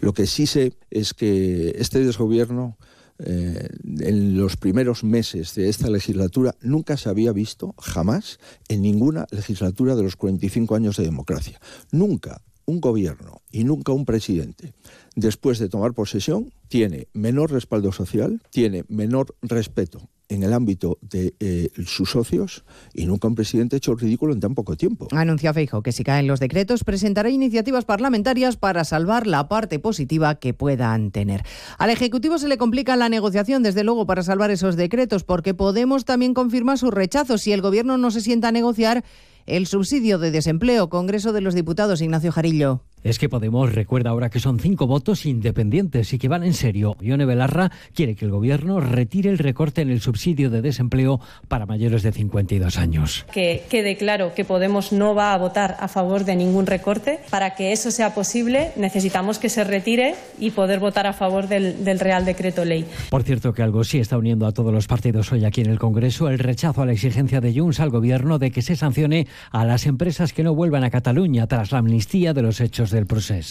Lo 0.00 0.12
que 0.12 0.26
sí 0.26 0.46
sé 0.46 0.74
es 0.90 1.14
que 1.14 1.70
este 1.78 2.04
desgobierno 2.04 2.76
eh, 3.18 3.68
en 4.00 4.38
los 4.38 4.56
primeros 4.56 5.04
meses 5.04 5.54
de 5.54 5.68
esta 5.68 5.90
legislatura 5.90 6.54
nunca 6.62 6.96
se 6.96 7.08
había 7.08 7.32
visto, 7.32 7.74
jamás, 7.78 8.38
en 8.68 8.82
ninguna 8.82 9.26
legislatura 9.30 9.94
de 9.94 10.02
los 10.02 10.16
45 10.16 10.74
años 10.74 10.96
de 10.96 11.04
democracia. 11.04 11.60
Nunca 11.90 12.42
un 12.64 12.80
gobierno 12.80 13.42
y 13.50 13.64
nunca 13.64 13.92
un 13.92 14.04
presidente, 14.04 14.74
después 15.16 15.58
de 15.58 15.68
tomar 15.68 15.92
posesión, 15.92 16.52
tiene 16.68 17.08
menor 17.12 17.50
respaldo 17.50 17.92
social, 17.92 18.40
tiene 18.50 18.84
menor 18.88 19.34
respeto 19.42 20.08
en 20.30 20.42
el 20.42 20.54
ámbito 20.54 20.98
de 21.02 21.34
eh, 21.40 21.68
sus 21.84 22.10
socios 22.10 22.64
y 22.94 23.04
nunca 23.04 23.28
un 23.28 23.34
presidente 23.34 23.76
ha 23.76 23.78
hecho 23.78 23.94
ridículo 23.94 24.32
en 24.32 24.40
tan 24.40 24.54
poco 24.54 24.76
tiempo. 24.76 25.08
Anuncia 25.12 25.52
Feijo 25.52 25.82
que 25.82 25.92
si 25.92 26.02
caen 26.02 26.26
los 26.26 26.40
decretos 26.40 26.84
presentará 26.84 27.28
iniciativas 27.28 27.84
parlamentarias 27.84 28.56
para 28.56 28.84
salvar 28.84 29.26
la 29.26 29.48
parte 29.48 29.78
positiva 29.78 30.36
que 30.36 30.54
puedan 30.54 31.10
tener. 31.10 31.44
Al 31.78 31.90
Ejecutivo 31.90 32.38
se 32.38 32.48
le 32.48 32.56
complica 32.56 32.96
la 32.96 33.08
negociación, 33.08 33.62
desde 33.62 33.84
luego, 33.84 34.06
para 34.06 34.22
salvar 34.22 34.50
esos 34.50 34.76
decretos, 34.76 35.24
porque 35.24 35.54
Podemos 35.60 36.06
también 36.06 36.32
confirma 36.32 36.76
su 36.76 36.90
rechazo. 36.90 37.36
Si 37.36 37.52
el 37.52 37.60
Gobierno 37.60 37.98
no 37.98 38.10
se 38.10 38.22
sienta 38.22 38.48
a 38.48 38.52
negociar, 38.52 39.04
el 39.46 39.66
subsidio 39.66 40.18
de 40.18 40.30
desempleo. 40.30 40.88
Congreso 40.88 41.32
de 41.32 41.40
los 41.40 41.54
Diputados, 41.54 42.00
Ignacio 42.00 42.32
Jarillo. 42.32 42.82
Es 43.02 43.18
que 43.18 43.30
Podemos 43.30 43.72
recuerda 43.74 44.10
ahora 44.10 44.28
que 44.28 44.40
son 44.40 44.58
cinco 44.58 44.86
votos 44.86 45.24
independientes 45.24 46.12
y 46.12 46.18
que 46.18 46.28
van 46.28 46.44
en 46.44 46.52
serio. 46.52 46.96
Ione 47.00 47.24
Belarra 47.24 47.70
quiere 47.94 48.14
que 48.14 48.26
el 48.26 48.30
gobierno 48.30 48.80
retire 48.80 49.30
el 49.30 49.38
recorte 49.38 49.80
en 49.80 49.88
el 49.88 50.00
subsidio 50.00 50.50
de 50.50 50.60
desempleo 50.60 51.20
para 51.48 51.64
mayores 51.64 52.02
de 52.02 52.12
52 52.12 52.76
años. 52.76 53.24
Que 53.32 53.64
quede 53.70 53.96
claro 53.96 54.34
que 54.34 54.44
Podemos 54.44 54.92
no 54.92 55.14
va 55.14 55.32
a 55.32 55.38
votar 55.38 55.76
a 55.80 55.88
favor 55.88 56.24
de 56.24 56.36
ningún 56.36 56.66
recorte. 56.66 57.20
Para 57.30 57.54
que 57.54 57.72
eso 57.72 57.90
sea 57.90 58.14
posible, 58.14 58.72
necesitamos 58.76 59.38
que 59.38 59.48
se 59.48 59.64
retire 59.64 60.16
y 60.38 60.50
poder 60.50 60.80
votar 60.80 61.06
a 61.06 61.12
favor 61.12 61.48
del, 61.48 61.84
del 61.84 62.00
Real 62.00 62.26
Decreto 62.26 62.64
Ley. 62.64 62.84
Por 63.08 63.22
cierto, 63.22 63.54
que 63.54 63.62
algo 63.62 63.84
sí 63.84 63.98
está 63.98 64.18
uniendo 64.18 64.46
a 64.46 64.52
todos 64.52 64.74
los 64.74 64.86
partidos 64.88 65.32
hoy 65.32 65.44
aquí 65.44 65.62
en 65.62 65.70
el 65.70 65.78
Congreso, 65.78 66.28
el 66.28 66.38
rechazo 66.38 66.82
a 66.82 66.86
la 66.86 66.92
exigencia 66.92 67.40
de 67.40 67.54
Junts 67.54 67.80
al 67.80 67.90
gobierno 67.90 68.38
de 68.38 68.50
que 68.50 68.60
se 68.60 68.76
sancione 68.76 69.26
a 69.52 69.64
las 69.64 69.86
empresas 69.86 70.32
que 70.32 70.42
no 70.42 70.54
vuelvan 70.54 70.84
a 70.84 70.90
Cataluña 70.90 71.46
tras 71.46 71.72
la 71.72 71.78
amnistía 71.78 72.34
de 72.34 72.42
los 72.42 72.60
hechos 72.60 72.89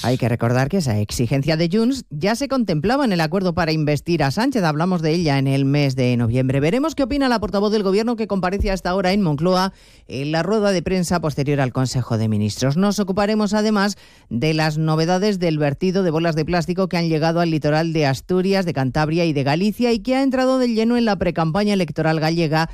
Hay 0.03 0.17
que 0.17 0.29
recordar 0.29 0.69
que 0.69 0.77
esa 0.77 0.99
exigencia 0.99 1.57
de 1.57 1.69
Junts 1.71 2.05
ya 2.09 2.35
se 2.35 2.47
contemplaba 2.47 3.05
en 3.05 3.11
el 3.11 3.21
acuerdo 3.21 3.53
para 3.53 3.71
investir 3.71 4.23
a 4.23 4.31
Sánchez. 4.31 4.63
Hablamos 4.63 5.01
de 5.01 5.11
ella 5.11 5.37
en 5.37 5.47
el 5.47 5.65
mes 5.65 5.95
de 5.95 6.15
noviembre. 6.17 6.59
Veremos 6.59 6.95
qué 6.95 7.03
opina 7.03 7.29
la 7.29 7.39
portavoz 7.39 7.71
del 7.71 7.83
Gobierno 7.83 8.15
que 8.15 8.27
comparece 8.27 8.71
hasta 8.71 8.89
ahora 8.89 9.13
en 9.13 9.21
Moncloa 9.21 9.73
en 10.07 10.31
la 10.31 10.43
rueda 10.43 10.71
de 10.71 10.81
prensa 10.81 11.19
posterior 11.21 11.61
al 11.61 11.73
Consejo 11.73 12.17
de 12.17 12.27
Ministros. 12.27 12.77
Nos 12.77 12.99
ocuparemos 12.99 13.53
además 13.53 13.97
de 14.29 14.53
las 14.53 14.77
novedades 14.77 15.39
del 15.39 15.57
vertido 15.57 16.03
de 16.03 16.11
bolas 16.11 16.35
de 16.35 16.45
plástico 16.45 16.89
que 16.89 16.97
han 16.97 17.09
llegado 17.09 17.39
al 17.39 17.51
litoral 17.51 17.93
de 17.93 18.05
Asturias, 18.05 18.65
de 18.65 18.73
Cantabria 18.73 19.25
y 19.25 19.33
de 19.33 19.43
Galicia 19.43 19.91
y 19.91 19.99
que 19.99 20.15
ha 20.15 20.23
entrado 20.23 20.59
de 20.59 20.67
lleno 20.67 20.97
en 20.97 21.05
la 21.05 21.17
precampaña 21.17 21.73
electoral 21.73 22.19
gallega 22.19 22.69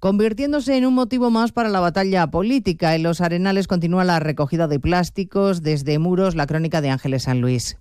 convirtiéndose 0.00 0.76
en 0.76 0.86
un 0.86 0.94
motivo 0.94 1.30
más 1.30 1.52
para 1.52 1.68
la 1.68 1.78
batalla 1.78 2.26
política. 2.30 2.94
En 2.94 3.02
los 3.02 3.20
arenales 3.20 3.68
continúa 3.68 4.04
la 4.04 4.18
recogida 4.18 4.66
de 4.66 4.80
plásticos 4.80 5.62
desde 5.62 5.98
muros, 5.98 6.34
la 6.34 6.46
crónica 6.46 6.80
de 6.80 6.90
Ángeles 6.90 7.24
San 7.24 7.40
Luis. 7.40 7.78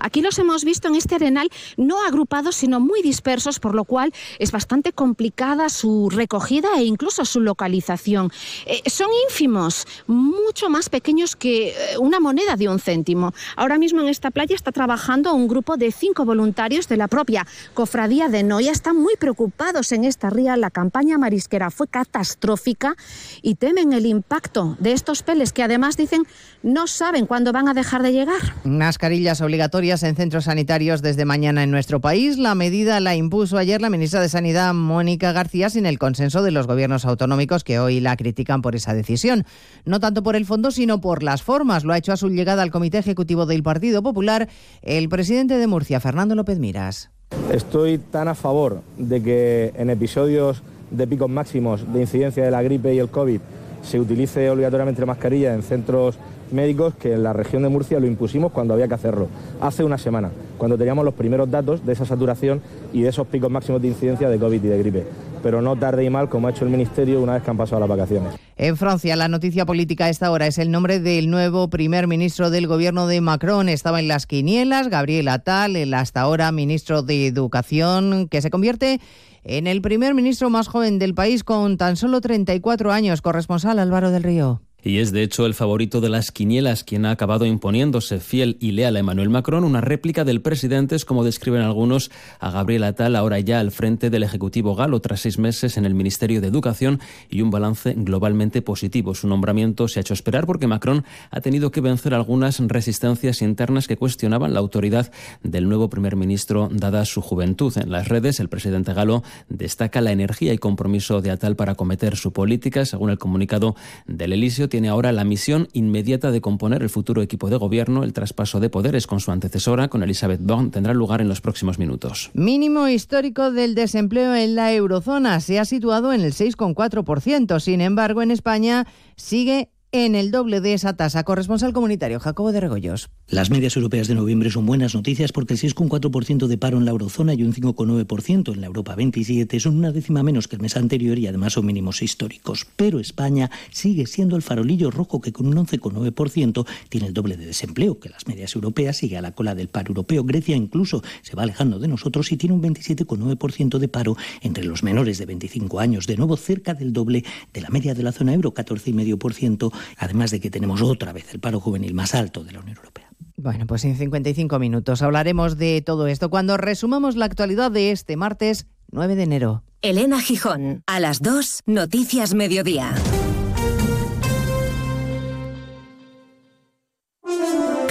Aquí 0.00 0.22
los 0.22 0.38
hemos 0.38 0.64
visto 0.64 0.88
en 0.88 0.94
este 0.94 1.14
arenal 1.14 1.48
no 1.76 2.04
agrupados, 2.04 2.56
sino 2.56 2.80
muy 2.80 3.02
dispersos, 3.02 3.60
por 3.60 3.74
lo 3.74 3.84
cual 3.84 4.12
es 4.38 4.52
bastante 4.52 4.92
complicada 4.92 5.68
su 5.68 6.10
recogida 6.10 6.68
e 6.78 6.84
incluso 6.84 7.24
su 7.24 7.40
localización. 7.40 8.32
Eh, 8.66 8.82
son 8.88 9.08
ínfimos, 9.28 9.86
mucho 10.06 10.68
más 10.68 10.88
pequeños 10.88 11.36
que 11.36 11.68
eh, 11.68 11.98
una 11.98 12.20
moneda 12.20 12.56
de 12.56 12.68
un 12.68 12.80
céntimo. 12.80 13.32
Ahora 13.56 13.78
mismo 13.78 14.00
en 14.00 14.08
esta 14.08 14.30
playa 14.30 14.54
está 14.54 14.72
trabajando 14.72 15.34
un 15.34 15.48
grupo 15.48 15.76
de 15.76 15.92
cinco 15.92 16.24
voluntarios 16.24 16.88
de 16.88 16.96
la 16.96 17.08
propia 17.08 17.46
cofradía 17.74 18.28
de 18.28 18.42
Noia. 18.42 18.72
Están 18.72 18.96
muy 18.96 19.16
preocupados 19.16 19.92
en 19.92 20.04
esta 20.04 20.30
ría. 20.30 20.56
La 20.56 20.70
campaña 20.70 21.18
marisquera 21.18 21.70
fue 21.70 21.86
catastrófica 21.88 22.96
y 23.42 23.54
temen 23.54 23.92
el 23.92 24.06
impacto 24.06 24.76
de 24.80 24.92
estos 24.92 25.22
peles 25.22 25.52
que 25.52 25.62
además 25.62 25.96
dicen 25.96 26.26
no 26.62 26.86
saben 26.86 27.26
cuándo 27.26 27.52
van 27.52 27.68
a 27.68 27.74
dejar 27.74 28.02
de 28.02 28.12
llegar. 28.12 28.40
Mascarillas 28.64 29.40
obligatorias 29.40 29.59
en 29.62 30.16
centros 30.16 30.44
sanitarios 30.44 31.02
desde 31.02 31.26
mañana 31.26 31.62
en 31.62 31.70
nuestro 31.70 32.00
país. 32.00 32.38
La 32.38 32.54
medida 32.54 32.98
la 32.98 33.14
impuso 33.14 33.58
ayer 33.58 33.82
la 33.82 33.90
ministra 33.90 34.20
de 34.20 34.30
Sanidad, 34.30 34.72
Mónica 34.72 35.32
García, 35.32 35.68
sin 35.68 35.84
el 35.84 35.98
consenso 35.98 36.42
de 36.42 36.50
los 36.50 36.66
gobiernos 36.66 37.04
autonómicos 37.04 37.62
que 37.62 37.78
hoy 37.78 38.00
la 38.00 38.16
critican 38.16 38.62
por 38.62 38.74
esa 38.74 38.94
decisión. 38.94 39.44
No 39.84 40.00
tanto 40.00 40.22
por 40.22 40.34
el 40.34 40.46
fondo, 40.46 40.70
sino 40.70 41.02
por 41.02 41.22
las 41.22 41.42
formas. 41.42 41.84
Lo 41.84 41.92
ha 41.92 41.98
hecho 41.98 42.12
a 42.12 42.16
su 42.16 42.30
llegada 42.30 42.62
al 42.62 42.70
Comité 42.70 42.98
Ejecutivo 42.98 43.44
del 43.44 43.62
Partido 43.62 44.02
Popular 44.02 44.48
el 44.80 45.10
presidente 45.10 45.58
de 45.58 45.66
Murcia, 45.66 46.00
Fernando 46.00 46.34
López 46.34 46.58
Miras. 46.58 47.10
Estoy 47.52 47.98
tan 47.98 48.28
a 48.28 48.34
favor 48.34 48.80
de 48.96 49.22
que 49.22 49.72
en 49.76 49.90
episodios 49.90 50.62
de 50.90 51.06
picos 51.06 51.28
máximos 51.28 51.92
de 51.92 52.00
incidencia 52.00 52.42
de 52.42 52.50
la 52.50 52.62
gripe 52.62 52.94
y 52.94 52.98
el 52.98 53.10
COVID 53.10 53.40
se 53.82 54.00
utilice 54.00 54.48
obligatoriamente 54.48 55.04
mascarilla 55.04 55.52
en 55.54 55.62
centros 55.62 56.18
médicos 56.52 56.94
que 56.94 57.12
en 57.12 57.22
la 57.22 57.32
región 57.32 57.62
de 57.62 57.68
Murcia 57.68 58.00
lo 58.00 58.06
impusimos 58.06 58.52
cuando 58.52 58.74
había 58.74 58.88
que 58.88 58.94
hacerlo, 58.94 59.28
hace 59.60 59.84
una 59.84 59.98
semana, 59.98 60.30
cuando 60.58 60.76
teníamos 60.76 61.04
los 61.04 61.14
primeros 61.14 61.50
datos 61.50 61.84
de 61.84 61.92
esa 61.92 62.04
saturación 62.04 62.60
y 62.92 63.02
de 63.02 63.08
esos 63.08 63.26
picos 63.26 63.50
máximos 63.50 63.82
de 63.82 63.88
incidencia 63.88 64.28
de 64.28 64.38
COVID 64.38 64.62
y 64.64 64.68
de 64.68 64.78
gripe. 64.78 65.06
Pero 65.42 65.62
no 65.62 65.76
tarde 65.76 66.04
y 66.04 66.10
mal, 66.10 66.28
como 66.28 66.48
ha 66.48 66.50
hecho 66.50 66.64
el 66.64 66.70
Ministerio 66.70 67.20
una 67.20 67.34
vez 67.34 67.42
que 67.42 67.50
han 67.50 67.56
pasado 67.56 67.80
las 67.80 67.88
vacaciones. 67.88 68.34
En 68.56 68.76
Francia, 68.76 69.16
la 69.16 69.28
noticia 69.28 69.64
política 69.64 70.04
a 70.04 70.08
esta 70.10 70.30
hora 70.30 70.46
es 70.46 70.58
el 70.58 70.70
nombre 70.70 71.00
del 71.00 71.30
nuevo 71.30 71.70
primer 71.70 72.06
ministro 72.06 72.50
del 72.50 72.66
gobierno 72.66 73.06
de 73.06 73.22
Macron. 73.22 73.70
Estaba 73.70 74.00
en 74.00 74.08
las 74.08 74.26
quinielas, 74.26 74.88
Gabriel 74.88 75.28
Attal, 75.28 75.76
el 75.76 75.94
hasta 75.94 76.20
ahora 76.20 76.52
ministro 76.52 77.02
de 77.02 77.26
Educación, 77.26 78.28
que 78.28 78.42
se 78.42 78.50
convierte 78.50 79.00
en 79.44 79.66
el 79.66 79.80
primer 79.80 80.14
ministro 80.14 80.50
más 80.50 80.68
joven 80.68 80.98
del 80.98 81.14
país 81.14 81.42
con 81.42 81.78
tan 81.78 81.96
solo 81.96 82.20
34 82.20 82.92
años. 82.92 83.22
Corresponsal 83.22 83.78
Álvaro 83.78 84.10
del 84.10 84.22
Río 84.22 84.60
y 84.82 84.98
es 84.98 85.12
de 85.12 85.22
hecho 85.22 85.46
el 85.46 85.54
favorito 85.54 86.00
de 86.00 86.08
las 86.08 86.32
quinielas 86.32 86.84
quien 86.84 87.06
ha 87.06 87.10
acabado 87.10 87.46
imponiéndose 87.46 88.20
fiel 88.20 88.56
y 88.60 88.72
leal 88.72 88.96
a 88.96 89.00
Emmanuel 89.00 89.30
Macron, 89.30 89.64
una 89.64 89.80
réplica 89.80 90.24
del 90.24 90.40
presidente, 90.40 90.96
es 90.96 91.04
como 91.04 91.24
describen 91.24 91.62
algunos 91.62 92.10
a 92.38 92.50
Gabriel 92.50 92.84
Attal, 92.84 93.16
ahora 93.16 93.40
ya 93.40 93.60
al 93.60 93.70
frente 93.70 94.10
del 94.10 94.22
Ejecutivo 94.22 94.74
galo 94.74 95.00
tras 95.00 95.20
seis 95.20 95.38
meses 95.38 95.76
en 95.76 95.84
el 95.84 95.94
Ministerio 95.94 96.40
de 96.40 96.48
Educación 96.48 97.00
y 97.28 97.42
un 97.42 97.50
balance 97.50 97.94
globalmente 97.96 98.62
positivo. 98.62 99.14
Su 99.14 99.28
nombramiento 99.28 99.88
se 99.88 99.98
ha 99.98 100.02
hecho 100.02 100.14
esperar 100.14 100.46
porque 100.46 100.66
Macron 100.66 101.04
ha 101.30 101.40
tenido 101.40 101.70
que 101.70 101.80
vencer 101.80 102.14
algunas 102.14 102.58
resistencias 102.60 103.42
internas 103.42 103.86
que 103.86 103.96
cuestionaban 103.96 104.54
la 104.54 104.60
autoridad 104.60 105.12
del 105.42 105.68
nuevo 105.68 105.90
primer 105.90 106.16
ministro 106.16 106.68
dada 106.72 107.04
su 107.04 107.20
juventud. 107.20 107.76
En 107.76 107.90
las 107.90 108.08
redes, 108.08 108.40
el 108.40 108.48
presidente 108.48 108.94
galo 108.94 109.22
destaca 109.48 110.00
la 110.00 110.12
energía 110.12 110.52
y 110.52 110.58
compromiso 110.58 111.20
de 111.20 111.30
Attal 111.30 111.56
para 111.56 111.74
cometer 111.74 112.16
su 112.16 112.32
política, 112.32 112.84
según 112.84 113.10
el 113.10 113.18
comunicado 113.18 113.76
del 114.06 114.32
Elíseo 114.32 114.68
tiene 114.70 114.88
ahora 114.88 115.12
la 115.12 115.24
misión 115.24 115.68
inmediata 115.74 116.30
de 116.30 116.40
componer 116.40 116.80
el 116.82 116.88
futuro 116.88 117.20
equipo 117.20 117.50
de 117.50 117.56
gobierno. 117.56 118.02
El 118.02 118.14
traspaso 118.14 118.58
de 118.60 118.70
poderes 118.70 119.06
con 119.06 119.20
su 119.20 119.30
antecesora, 119.30 119.88
con 119.88 120.02
Elizabeth 120.02 120.40
Born, 120.40 120.70
tendrá 120.70 120.94
lugar 120.94 121.20
en 121.20 121.28
los 121.28 121.42
próximos 121.42 121.78
minutos. 121.78 122.30
Mínimo 122.32 122.88
histórico 122.88 123.50
del 123.50 123.74
desempleo 123.74 124.34
en 124.34 124.54
la 124.54 124.72
eurozona 124.72 125.40
se 125.40 125.58
ha 125.58 125.66
situado 125.66 126.14
en 126.14 126.22
el 126.22 126.32
6,4%. 126.32 127.60
Sin 127.60 127.82
embargo, 127.82 128.22
en 128.22 128.30
España 128.30 128.86
sigue 129.16 129.68
en 129.92 130.14
el 130.14 130.30
doble 130.30 130.60
de 130.60 130.74
esa 130.74 130.94
tasa. 130.94 131.24
Corresponsal 131.24 131.72
comunitario 131.72 132.20
Jacobo 132.20 132.52
de 132.52 132.60
Regoyos. 132.60 133.10
Las 133.28 133.50
medias 133.50 133.76
europeas 133.76 134.06
de 134.08 134.14
noviembre 134.14 134.50
son 134.50 134.66
buenas 134.66 134.94
noticias 134.94 135.32
porque 135.32 135.54
el 135.54 135.60
6,4% 135.60 136.46
de 136.46 136.58
paro 136.58 136.78
en 136.78 136.84
la 136.84 136.92
eurozona 136.92 137.34
y 137.34 137.42
un 137.42 137.52
5,9% 137.52 138.54
en 138.54 138.60
la 138.60 138.66
Europa 138.66 138.94
27 138.94 139.58
son 139.58 139.76
una 139.76 139.92
décima 139.92 140.22
menos 140.22 140.46
que 140.46 140.56
el 140.56 140.62
mes 140.62 140.76
anterior 140.76 141.18
y 141.18 141.26
además 141.26 141.54
son 141.54 141.66
mínimos 141.66 142.02
históricos. 142.02 142.66
Pero 142.76 143.00
España 143.00 143.50
sigue 143.70 144.06
siendo 144.06 144.36
el 144.36 144.42
farolillo 144.42 144.90
rojo 144.90 145.20
que 145.20 145.32
con 145.32 145.46
un 145.46 145.54
11,9% 145.66 146.66
tiene 146.88 147.08
el 147.08 147.14
doble 147.14 147.36
de 147.36 147.46
desempleo 147.46 147.98
que 147.98 148.10
las 148.10 148.26
medias 148.28 148.54
europeas, 148.54 148.96
sigue 148.96 149.16
a 149.16 149.22
la 149.22 149.32
cola 149.32 149.54
del 149.54 149.68
paro 149.68 149.88
europeo. 149.88 150.24
Grecia 150.24 150.56
incluso 150.56 151.02
se 151.22 151.34
va 151.34 151.42
alejando 151.42 151.78
de 151.78 151.88
nosotros 151.88 152.30
y 152.30 152.36
tiene 152.36 152.54
un 152.54 152.62
27,9% 152.62 153.78
de 153.78 153.88
paro 153.88 154.16
entre 154.42 154.64
los 154.64 154.82
menores 154.82 155.18
de 155.18 155.26
25 155.26 155.80
años, 155.80 156.06
de 156.06 156.16
nuevo 156.16 156.36
cerca 156.36 156.74
del 156.74 156.92
doble 156.92 157.24
de 157.52 157.60
la 157.60 157.70
media 157.70 157.94
de 157.94 158.02
la 158.02 158.12
zona 158.12 158.34
euro, 158.34 158.54
14,5% 158.54 159.72
además 159.96 160.30
de 160.30 160.40
que 160.40 160.50
tenemos 160.50 160.82
otra 160.82 161.12
vez 161.12 161.32
el 161.32 161.40
paro 161.40 161.60
juvenil 161.60 161.94
más 161.94 162.14
alto 162.14 162.44
de 162.44 162.52
la 162.52 162.60
Unión 162.60 162.76
Europea. 162.76 163.10
Bueno, 163.36 163.66
pues 163.66 163.84
en 163.84 163.96
55 163.96 164.58
minutos 164.58 165.00
hablaremos 165.02 165.56
de 165.56 165.82
todo 165.82 166.06
esto 166.06 166.28
cuando 166.28 166.56
resumamos 166.56 167.16
la 167.16 167.24
actualidad 167.24 167.70
de 167.70 167.90
este 167.90 168.16
martes 168.16 168.66
9 168.92 169.14
de 169.14 169.22
enero. 169.22 169.62
Elena 169.82 170.20
Gijón, 170.20 170.82
a 170.86 171.00
las 171.00 171.22
2, 171.22 171.62
Noticias 171.66 172.34
Mediodía. 172.34 172.94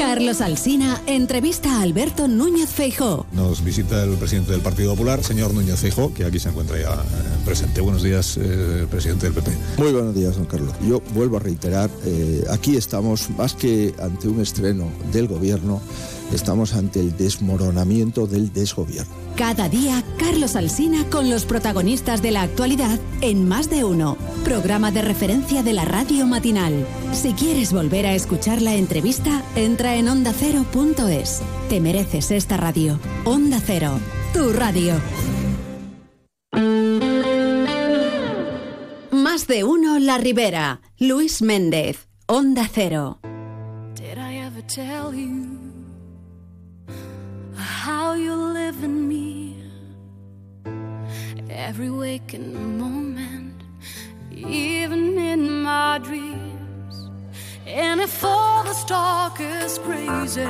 Carlos 0.09 0.41
Alsina 0.41 0.99
entrevista 1.05 1.71
a 1.71 1.81
Alberto 1.83 2.27
Núñez 2.27 2.71
Feijó. 2.71 3.27
Nos 3.31 3.63
visita 3.63 4.03
el 4.03 4.15
presidente 4.15 4.51
del 4.51 4.61
Partido 4.61 4.93
Popular, 4.93 5.23
señor 5.23 5.53
Núñez 5.53 5.79
Feijó, 5.81 6.11
que 6.11 6.25
aquí 6.25 6.39
se 6.39 6.49
encuentra 6.49 6.79
ya 6.79 6.93
eh, 6.95 6.95
presente. 7.45 7.79
Buenos 7.79 8.01
días, 8.01 8.35
eh, 8.41 8.87
presidente 8.89 9.27
del 9.27 9.35
PP. 9.35 9.51
Muy 9.77 9.91
buenos 9.91 10.15
días, 10.15 10.35
don 10.35 10.47
Carlos. 10.47 10.73
Yo 10.81 10.99
vuelvo 11.13 11.37
a 11.37 11.41
reiterar, 11.41 11.91
eh, 12.05 12.43
aquí 12.49 12.75
estamos 12.75 13.29
más 13.37 13.53
que 13.53 13.93
ante 14.01 14.27
un 14.27 14.41
estreno 14.41 14.89
del 15.13 15.27
gobierno, 15.27 15.79
estamos 16.33 16.73
ante 16.73 16.99
el 16.99 17.15
desmoronamiento 17.15 18.27
del 18.27 18.53
desgobierno. 18.53 19.13
Cada 19.35 19.69
día, 19.69 20.03
Carlos 20.17 20.55
Alsina 20.55 21.05
con 21.09 21.29
los 21.29 21.45
protagonistas 21.45 22.21
de 22.21 22.31
la 22.31 22.41
actualidad 22.41 22.99
en 23.21 23.47
Más 23.47 23.69
de 23.69 23.83
Uno, 23.83 24.17
programa 24.43 24.91
de 24.91 25.01
referencia 25.01 25.63
de 25.63 25.73
la 25.73 25.85
radio 25.85 26.27
matinal. 26.27 26.85
Si 27.13 27.33
quieres 27.33 27.71
volver 27.71 28.05
a 28.05 28.13
escuchar 28.13 28.61
la 28.61 28.75
entrevista, 28.75 29.43
entra 29.55 29.95
en 29.95 30.09
ondacero.es. 30.09 31.41
Te 31.69 31.79
mereces 31.79 32.31
esta 32.31 32.57
radio. 32.57 32.99
Onda 33.25 33.61
Cero, 33.65 33.99
tu 34.33 34.51
radio. 34.51 34.95
Más 39.11 39.47
de 39.47 39.63
Uno 39.63 39.99
La 39.99 40.17
Ribera, 40.17 40.81
Luis 40.97 41.41
Méndez, 41.41 42.07
Onda 42.25 42.69
Cero. 42.71 43.19
Did 43.95 44.17
I 44.17 44.39
ever 44.39 44.63
tell 44.63 45.13
you 45.13 45.58
in 48.77 49.07
me? 49.07 49.57
Every 51.49 51.89
waking 51.89 52.77
moment, 52.77 53.63
even 54.31 55.17
in 55.17 55.63
my 55.63 55.99
dreams. 56.03 57.09
And 57.65 57.99
if 57.99 58.23
all 58.23 58.63
the 58.63 58.73
talk 58.85 59.39
is 59.39 59.79
crazy, 59.79 60.41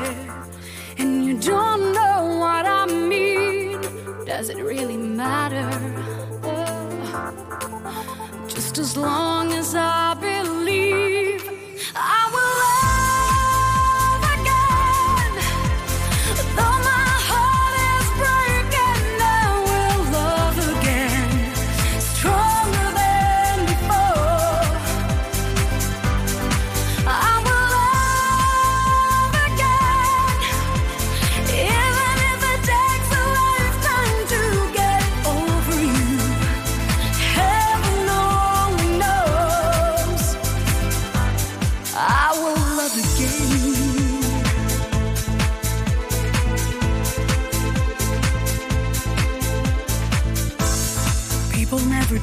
and 0.97 1.25
you 1.25 1.39
don't 1.39 1.93
know 1.93 2.37
what 2.39 2.65
I 2.65 2.85
mean, 2.85 3.81
does 4.25 4.49
it 4.49 4.57
really 4.57 4.97
matter? 4.97 5.69
Just 8.47 8.77
as 8.77 8.97
long 8.97 9.53
as 9.53 9.73
I 9.75 10.13
believe 10.15 11.41
I 11.95 12.21
will 12.33 12.48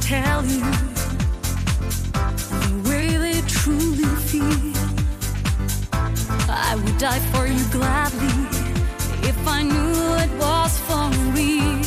tell 0.06 0.44
you 0.44 0.60
the 2.62 2.82
way 2.88 3.08
they 3.16 3.40
truly 3.48 4.04
feel. 4.30 4.72
I 6.48 6.76
would 6.76 6.96
die 6.96 7.18
for 7.32 7.44
you 7.48 7.64
gladly 7.72 8.38
if 9.28 9.38
I 9.48 9.64
knew 9.64 9.96
it 10.24 10.32
was 10.38 10.78
for 10.86 11.10
real. 11.34 11.82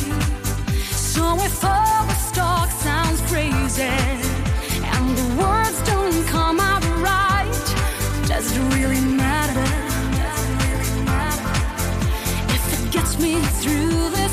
So 0.92 1.24
if 1.48 1.64
all 1.64 2.04
the 2.12 2.18
talk 2.34 2.68
sounds 2.70 3.22
crazy 3.30 3.96
and 4.94 5.04
the 5.20 5.28
words 5.42 5.80
don't 5.88 6.22
come 6.26 6.60
out 6.60 6.84
right, 7.00 7.66
does 8.28 8.54
it 8.54 8.60
really 8.74 9.00
matter? 9.00 9.70
If 12.56 12.64
it 12.76 12.92
gets 12.92 13.18
me 13.18 13.40
through 13.62 14.10
this 14.10 14.29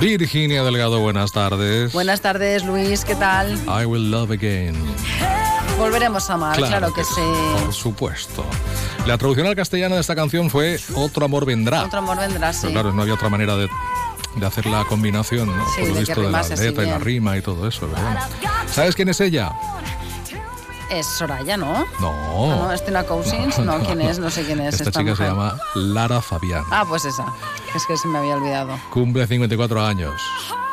Virginia 0.00 0.62
Delgado, 0.62 0.98
buenas 1.00 1.30
tardes. 1.30 1.92
Buenas 1.92 2.22
tardes, 2.22 2.64
Luis, 2.64 3.04
¿qué 3.04 3.14
tal? 3.14 3.52
I 3.66 3.84
will 3.84 4.10
love 4.10 4.30
again. 4.30 4.74
Volveremos 5.76 6.30
a 6.30 6.34
amar, 6.34 6.56
claro, 6.56 6.92
que, 6.94 7.04
sí. 7.04 7.20
Por 7.62 7.72
supuesto. 7.74 8.44
La 9.06 9.18
traducción 9.18 9.46
al 9.46 9.54
castellano 9.54 9.96
de 9.96 10.00
esta 10.00 10.14
canción 10.14 10.48
fue 10.48 10.80
Otro 10.94 11.26
amor 11.26 11.44
vendrá. 11.44 11.84
Otro 11.84 11.98
amor 11.98 12.18
vendrá, 12.18 12.50
sí. 12.52 12.60
Pero 12.62 12.72
claro, 12.72 12.92
no 12.94 13.02
había 13.02 13.14
otra 13.14 13.28
manera 13.28 13.56
de, 13.56 13.68
de 14.36 14.46
hacer 14.46 14.64
la 14.66 14.84
combinación, 14.84 15.54
¿no? 15.54 15.64
Sí, 15.74 15.80
Por 15.80 15.88
lo 15.88 15.94
de 15.94 16.00
visto 16.00 16.20
de 16.22 16.30
la 16.30 16.42
letra 16.42 16.84
y 16.84 16.86
la 16.86 16.98
rima 16.98 17.36
y 17.36 17.42
todo 17.42 17.68
eso, 17.68 17.86
¿verdad? 17.86 18.26
¿Sabes 18.72 18.94
quién 18.94 19.10
es 19.10 19.20
ella? 19.20 19.52
Es 20.90 21.06
Soraya, 21.06 21.56
¿no? 21.56 21.86
No. 22.00 22.52
Ah, 22.52 22.56
no, 22.56 22.72
Estina 22.72 23.04
Cousins, 23.04 23.58
no, 23.60 23.78
¿quién 23.80 24.00
es? 24.00 24.18
No 24.18 24.28
sé 24.28 24.44
quién 24.44 24.60
es 24.60 24.74
Esta, 24.74 24.90
esta, 24.90 25.00
chica 25.00 25.14
se 25.14 25.24
llama 25.24 25.56
Lara 25.74 26.20
Fabián. 26.20 26.64
Ah, 26.70 26.84
pues 26.88 27.04
esa. 27.04 27.26
Es 27.74 27.86
que 27.86 27.96
se 27.96 28.08
me 28.08 28.18
había 28.18 28.36
olvidado. 28.36 28.76
Cumple 28.90 29.26
54 29.26 29.84
años. 29.84 30.20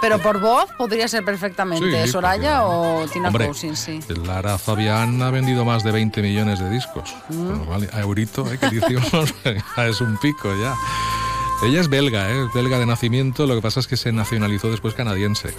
Pero 0.02 0.20
por 0.20 0.40
voz 0.40 0.70
podría 0.78 1.08
ser 1.08 1.24
perfectamente 1.24 2.06
Sí, 2.06 2.12
Soraya 2.12 2.66
o 2.66 3.08
Tina 3.08 3.30
Hombre, 3.30 3.48
Cousins, 3.48 3.80
sí. 3.80 4.00
Lara 4.26 4.58
Fabián 4.58 5.22
ha 5.22 5.32
vendido 5.32 5.66
más 5.66 5.84
de 5.84 5.92
20 5.92 6.22
millones 6.22 6.60
de 6.60 6.70
discos. 6.70 7.16
Mm. 7.30 7.66
Cual, 7.66 7.90
a 7.94 8.00
Eurito, 8.02 8.52
¿eh? 8.52 8.58
que 8.58 8.70
decimos, 8.70 9.34
es 9.78 10.02
un 10.02 10.18
pico 10.18 10.50
ya. 10.60 10.76
Ella 11.64 11.82
es 11.82 11.90
belga, 11.90 12.30
¿eh? 12.30 12.48
belga 12.54 12.78
de 12.78 12.86
nacimiento, 12.86 13.48
lo 13.48 13.56
que 13.56 13.62
pasa 13.62 13.80
es 13.80 13.88
que 13.88 13.98
se 13.98 14.12
nacionalizó 14.12 14.70
después 14.70 14.94
canadiense. 14.94 15.54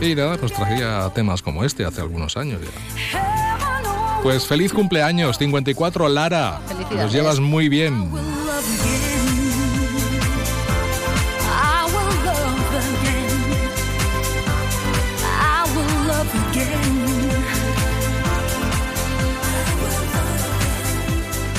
Y 0.00 0.14
nada, 0.14 0.36
pues 0.36 0.52
traía 0.52 1.10
temas 1.14 1.42
como 1.42 1.64
este 1.64 1.84
hace 1.84 2.00
algunos 2.00 2.36
años 2.36 2.60
ya. 2.62 4.20
Pues 4.22 4.46
feliz 4.46 4.72
cumpleaños, 4.72 5.38
54 5.38 6.08
Lara. 6.08 6.60
Felicidades. 6.66 7.04
Los 7.04 7.12
llevas 7.12 7.40
muy 7.40 7.68
bien. 7.68 8.10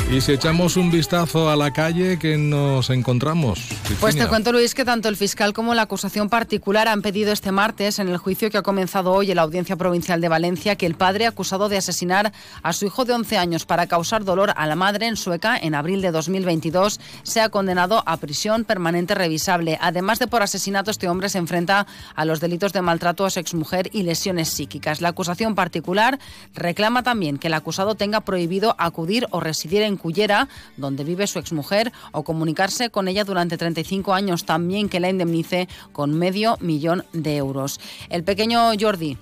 Y 0.09 0.21
si 0.21 0.31
echamos 0.31 0.77
un 0.77 0.89
vistazo 0.89 1.49
a 1.49 1.57
la 1.57 1.71
calle, 1.71 2.17
que 2.17 2.37
nos 2.37 2.89
encontramos? 2.89 3.59
Pues 3.59 3.81
te 3.83 4.05
Virginia? 4.05 4.29
cuento, 4.29 4.51
Luis, 4.53 4.73
que 4.73 4.85
tanto 4.85 5.09
el 5.09 5.17
fiscal 5.17 5.51
como 5.51 5.73
la 5.73 5.81
acusación 5.81 6.29
particular 6.29 6.87
han 6.87 7.01
pedido 7.01 7.33
este 7.33 7.51
martes, 7.51 7.99
en 7.99 8.07
el 8.07 8.15
juicio 8.15 8.49
que 8.49 8.57
ha 8.57 8.61
comenzado 8.61 9.11
hoy 9.11 9.31
en 9.31 9.35
la 9.35 9.41
Audiencia 9.41 9.75
Provincial 9.75 10.21
de 10.21 10.29
Valencia, 10.29 10.77
que 10.77 10.85
el 10.85 10.95
padre 10.95 11.27
acusado 11.27 11.67
de 11.67 11.75
asesinar 11.75 12.31
a 12.63 12.71
su 12.71 12.85
hijo 12.85 13.03
de 13.03 13.15
11 13.15 13.37
años 13.37 13.65
para 13.65 13.87
causar 13.87 14.23
dolor 14.23 14.53
a 14.55 14.65
la 14.65 14.77
madre 14.77 15.07
en 15.07 15.17
Sueca 15.17 15.57
en 15.57 15.75
abril 15.75 16.01
de 16.01 16.11
2022 16.11 17.01
sea 17.23 17.49
condenado 17.49 18.01
a 18.05 18.15
prisión 18.15 18.63
permanente 18.63 19.13
revisable. 19.13 19.77
Además 19.81 20.19
de 20.19 20.27
por 20.27 20.41
asesinato, 20.41 20.89
este 20.89 21.09
hombre 21.09 21.27
se 21.27 21.39
enfrenta 21.39 21.85
a 22.15 22.23
los 22.23 22.39
delitos 22.39 22.71
de 22.71 22.81
maltrato 22.81 23.25
a 23.25 23.29
su 23.29 23.41
exmujer 23.41 23.89
y 23.91 24.03
lesiones 24.03 24.47
psíquicas. 24.47 25.01
La 25.01 25.09
acusación 25.09 25.53
particular 25.53 26.17
reclama 26.55 27.03
también 27.03 27.37
que 27.37 27.47
el 27.47 27.53
acusado 27.55 27.95
tenga 27.95 28.21
prohibido 28.21 28.73
acudir 28.77 29.27
o 29.31 29.41
residir 29.41 29.81
en 29.81 29.96
Cullera, 29.97 30.47
donde 30.77 31.03
vive 31.03 31.27
su 31.27 31.39
exmujer, 31.39 31.91
o 32.11 32.23
comunicarse 32.23 32.89
con 32.89 33.07
ella 33.07 33.23
durante 33.23 33.57
35 33.57 34.13
años, 34.13 34.45
también 34.45 34.89
que 34.89 34.99
la 34.99 35.09
indemnice 35.09 35.67
con 35.91 36.17
medio 36.17 36.57
millón 36.59 37.05
de 37.13 37.37
euros. 37.37 37.79
El 38.09 38.23
pequeño 38.23 38.71
Jordi 38.79 39.17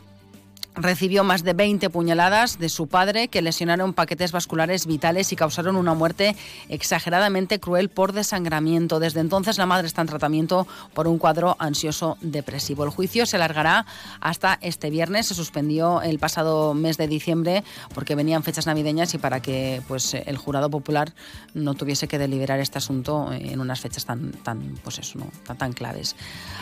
recibió 0.75 1.23
más 1.23 1.43
de 1.43 1.53
20 1.53 1.89
puñaladas 1.89 2.59
de 2.59 2.69
su 2.69 2.87
padre 2.87 3.27
que 3.27 3.41
lesionaron 3.41 3.93
paquetes 3.93 4.31
vasculares 4.31 4.85
vitales 4.85 5.31
y 5.31 5.35
causaron 5.35 5.75
una 5.75 5.93
muerte 5.93 6.35
exageradamente 6.69 7.59
cruel 7.59 7.89
por 7.89 8.13
desangramiento. 8.13 8.99
Desde 8.99 9.21
entonces 9.21 9.57
la 9.57 9.65
madre 9.65 9.87
está 9.87 10.01
en 10.01 10.07
tratamiento 10.07 10.67
por 10.93 11.07
un 11.07 11.17
cuadro 11.17 11.55
ansioso 11.59 12.17
depresivo. 12.21 12.83
El 12.83 12.89
juicio 12.89 13.25
se 13.25 13.37
alargará 13.37 13.85
hasta 14.19 14.57
este 14.61 14.89
viernes. 14.89 15.27
Se 15.27 15.33
suspendió 15.33 16.01
el 16.01 16.19
pasado 16.19 16.73
mes 16.73 16.97
de 16.97 17.07
diciembre 17.07 17.63
porque 17.93 18.15
venían 18.15 18.43
fechas 18.43 18.65
navideñas 18.65 19.13
y 19.13 19.17
para 19.17 19.41
que 19.41 19.81
pues 19.87 20.13
el 20.13 20.37
jurado 20.37 20.69
popular 20.69 21.13
no 21.53 21.73
tuviese 21.73 22.07
que 22.07 22.17
deliberar 22.17 22.59
este 22.59 22.77
asunto 22.77 23.31
en 23.31 23.59
unas 23.59 23.79
fechas 23.79 24.05
tan 24.05 24.31
tan 24.31 24.75
pues 24.83 24.99
eso, 24.99 25.19
¿no? 25.19 25.27
tan, 25.45 25.57
tan 25.57 25.73
claves. 25.73 26.15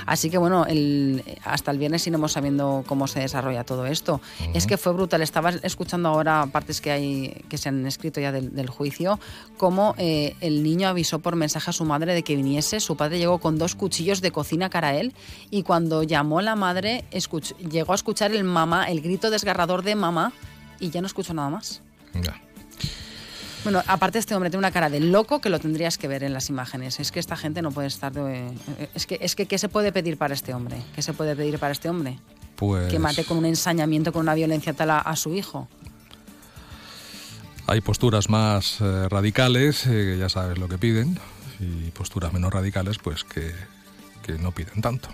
Así 0.05 0.29
que 0.29 0.37
bueno, 0.37 0.65
hasta 1.45 1.71
el 1.71 1.77
viernes 1.77 2.05
iremos 2.05 2.33
sabiendo 2.33 2.83
cómo 2.87 3.07
se 3.07 3.19
desarrolla 3.19 3.63
todo 3.63 3.85
esto. 3.85 4.02
Es 4.53 4.67
que 4.67 4.77
fue 4.77 4.93
brutal. 4.93 5.21
Estaba 5.21 5.49
escuchando 5.49 6.09
ahora 6.09 6.47
partes 6.51 6.81
que 6.81 6.91
hay 6.91 7.43
que 7.49 7.57
se 7.57 7.69
han 7.69 7.85
escrito 7.85 8.19
ya 8.19 8.31
del, 8.31 8.53
del 8.53 8.69
juicio, 8.69 9.19
cómo 9.57 9.95
eh, 9.97 10.35
el 10.41 10.63
niño 10.63 10.87
avisó 10.87 11.19
por 11.19 11.35
mensaje 11.35 11.69
a 11.69 11.73
su 11.73 11.85
madre 11.85 12.13
de 12.13 12.23
que 12.23 12.35
viniese. 12.35 12.79
Su 12.79 12.95
padre 12.97 13.17
llegó 13.17 13.39
con 13.39 13.57
dos 13.57 13.75
cuchillos 13.75 14.21
de 14.21 14.31
cocina 14.31 14.69
cara 14.69 14.89
a 14.89 14.95
él 14.95 15.13
y 15.49 15.63
cuando 15.63 16.03
llamó 16.03 16.41
la 16.41 16.55
madre 16.55 17.05
llegó 17.69 17.91
a 17.91 17.95
escuchar 17.95 18.31
el 18.31 18.43
mamá, 18.43 18.85
el 18.85 19.01
grito 19.01 19.29
desgarrador 19.29 19.83
de 19.83 19.95
mamá 19.95 20.33
y 20.79 20.89
ya 20.89 21.01
no 21.01 21.07
escuchó 21.07 21.33
nada 21.33 21.49
más. 21.49 21.81
Bueno, 23.63 23.81
aparte 23.87 24.19
este 24.19 24.35
hombre 24.35 24.49
tiene 24.49 24.59
una 24.59 24.71
cara 24.71 24.89
de 24.89 24.99
loco 24.99 25.39
que 25.39 25.49
lo 25.49 25.57
tendrías 25.57 25.97
que 25.97 26.09
ver 26.09 26.23
en 26.23 26.33
las 26.33 26.49
imágenes. 26.49 26.99
Es 26.99 27.13
que 27.13 27.19
esta 27.21 27.37
gente 27.37 27.61
no 27.61 27.71
puede 27.71 27.87
estar 27.87 28.11
de... 28.11 28.51
Es 28.93 29.07
que, 29.07 29.17
es 29.21 29.35
que 29.35 29.45
¿qué 29.45 29.57
se 29.57 29.69
puede 29.69 29.93
pedir 29.93 30.17
para 30.17 30.33
este 30.33 30.53
hombre? 30.53 30.81
¿Qué 30.93 31.01
se 31.01 31.13
puede 31.13 31.33
pedir 31.33 31.57
para 31.59 31.71
este 31.71 31.87
hombre? 31.87 32.19
Pues 32.67 32.91
Que 32.91 32.99
mate 32.99 33.23
con 33.23 33.37
un 33.37 33.45
ensañamiento, 33.45 34.11
con 34.13 34.21
una 34.21 34.33
violencia 34.33 34.73
tal 34.73 34.91
a, 34.91 34.99
a 34.99 35.15
su 35.15 35.33
hijo. 35.33 35.67
hay 37.67 37.81
posturas 37.81 38.29
más 38.29 38.79
eh, 38.81 39.07
radicales, 39.09 39.85
eh, 39.87 39.89
que 40.13 40.17
ya 40.17 40.29
sabes 40.29 40.57
lo 40.57 40.67
que 40.67 40.77
piden, 40.77 41.17
y 41.59 41.91
posturas 41.91 42.33
menos 42.33 42.51
radicales, 42.53 42.97
pues 42.97 43.23
que, 43.23 43.53
que 44.21 44.33
no 44.33 44.51
piden 44.51 44.81
tanto. 44.81 45.09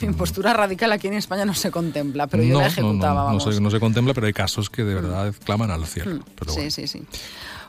Mi 0.00 0.12
postura 0.16 0.52
radical 0.54 0.92
aquí 0.92 1.08
en 1.08 1.14
España 1.14 1.44
no 1.44 1.54
se 1.54 1.70
contempla, 1.70 2.26
pero 2.26 2.42
yo 2.42 2.54
no, 2.54 2.60
la 2.60 2.66
ejecutaba, 2.68 3.14
no, 3.14 3.20
no 3.32 3.38
vamos. 3.38 3.54
se, 3.54 3.60
no 3.60 3.70
se 3.70 3.80
contempla, 3.80 4.14
pero 4.14 4.26
hay 4.26 4.32
casos 4.32 4.70
que 4.70 4.84
de 4.84 4.94
verdad 4.94 5.34
claman 5.44 5.70
al 5.70 5.86
cielo. 5.86 6.16
Mm, 6.16 6.20
Pero 6.36 6.50
sí, 6.52 6.56
bueno. 6.56 6.70
sí, 6.70 6.86
sí. 6.86 7.02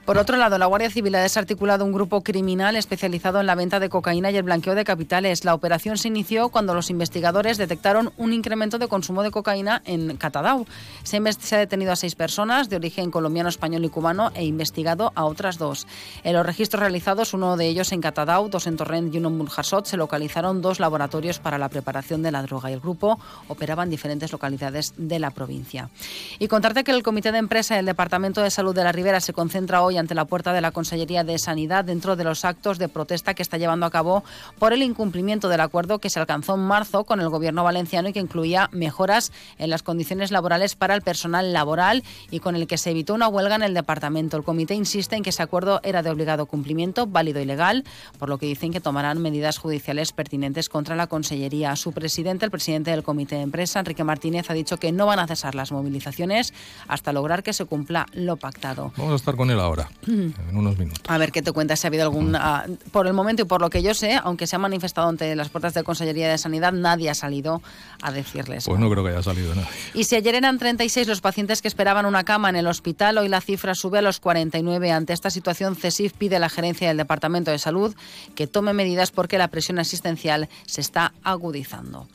Por 0.06 0.20
otro 0.20 0.38
lado, 0.38 0.60
la 0.60 0.68
Guardia 0.68 0.91
Civil 0.91 1.16
ha 1.16 1.22
desarticulado 1.24 1.84
un 1.84 1.91
grupo 1.91 2.22
criminal 2.22 2.76
especializado 2.76 3.39
en 3.39 3.47
la 3.47 3.56
venta 3.56 3.80
de 3.80 3.89
cocaína 3.89 4.30
y 4.30 4.38
el 4.38 4.43
blanqueo 4.43 4.76
de 4.76 4.84
capitales. 4.84 5.45
La 5.45 5.56
operación 5.56 5.97
se 5.97 6.10
inició 6.10 6.49
cuando 6.49 6.76
los 6.76 6.91
investigadores 6.91 7.58
detectaron 7.58 8.14
un 8.18 8.32
incremento 8.32 8.78
de 8.78 8.88
consumo 8.88 9.24
de 9.24 9.32
cocaína 9.32 9.82
en 9.84 10.16
Catadau. 10.18 10.68
Se, 11.01 11.20
se 11.39 11.56
ha 11.56 11.58
detenido 11.58 11.91
a 11.91 11.95
seis 11.95 12.14
personas 12.14 12.70
de 12.70 12.76
origen 12.76 13.10
colombiano, 13.10 13.49
español 13.49 13.84
y 13.84 13.89
cubano 13.89 14.32
e 14.36 14.45
investigado 14.45 15.12
a 15.16 15.26
otras 15.26 15.58
dos. 15.58 15.88
En 16.24 16.34
los 16.34 16.45
registros 16.45 16.82
realizados, 16.82 17.34
uno 17.34 17.58
de 17.58 17.66
ellos 17.66 17.91
en 17.91 18.01
Catadau, 18.01 18.47
dos 18.47 18.68
en 18.68 18.78
Torrent 18.78 19.12
y 19.12 19.18
uno 19.18 19.30
en 19.30 19.39
Burjasot, 19.39 19.88
se 19.88 19.97
localizaron 19.97 20.62
dos 20.62 20.80
laboratorios 20.80 21.39
para 21.39 21.58
la 21.58 21.70
preparación 21.70 22.22
de 22.22 22.32
la 22.32 22.43
droga 22.43 22.70
y 22.70 22.74
el 22.74 22.80
grupo 22.80 23.20
operaba 23.47 23.82
en 23.82 23.89
diferentes 23.89 24.32
localidades 24.32 24.93
de 24.97 25.18
la 25.18 25.32
provincia. 25.32 25.89
Y 26.38 26.47
contarte 26.47 26.84
que 26.84 26.91
el 26.91 27.01
Comité 27.01 27.32
de 27.32 27.39
Empresa 27.39 27.76
del 27.76 27.88
Departamento 27.88 28.41
de 28.41 28.51
Salud 28.51 28.76
de 28.76 28.84
la 28.84 28.91
Ribera 28.91 29.20
se 29.20 29.34
concentra 29.34 29.82
hoy 29.82 29.95
ante 29.98 30.16
la 30.16 30.26
puerta 30.26 30.54
de 30.54 30.62
la 30.62 30.72
Consellería 30.72 31.24
de 31.24 31.38
Sanidad 31.39 31.86
dentro 31.86 32.16
de 32.16 32.24
los 32.24 32.46
actos 32.46 32.78
de 32.78 32.89
protesta 32.89 33.34
que 33.34 33.41
está 33.41 33.58
llevando 33.58 33.86
a 33.86 33.91
cabo 33.91 34.24
por 34.60 34.74
el 34.74 34.82
incumplimiento 34.82 35.50
del 35.50 35.62
acuerdo 35.62 36.00
que 36.00 36.10
se 36.10 36.20
alcanzó 36.20 36.56
en 36.56 36.62
marzo 36.62 37.04
con 37.04 37.20
el 37.20 37.30
Gobierno 37.30 37.64
valenciano 37.64 38.10
y 38.10 38.14
que 38.14 38.20
incluía 38.20 38.70
mejoras 38.72 39.32
en 39.58 39.70
las 39.70 39.84
condiciones 39.84 40.32
laborales 40.32 40.76
para 40.76 40.96
el 40.96 41.02
personal 41.02 41.54
laboral 41.54 42.04
y 42.32 42.39
con 42.39 42.56
el 42.56 42.68
que 42.68 42.78
se 42.78 42.91
evitó 42.91 43.14
una 43.14 43.28
huelga 43.28 43.56
en 43.56 43.64
el 43.64 43.74
departamento. 43.74 44.38
El 44.38 44.43
comité 44.43 44.76
insiste 44.76 45.16
en 45.16 45.24
que 45.24 45.30
ese 45.30 45.43
acuerdo 45.43 45.80
era 45.84 46.04
de 46.04 46.10
obligado 46.10 46.46
cumplimiento, 46.46 47.08
válido 47.08 47.39
y 47.39 47.46
legal, 47.46 47.84
por 48.20 48.30
lo 48.30 48.38
que 48.38 48.46
dicen 48.46 48.72
que 48.72 48.82
tomarán 48.82 49.22
medidas 49.22 49.58
judiciales 49.58 50.12
pertinentes 50.12 50.70
contra 50.70 50.96
la 50.96 51.08
Consellería. 51.08 51.76
Su 51.76 51.91
presidente, 51.91 52.46
el 52.46 52.52
presidente 52.52 52.91
del 52.91 53.04
Comité 53.04 53.36
de 53.36 53.41
Empresa, 53.41 53.80
Enrique 53.80 54.04
Martínez, 54.04 54.50
ha 54.50 54.54
dicho 54.54 54.78
que 54.78 54.91
no 54.91 55.06
van 55.06 55.20
a 55.20 55.28
cesar 55.28 55.56
las 55.56 55.72
movilizaciones 55.72 56.54
hasta 56.88 57.14
lograr 57.14 57.43
que 57.43 57.54
se 57.54 57.66
cumpla 57.66 58.06
lo 58.14 58.38
pactado. 58.38 58.91
Vamos 58.98 59.14
a 59.14 59.16
estar 59.16 59.36
con 59.36 59.50
él 59.52 59.60
ahora, 59.60 59.85
en 60.08 60.34
unos 60.54 60.78
minutos. 60.78 61.04
A 61.08 61.18
ver 61.18 61.32
qué 61.32 61.42
te 61.42 61.52
cuenta 61.52 61.76
si 61.76 61.88
ha 61.88 61.90
habido 61.90 62.04
algún. 62.04 62.36
ah, 62.36 62.66
por 62.92 63.08
el 63.08 63.14
momento 63.14 63.44
y 63.44 63.46
por 63.46 63.62
lo 63.62 63.70
que 63.70 63.82
yo 63.82 63.94
sé, 63.94 64.14
aunque 64.24 64.48
se 64.48 64.56
ha 64.56 64.60
manifestado 64.60 65.10
ante 65.10 65.36
las 65.36 65.50
puertas 65.50 65.74
de 65.74 65.84
Consellería 65.84 66.30
de 66.30 66.38
Sanidad, 66.38 66.74
nadie 66.74 67.10
ha 67.10 67.16
salido 67.16 67.62
a 68.02 68.12
decirles. 68.12 68.66
Pues 68.66 68.80
no 68.80 68.90
creo 68.90 69.04
que 69.04 69.12
haya 69.12 69.24
salido 69.24 69.54
nada. 69.56 69.68
Y 69.94 70.06
si 70.06 70.16
ayer 70.16 70.36
eran 70.36 70.58
36 70.58 71.08
los 71.08 71.22
pacientes 71.22 71.62
que 71.62 71.68
esperaban 71.68 72.06
una 72.06 72.24
cama 72.24 72.50
en 72.50 72.56
el 72.56 72.68
hospital, 72.68 73.18
hoy 73.18 73.30
la 73.30 73.42
cifra 73.42 73.76
sube 73.76 74.00
a 74.00 74.02
los 74.02 74.20
49. 74.20 74.92
Ante 74.92 75.14
esta 75.14 75.30
situación, 75.30 75.76
CESIF 75.76 76.14
pide 76.14 76.36
a 76.38 76.40
la 76.40 76.50
gerencia 76.50 76.88
del 76.88 76.98
Departamento 76.98 77.52
de 77.52 77.60
Salud 77.60 77.96
que 78.36 78.48
tome 78.48 78.74
medidas 78.74 79.12
porque 79.12 79.38
la 79.38 79.48
presión 79.48 79.80
asistencial 79.80 80.50
se 80.66 80.82
está 80.82 81.14
agudizando. 81.24 82.08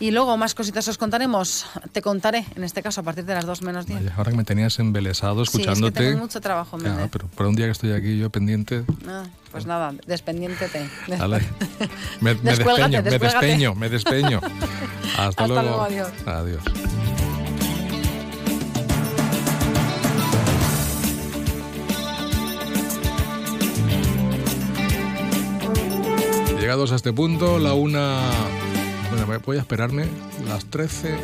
Y 0.00 0.12
luego 0.12 0.34
más 0.38 0.54
cositas 0.54 0.88
os 0.88 0.96
contaremos. 0.96 1.66
Te 1.92 2.00
contaré, 2.00 2.46
en 2.56 2.64
este 2.64 2.82
caso, 2.82 3.02
a 3.02 3.04
partir 3.04 3.26
de 3.26 3.34
las 3.34 3.44
2 3.44 3.60
menos 3.62 3.84
10. 3.86 4.00
Vaya, 4.02 4.14
ahora 4.16 4.30
que 4.30 4.36
me 4.38 4.44
tenías 4.44 4.78
embelesado 4.78 5.44
Sí, 5.44 5.50
es 5.50 5.50
que 5.50 5.58
escuchándote. 5.72 6.00
tengo 6.08 6.20
mucho 6.20 6.40
trabajo, 6.40 6.78
Mende. 6.78 7.08
pero 7.12 7.28
por 7.28 7.44
un 7.46 7.54
día 7.54 7.66
que 7.66 7.72
estoy 7.72 7.92
aquí 7.92 8.18
yo 8.18 8.30
pendiente, 8.30 8.82
Ah, 9.06 9.24
pues 9.52 9.66
nada, 9.66 9.92
despendiéntete. 10.06 10.88
dale. 11.06 11.40
me, 12.22 12.34
me 12.34 12.56
despeño, 12.56 13.02
me 13.02 13.18
despeño, 13.18 13.74
me 13.74 13.88
despeño. 13.90 14.40
Hasta, 15.18 15.24
Hasta 15.28 15.46
luego. 15.46 15.62
luego, 15.62 15.82
adiós. 15.82 16.08
Adiós. 16.26 16.62
Llegados 26.58 26.92
a 26.92 26.96
este 26.96 27.12
punto, 27.12 27.58
la 27.58 27.72
una... 27.74 28.20
Voy 29.38 29.56
a 29.56 29.60
esperarme 29.60 30.06
las 30.46 30.64
13, 30.66 31.14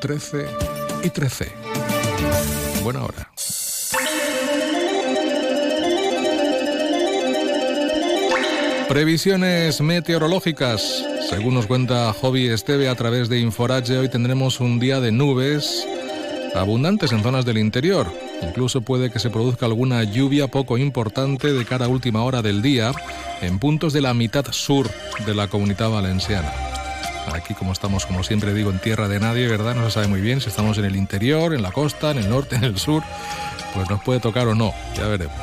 13 0.00 0.46
y 1.04 1.10
13. 1.10 1.52
Buena 2.82 3.04
hora. 3.04 3.30
Previsiones 8.88 9.80
meteorológicas. 9.80 11.04
Según 11.28 11.54
nos 11.54 11.66
cuenta 11.66 12.12
Hobby 12.12 12.48
Esteve 12.48 12.88
a 12.88 12.96
través 12.96 13.28
de 13.28 13.38
Inforage, 13.38 13.96
hoy 13.96 14.08
tendremos 14.08 14.58
un 14.58 14.80
día 14.80 15.00
de 15.00 15.12
nubes 15.12 15.86
abundantes 16.56 17.12
en 17.12 17.22
zonas 17.22 17.44
del 17.44 17.58
interior. 17.58 18.12
Incluso 18.42 18.80
puede 18.80 19.10
que 19.10 19.20
se 19.20 19.30
produzca 19.30 19.66
alguna 19.66 20.02
lluvia 20.02 20.48
poco 20.48 20.78
importante 20.78 21.52
de 21.52 21.64
cara 21.64 21.84
a 21.84 21.88
última 21.88 22.24
hora 22.24 22.42
del 22.42 22.62
día 22.62 22.92
en 23.40 23.60
puntos 23.60 23.92
de 23.92 24.00
la 24.00 24.14
mitad 24.14 24.46
sur 24.50 24.90
de 25.24 25.34
la 25.34 25.46
comunidad 25.46 25.90
valenciana. 25.90 26.69
Aquí 27.32 27.54
como 27.54 27.72
estamos, 27.72 28.06
como 28.06 28.22
siempre 28.22 28.54
digo, 28.54 28.70
en 28.70 28.78
tierra 28.78 29.08
de 29.08 29.20
nadie, 29.20 29.46
¿verdad? 29.46 29.74
No 29.74 29.84
se 29.84 29.92
sabe 29.92 30.08
muy 30.08 30.20
bien 30.20 30.40
si 30.40 30.48
estamos 30.48 30.78
en 30.78 30.84
el 30.84 30.96
interior, 30.96 31.54
en 31.54 31.62
la 31.62 31.72
costa, 31.72 32.10
en 32.10 32.18
el 32.18 32.28
norte, 32.28 32.56
en 32.56 32.64
el 32.64 32.78
sur. 32.78 33.02
Pues 33.74 33.88
nos 33.88 34.02
puede 34.02 34.20
tocar 34.20 34.48
o 34.48 34.54
no, 34.54 34.72
ya 34.96 35.06
veremos. 35.06 35.36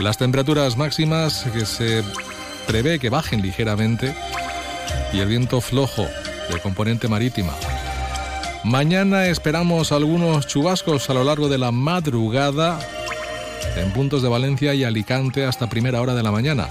Las 0.00 0.18
temperaturas 0.18 0.76
máximas 0.76 1.46
que 1.52 1.64
se 1.64 2.02
prevé 2.66 2.98
que 2.98 3.10
bajen 3.10 3.42
ligeramente 3.42 4.14
y 5.12 5.20
el 5.20 5.28
viento 5.28 5.60
flojo 5.60 6.06
de 6.50 6.58
componente 6.60 7.08
marítima. 7.08 7.52
Mañana 8.64 9.26
esperamos 9.26 9.92
algunos 9.92 10.46
chubascos 10.46 11.10
a 11.10 11.14
lo 11.14 11.24
largo 11.24 11.48
de 11.48 11.58
la 11.58 11.72
madrugada 11.72 12.78
en 13.76 13.92
puntos 13.92 14.22
de 14.22 14.28
Valencia 14.28 14.74
y 14.74 14.84
Alicante 14.84 15.44
hasta 15.44 15.68
primera 15.68 16.00
hora 16.00 16.14
de 16.14 16.22
la 16.22 16.30
mañana. 16.30 16.68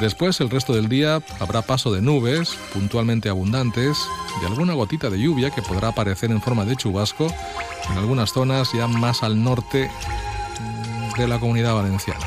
Después, 0.00 0.40
el 0.40 0.50
resto 0.50 0.74
del 0.74 0.88
día 0.88 1.20
habrá 1.40 1.62
paso 1.62 1.90
de 1.90 2.02
nubes, 2.02 2.56
puntualmente 2.74 3.28
abundantes, 3.28 3.98
y 4.42 4.44
alguna 4.44 4.74
gotita 4.74 5.08
de 5.08 5.18
lluvia 5.18 5.50
que 5.50 5.62
podrá 5.62 5.88
aparecer 5.88 6.30
en 6.30 6.42
forma 6.42 6.64
de 6.64 6.76
chubasco 6.76 7.28
en 7.90 7.98
algunas 7.98 8.32
zonas 8.32 8.72
ya 8.72 8.86
más 8.86 9.22
al 9.22 9.42
norte 9.42 9.90
de 11.16 11.28
la 11.28 11.38
comunidad 11.38 11.74
valenciana. 11.74 12.26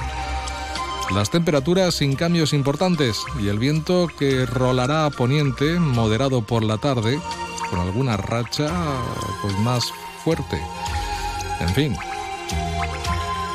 Las 1.14 1.30
temperaturas 1.30 1.96
sin 1.96 2.16
cambios 2.16 2.54
importantes 2.54 3.24
y 3.40 3.48
el 3.50 3.60
viento 3.60 4.08
que 4.08 4.46
rolará 4.46 5.06
a 5.06 5.10
poniente, 5.10 5.80
moderado 5.80 6.42
por 6.42 6.64
la 6.64 6.78
tarde, 6.78 7.20
con 7.70 7.80
alguna 7.80 8.18
racha 8.18 8.72
pues 9.42 9.58
más 9.60 9.92
fuerte. 10.24 10.60
En 11.60 11.70
fin, 11.70 11.96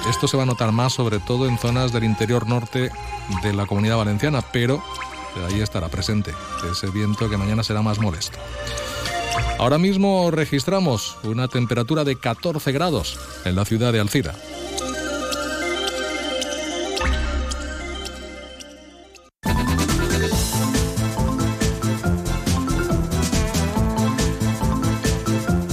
esto 0.09 0.29
se 0.29 0.37
va 0.37 0.43
a 0.43 0.47
notar 0.47 0.73
más 0.73 0.93
sobre 0.93 1.19
todo 1.19 1.47
en 1.49 1.59
zonas 1.59 1.93
del 1.93 2.05
interior 2.05 2.47
norte 2.47 2.91
de 3.43 3.53
la 3.53 3.67
comunidad 3.67 3.97
valenciana, 3.97 4.43
pero 4.53 4.83
ahí 5.47 5.61
estará 5.61 5.89
presente 5.89 6.33
ese 6.71 6.89
viento 6.91 7.29
que 7.29 7.37
mañana 7.37 7.63
será 7.63 7.83
más 7.83 7.99
molesto. 7.99 8.39
Ahora 9.59 9.79
mismo 9.79 10.31
registramos 10.31 11.17
una 11.23 11.49
temperatura 11.49 12.05
de 12.05 12.17
14 12.17 12.73
grados 12.73 13.19
en 13.45 13.57
la 13.57 13.65
ciudad 13.65 13.93
de 13.93 14.01
Alcira. 14.01 14.35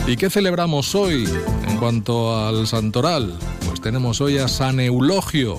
¿Y 0.07 0.17
qué 0.17 0.29
celebramos 0.29 0.93
hoy 0.93 1.25
en 1.67 1.77
cuanto 1.77 2.37
al 2.37 2.67
santoral? 2.67 3.33
Tenemos 3.81 4.21
hoy 4.21 4.37
a 4.37 4.47
San 4.47 4.79
Eulogio, 4.79 5.57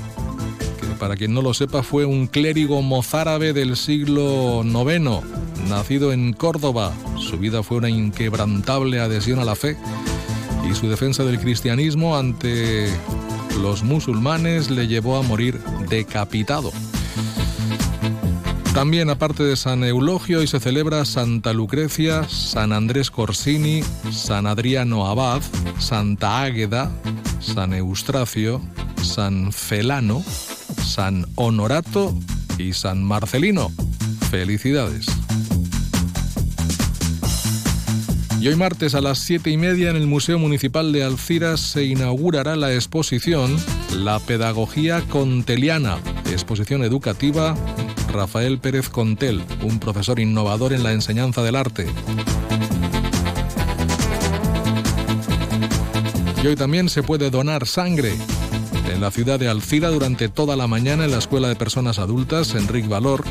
que 0.81 0.87
para 1.01 1.17
quien 1.17 1.35
no 1.35 1.43
lo 1.43 1.55
sepa 1.55 1.83
fue 1.83 2.05
un 2.05 2.29
clérigo 2.29 2.81
mozárabe 2.81 3.53
del 3.53 3.77
siglo 3.77 4.63
IX, 4.65 5.25
nacido 5.69 6.13
en 6.13 6.33
Córdoba. 6.33 6.93
Su 7.19 7.37
vida 7.39 7.65
fue 7.65 7.79
una 7.79 7.91
inquebrantable 7.91 9.01
adhesión 9.01 9.41
a 9.41 9.45
la 9.45 9.57
fe 9.57 9.77
y 10.71 10.75
su 10.75 10.89
defensa 10.89 11.25
del 11.25 11.41
cristianismo 11.41 12.17
ante 12.17 12.89
los 13.61 13.83
musulmanes 13.83 14.71
le 14.71 14.87
llevó 14.87 15.17
a 15.17 15.23
morir 15.23 15.61
decapitado. 15.89 16.71
También, 18.73 19.11
aparte 19.11 19.43
de 19.43 19.57
San 19.57 19.83
Eulogio, 19.85 20.39
hoy 20.39 20.47
se 20.47 20.61
celebra 20.61 21.05
Santa 21.05 21.53
Lucrecia, 21.53 22.27
San 22.29 22.73
Andrés 22.73 23.11
Corsini, 23.11 23.83
San 24.13 24.47
Adriano 24.47 25.07
Abad, 25.07 25.43
Santa 25.79 26.43
Águeda, 26.43 26.91
San 27.43 27.75
Eustracio, 27.75 28.61
San 29.03 29.53
Felano, 29.53 30.25
San 30.83 31.27
Honorato 31.35 32.17
y 32.59 32.73
San 32.73 33.05
Marcelino. 33.05 33.71
Felicidades. 34.31 35.07
Y 38.41 38.49
hoy 38.49 38.57
martes 38.57 38.95
a 38.95 39.01
las 39.01 39.21
siete 39.21 39.51
y 39.51 39.57
media 39.57 39.91
en 39.91 39.97
el 39.97 40.07
Museo 40.07 40.39
Municipal 40.39 40.93
de 40.93 41.05
Alciras 41.05 41.61
se 41.61 41.85
inaugurará 41.85 42.57
la 42.57 42.75
exposición 42.75 43.57
La 43.95 44.19
Pedagogía 44.19 45.03
Conteliana, 45.03 45.99
exposición 46.33 46.83
educativa 46.83 47.55
Rafael 48.13 48.59
Pérez 48.59 48.89
Contel, 48.89 49.43
un 49.63 49.79
profesor 49.79 50.19
innovador 50.19 50.73
en 50.73 50.83
la 50.83 50.93
enseñanza 50.93 51.43
del 51.43 51.57
arte. 51.57 51.87
Y 56.43 56.47
hoy 56.49 56.57
también 56.57 56.89
se 56.89 57.05
puede 57.05 57.31
donar 57.31 57.69
sangre. 57.69 58.15
En 58.93 59.01
la 59.01 59.13
ciudad 59.13 59.39
de 59.39 59.49
Alcira 59.49 59.91
durante 59.91 60.29
toda 60.29 60.57
la 60.57 60.67
mañana 60.67 61.05
en 61.05 61.13
la 61.13 61.19
Escuela 61.19 61.49
de 61.49 61.55
Personas 61.55 62.01
Adultas 62.01 62.55
Enrique 62.57 62.89
Valor 62.89 63.25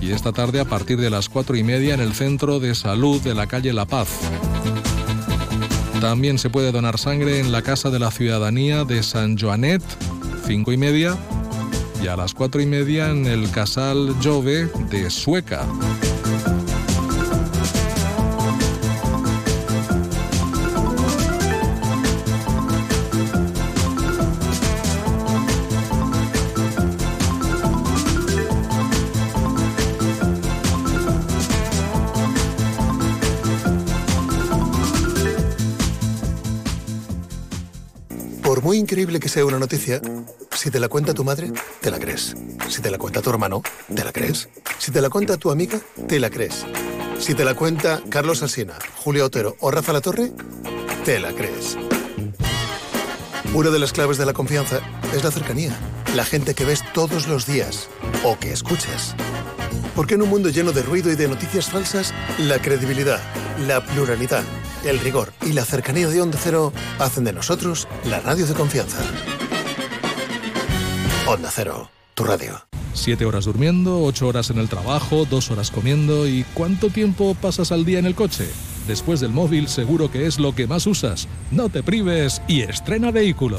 y 0.00 0.10
esta 0.10 0.32
tarde 0.32 0.60
a 0.60 0.64
partir 0.64 1.00
de 1.00 1.08
las 1.08 1.28
cuatro 1.28 1.56
y 1.56 1.62
media 1.62 1.94
en 1.94 2.00
el 2.00 2.12
Centro 2.12 2.58
de 2.58 2.74
Salud 2.74 3.20
de 3.22 3.34
la 3.34 3.46
calle 3.46 3.72
La 3.72 3.86
Paz. 3.86 4.08
También 6.00 6.38
se 6.38 6.50
puede 6.50 6.72
donar 6.72 6.98
sangre 6.98 7.38
en 7.40 7.52
la 7.52 7.62
Casa 7.62 7.90
de 7.90 8.00
la 8.00 8.10
Ciudadanía 8.10 8.84
de 8.84 9.02
San 9.02 9.38
Joanet, 9.38 9.82
cinco 10.46 10.72
y 10.72 10.76
media, 10.76 11.16
y 12.02 12.08
a 12.08 12.16
las 12.16 12.34
cuatro 12.34 12.60
y 12.60 12.66
media 12.66 13.10
en 13.10 13.26
el 13.26 13.50
Casal 13.50 14.14
Jove 14.22 14.68
de 14.90 15.08
Sueca. 15.10 15.64
Increíble 38.86 39.18
que 39.18 39.28
sea 39.28 39.44
una 39.44 39.58
noticia, 39.58 40.00
si 40.54 40.70
te 40.70 40.78
la 40.78 40.88
cuenta 40.88 41.12
tu 41.12 41.24
madre, 41.24 41.50
te 41.80 41.90
la 41.90 41.98
crees. 41.98 42.36
Si 42.68 42.80
te 42.80 42.88
la 42.88 42.98
cuenta 42.98 43.20
tu 43.20 43.30
hermano, 43.30 43.60
te 43.92 44.04
la 44.04 44.12
crees. 44.12 44.48
Si 44.78 44.92
te 44.92 45.00
la 45.00 45.10
cuenta 45.10 45.36
tu 45.36 45.50
amiga, 45.50 45.80
te 46.06 46.20
la 46.20 46.30
crees. 46.30 46.64
Si 47.18 47.34
te 47.34 47.44
la 47.44 47.54
cuenta 47.54 48.00
Carlos 48.08 48.44
Alsina, 48.44 48.78
Julio 48.94 49.24
Otero 49.24 49.56
o 49.58 49.72
Rafa 49.72 49.92
La 49.92 50.00
Torre, 50.00 50.30
te 51.04 51.18
la 51.18 51.32
crees. 51.32 51.76
Una 53.54 53.70
de 53.70 53.80
las 53.80 53.92
claves 53.92 54.18
de 54.18 54.26
la 54.26 54.34
confianza 54.34 54.78
es 55.12 55.24
la 55.24 55.32
cercanía. 55.32 55.76
La 56.14 56.24
gente 56.24 56.54
que 56.54 56.64
ves 56.64 56.84
todos 56.94 57.26
los 57.26 57.44
días 57.44 57.88
o 58.22 58.38
que 58.38 58.52
escuchas. 58.52 59.16
Porque 59.96 60.14
en 60.14 60.22
un 60.22 60.28
mundo 60.28 60.48
lleno 60.48 60.70
de 60.70 60.84
ruido 60.84 61.10
y 61.10 61.16
de 61.16 61.26
noticias 61.26 61.70
falsas, 61.70 62.14
la 62.38 62.60
credibilidad, 62.60 63.20
la 63.66 63.84
pluralidad, 63.84 64.44
el 64.84 65.00
rigor 65.00 65.32
y 65.42 65.52
la 65.52 65.64
cercanía 65.64 66.08
de 66.08 66.20
Onda 66.20 66.38
Cero 66.40 66.72
hacen 66.98 67.24
de 67.24 67.32
nosotros 67.32 67.88
la 68.04 68.20
radio 68.20 68.46
de 68.46 68.54
confianza. 68.54 68.98
Onda 71.26 71.50
Cero, 71.52 71.90
tu 72.14 72.24
radio. 72.24 72.66
Siete 72.92 73.26
horas 73.26 73.44
durmiendo, 73.44 74.02
ocho 74.02 74.26
horas 74.26 74.50
en 74.50 74.58
el 74.58 74.68
trabajo, 74.68 75.26
dos 75.28 75.50
horas 75.50 75.70
comiendo 75.70 76.26
y 76.26 76.44
¿cuánto 76.54 76.88
tiempo 76.88 77.34
pasas 77.34 77.70
al 77.70 77.84
día 77.84 77.98
en 77.98 78.06
el 78.06 78.14
coche? 78.14 78.48
Después 78.86 79.20
del 79.20 79.32
móvil 79.32 79.68
seguro 79.68 80.10
que 80.10 80.26
es 80.26 80.38
lo 80.38 80.54
que 80.54 80.66
más 80.66 80.86
usas. 80.86 81.28
No 81.50 81.68
te 81.68 81.82
prives 81.82 82.40
y 82.48 82.62
estrena 82.62 83.10
vehículo. 83.10 83.58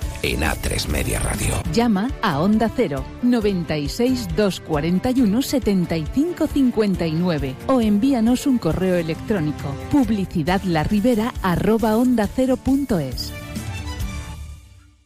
en 0.23 0.41
A3 0.41 0.87
Media 0.87 1.19
Radio. 1.19 1.61
Llama 1.73 2.09
a 2.21 2.39
Onda 2.39 2.71
Cero 2.75 3.03
96 3.23 4.27
241 4.35 5.41
75 5.41 6.47
59 6.47 7.55
o 7.67 7.81
envíanos 7.81 8.47
un 8.47 8.57
correo 8.57 8.95
electrónico 8.95 9.75
publicidadlaribera 9.91 11.33
arroba 11.41 11.97
onda 11.97 12.27
cero 12.27 12.57
punto 12.57 12.99
es. 12.99 13.33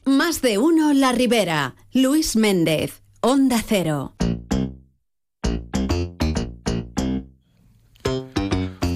Más 0.05 0.41
de 0.41 0.57
uno 0.57 0.93
La 0.93 1.11
Ribera. 1.11 1.75
Luis 1.91 2.35
Méndez, 2.35 3.01
Onda 3.21 3.61
Cero. 3.65 4.13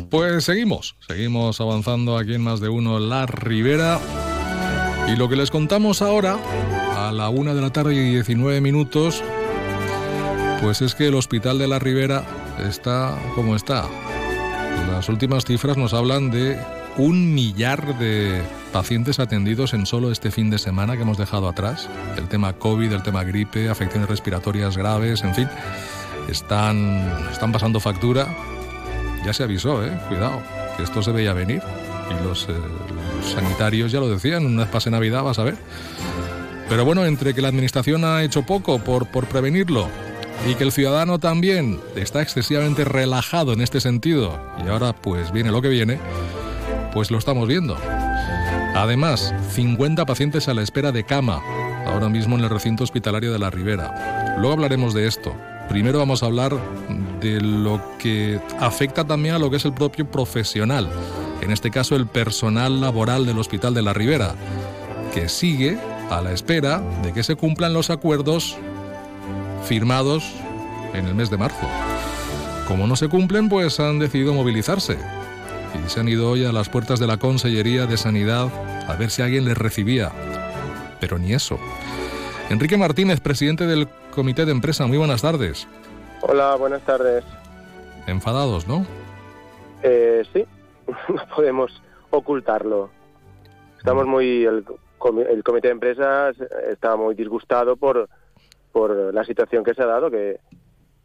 Pues 0.10 0.44
seguimos, 0.44 0.96
seguimos 1.08 1.62
avanzando 1.62 2.18
aquí 2.18 2.34
en 2.34 2.42
Más 2.42 2.60
de 2.60 2.70
uno 2.70 3.00
La 3.00 3.26
Ribera. 3.26 4.00
Y 5.12 5.16
lo 5.16 5.28
que 5.28 5.36
les 5.36 5.49
contamos 5.49 6.01
ahora, 6.01 6.38
a 6.95 7.12
la 7.12 7.30
una 7.30 7.53
de 7.53 7.62
la 7.62 7.72
tarde 7.72 7.95
y 7.95 8.12
19 8.12 8.62
minutos, 8.62 9.24
pues 10.62 10.82
es 10.82 10.93
que 10.93 11.07
el 11.07 11.16
Hospital 11.16 11.57
de 11.57 11.68
la 11.68 11.80
Ribera 11.80 12.24
está 12.68 13.18
como 13.34 13.55
está. 13.55 13.86
Las 14.91 15.10
últimas 15.10 15.45
cifras 15.45 15.78
nos 15.78 15.93
hablan 15.93 16.30
de 16.30 16.60
un 16.97 17.34
millar 17.34 17.97
de 17.97 18.41
pacientes 18.72 19.20
atendidos 19.20 19.74
en 19.74 19.86
solo 19.86 20.12
este 20.12 20.32
fin 20.32 20.49
de 20.49 20.60
semana 20.60 20.95
que 20.95 21.01
hemos 21.01 21.18
dejado 21.18 21.47
atrás. 21.47 21.89
El 22.18 22.28
tema 22.28 22.53
COVID, 22.53 22.91
el 22.91 23.03
tema 23.03 23.24
gripe, 23.24 23.70
afecciones 23.70 24.10
respiratorias 24.10 24.78
graves, 24.78 25.24
en 25.24 25.34
fin, 25.34 25.49
están, 26.28 27.10
están 27.32 27.51
pasando 27.51 27.80
factura. 27.80 28.28
Ya 29.26 29.34
se 29.34 29.43
avisó, 29.43 29.84
¿eh? 29.84 29.97
Cuidado, 30.07 30.41
que 30.78 30.84
esto 30.84 31.01
se 31.01 31.12
veía 31.12 31.34
venir. 31.34 31.62
Y 32.10 32.24
los, 32.24 32.47
eh, 32.49 32.53
sanitarios 33.24 33.92
ya 33.92 34.00
lo 34.00 34.10
decían, 34.10 34.46
una 34.46 34.64
vez 34.64 34.72
pase 34.72 34.90
Navidad 34.90 35.24
vas 35.24 35.40
a 35.40 35.44
ver. 35.44 35.56
Pero 36.70 36.86
bueno, 36.86 37.06
entre 37.06 37.34
que 37.34 37.42
la 37.42 37.48
administración 37.48 38.06
ha 38.06 38.24
hecho 38.24 38.44
poco 38.44 38.80
por, 38.80 39.08
por 39.08 39.26
prevenirlo 39.26 39.88
y 40.48 40.56
que 40.56 40.64
el 40.64 40.72
ciudadano 40.72 41.20
también 41.20 41.80
está 41.96 42.22
excesivamente 42.22 42.86
relajado 42.86 43.54
en 43.54 43.62
este 43.62 43.82
sentido 43.82 44.40
y 44.64 44.70
ahora 44.70 44.94
pues 44.94 45.32
viene 45.32 45.52
lo 45.52 45.62
que 45.62 45.70
viene, 45.70 46.00
pues 46.94 47.12
lo 47.12 47.18
estamos 47.18 47.48
viendo. 47.48 47.78
Además, 48.76 49.34
50 49.52 50.06
pacientes 50.06 50.48
a 50.48 50.54
la 50.54 50.62
espera 50.62 50.92
de 50.92 51.04
cama, 51.04 51.42
ahora 51.86 52.08
mismo 52.08 52.38
en 52.38 52.44
el 52.44 52.50
recinto 52.50 52.84
hospitalario 52.84 53.34
de 53.34 53.40
la 53.40 53.50
Ribera. 53.50 54.36
Luego 54.38 54.54
hablaremos 54.54 54.94
de 54.94 55.08
esto. 55.08 55.36
Primero 55.68 56.00
vamos 56.00 56.24
a 56.24 56.28
hablar 56.28 56.58
de 57.20 57.42
lo 57.42 57.82
que 57.98 58.40
afecta 58.60 59.06
también 59.06 59.36
a 59.36 59.40
lo 59.40 59.50
que 59.50 59.58
es 59.58 59.66
el 59.66 59.74
propio 59.74 60.10
profesional. 60.10 60.90
En 61.42 61.52
este 61.52 61.72
caso 61.72 61.96
el 61.96 62.08
personal 62.08 62.82
laboral 62.82 63.26
del 63.26 63.40
Hospital 63.40 63.74
de 63.74 63.82
la 63.82 63.94
Ribera, 63.94 64.36
que 65.14 65.30
sigue 65.30 65.78
a 66.10 66.22
la 66.22 66.32
espera 66.32 66.82
de 67.04 67.14
que 67.14 67.24
se 67.24 67.36
cumplan 67.36 67.74
los 67.74 67.90
acuerdos 67.90 68.58
firmados 69.66 70.24
en 70.94 71.06
el 71.06 71.16
mes 71.16 71.30
de 71.30 71.38
marzo. 71.38 71.68
Como 72.68 72.88
no 72.88 72.96
se 72.96 73.08
cumplen, 73.08 73.50
pues 73.50 73.80
han 73.80 74.00
decidido 74.00 74.34
movilizarse 74.34 74.98
y 75.86 75.90
se 75.90 76.00
han 76.00 76.08
ido 76.08 76.30
hoy 76.30 76.46
a 76.46 76.52
las 76.52 76.70
puertas 76.70 77.00
de 77.00 77.08
la 77.08 77.18
Consellería 77.18 77.86
de 77.86 77.98
Sanidad 77.98 78.50
a 78.88 78.96
ver 78.96 79.12
si 79.12 79.22
alguien 79.22 79.46
les 79.46 79.58
recibía. 79.58 80.12
Pero 81.00 81.18
ni 81.18 81.34
eso. 81.34 81.60
Enrique 82.50 82.78
Martínez, 82.78 83.20
presidente 83.20 83.68
del 83.68 83.88
Comité 84.14 84.46
de 84.46 84.52
Empresa, 84.52 84.88
muy 84.88 84.98
buenas 84.98 85.22
tardes. 85.22 85.68
Hola, 86.22 86.56
buenas 86.56 86.82
tardes. 86.82 87.24
Enfadados, 88.08 88.68
¿no? 88.68 88.86
Eh, 89.84 90.24
sí, 90.34 90.46
no 91.10 91.36
podemos 91.36 91.82
ocultarlo. 92.10 92.90
Estamos 93.78 94.06
muy. 94.06 94.46
El, 94.46 94.66
el 95.30 95.44
comité 95.44 95.70
de 95.70 95.74
empresas 95.74 96.36
está 96.70 96.96
muy 96.96 97.16
disgustado 97.16 97.78
por, 97.78 98.10
por 98.72 99.14
la 99.14 99.24
situación 99.24 99.64
que 99.64 99.74
se 99.74 99.84
ha 99.84 99.86
dado, 99.86 100.12
que, 100.12 100.40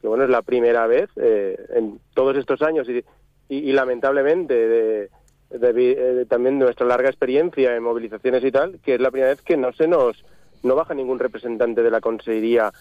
que 0.00 0.08
bueno, 0.08 0.24
es 0.24 0.30
la 0.30 0.42
primera 0.42 0.86
vez 0.86 1.08
eh, 1.16 1.56
en 1.74 2.00
todos 2.14 2.36
estos 2.36 2.62
años 2.62 2.88
y, 2.88 3.04
y, 3.48 3.72
lamentablemente 3.72 4.54
de, 4.54 5.10
de, 5.50 6.26
también 6.26 6.58
nuestra 6.58 6.86
larga 6.86 7.08
experiencia 7.08 7.76
en 7.76 7.82
movilizaciones 7.82 8.42
y 8.44 8.50
tal, 8.50 8.80
que 8.82 8.94
es 8.94 9.00
la 9.00 9.12
primera 9.12 9.30
vez 9.30 9.42
que 9.42 9.56
no 9.56 9.72
se 9.72 9.86
nos 9.86 10.24
no 10.64 10.74
baja 10.74 10.94
ningún 10.94 11.18
representante 11.18 11.82
de 11.82 11.90
la 11.90 12.00
consejería 12.00 12.72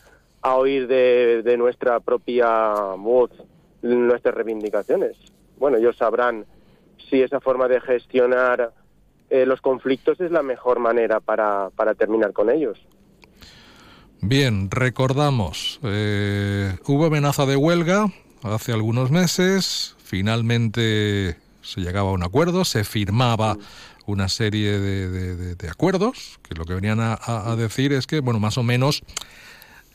a 0.41 0.56
oír 0.56 0.88
de, 0.88 1.43
de 1.43 1.58
nuestra 1.58 1.99
propia 1.99 2.74
voz 2.97 3.32
nuestras 3.82 4.34
reivindicaciones. 4.34 5.18
Bueno, 5.58 5.78
ellos 5.78 5.97
sabrán 5.97 6.45
si 7.10 7.22
esa 7.22 7.39
forma 7.39 7.68
de 7.68 7.82
gestionar 7.82 8.74
eh, 9.30 9.45
los 9.45 9.62
conflictos 9.62 10.20
es 10.22 10.32
la 10.32 10.43
mejor 10.43 10.80
manera 10.80 11.20
para, 11.20 11.70
para 11.76 11.95
terminar 11.95 12.34
con 12.34 12.49
ellos. 12.49 12.80
Bien, 14.22 14.70
recordamos, 14.72 15.80
eh, 15.84 16.78
hubo 16.86 17.06
amenaza 17.06 17.45
de 17.45 17.58
huelga 17.58 18.08
hace 18.41 18.72
algunos 18.72 19.12
meses, 19.12 19.95
finalmente 20.04 21.38
se 21.62 21.82
llegaba 21.82 22.10
a 22.10 22.14
un 22.14 22.24
acuerdo, 22.24 22.64
se 22.64 22.84
firmaba 22.84 23.58
una 24.06 24.30
serie 24.30 24.80
de, 24.80 25.56
de, 25.56 25.70
acuerdos, 25.70 26.39
que 26.47 26.56
lo 26.56 26.66
que 26.66 26.74
venían 26.74 26.99
a, 26.99 27.18
a, 27.26 27.56
decir 27.56 27.93
es 27.93 28.06
que, 28.06 28.20
bueno, 28.20 28.39
más 28.39 28.58
o 28.58 28.64
menos 28.64 29.04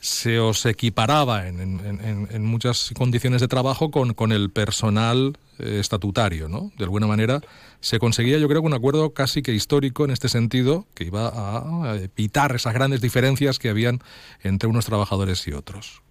se 0.01 0.39
os 0.39 0.65
equiparaba 0.67 1.49
en, 1.49 1.61
en, 1.61 2.29
en, 2.31 2.45
muchas 2.45 2.93
condiciones 2.97 3.41
de 3.41 3.49
trabajo 3.49 3.91
con, 3.91 4.15
con 4.15 4.31
el 4.31 4.51
personal 4.51 5.37
eh, 5.59 5.79
estatutario, 5.81 6.49
¿no? 6.49 6.71
De 6.79 6.85
alguna 6.85 7.09
manera 7.09 7.41
se 7.81 7.99
conseguía, 7.99 8.39
yo 8.39 8.49
creo, 8.49 8.63
un 8.63 8.75
acuerdo 8.75 9.11
casi 9.11 9.43
que 9.43 9.53
histórico 9.53 10.05
en 10.05 10.13
este 10.13 10.29
sentido, 10.29 10.87
que 10.95 11.05
iba 11.05 11.33
a, 11.35 11.97
evitar 11.97 12.55
esas 12.55 12.75
grandes 12.75 13.01
diferencias 13.01 13.59
que 13.59 13.69
habían 13.69 13.99
entre 14.43 14.69
unos 14.69 14.87
trabajadores 14.87 15.47
y 15.49 15.53
otros. 15.53 16.03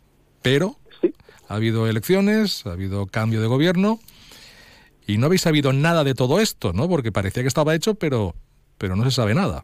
Pero 0.41 0.75
ha 1.47 1.55
habido 1.55 1.87
elecciones, 1.87 2.65
ha 2.65 2.73
habido 2.73 3.05
cambio 3.05 3.41
de 3.41 3.47
gobierno 3.47 3.99
y 5.05 5.17
no 5.17 5.27
habéis 5.27 5.41
sabido 5.41 5.71
nada 5.71 6.03
de 6.03 6.13
todo 6.13 6.41
esto, 6.41 6.73
¿no? 6.73 6.89
Porque 6.89 7.13
parecía 7.13 7.41
que 7.41 7.47
estaba 7.47 7.73
hecho, 7.73 7.95
pero, 7.95 8.35
pero 8.77 8.97
no 8.97 9.05
se 9.05 9.11
sabe 9.11 9.33
nada. 9.33 9.63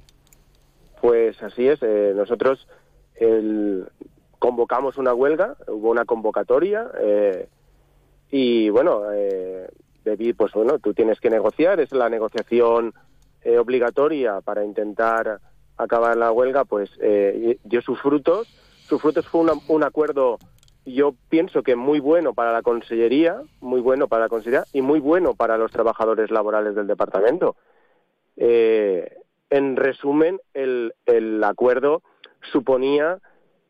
Pues 1.02 1.42
así 1.44 1.68
es. 1.68 1.80
Eh, 1.82 2.14
nosotros 2.16 2.66
el, 3.16 3.86
convocamos 4.44 4.98
una 4.98 5.14
huelga, 5.14 5.56
hubo 5.68 5.90
una 5.90 6.04
convocatoria 6.04 6.92
eh, 7.00 7.48
y 8.30 8.70
bueno, 8.70 9.04
eh, 9.14 9.70
pues 10.36 10.52
bueno, 10.52 10.80
tú 10.80 10.94
tienes 10.94 11.22
que 11.22 11.30
negociar, 11.30 11.80
es 11.80 11.94
la 11.94 12.10
negociación 12.10 12.94
eh, 13.42 13.58
obligatoria 13.58 14.42
para 14.42 14.66
intentar 14.66 15.40
acabar 15.78 16.18
la 16.18 16.34
huelga, 16.34 16.66
pues 16.66 16.90
eh, 17.00 17.58
dio 17.64 17.82
sus 17.82 18.02
frutos. 18.02 18.50
Sus 18.90 19.02
frutos 19.02 19.26
fue 19.30 19.46
un 19.70 19.84
acuerdo, 19.84 20.40
yo 20.86 21.16
pienso 21.30 21.64
que 21.64 21.78
muy 21.78 22.02
bueno 22.02 22.34
para 22.34 22.52
la 22.52 22.64
Consellería, 22.64 23.42
muy 23.62 23.80
bueno 23.80 24.10
para 24.10 24.24
la 24.24 24.30
Consellería 24.30 24.66
y 24.74 24.82
muy 24.82 25.00
bueno 25.00 25.36
para 25.36 25.58
los 25.58 25.72
trabajadores 25.72 26.32
laborales 26.32 26.76
del 26.76 26.88
departamento. 26.88 27.56
en 28.36 29.76
resumen, 29.78 30.42
el, 30.54 30.96
el 31.06 31.42
acuerdo 31.46 32.02
suponía 32.52 33.22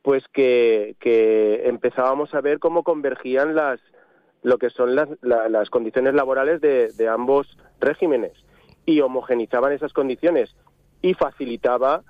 pues 0.04 0.28
que, 0.28 0.96
que 1.00 1.68
empezábamos 1.68 2.36
a 2.36 2.42
ver 2.42 2.60
cómo 2.60 2.84
convergían 2.84 3.56
las 3.56 3.80
lo 4.44 4.58
que 4.58 4.70
son 4.70 4.94
las, 4.94 5.08
las 5.22 5.70
condiciones 5.70 6.14
laborales 6.14 6.60
de, 6.60 6.92
de, 6.92 7.08
ambos 7.08 7.58
regímenes 7.80 8.34
y 8.86 9.00
homogenizaban 9.00 9.72
esas 9.72 9.94
condiciones 9.94 10.54
y 11.02 11.14
facilitaba 11.14 12.04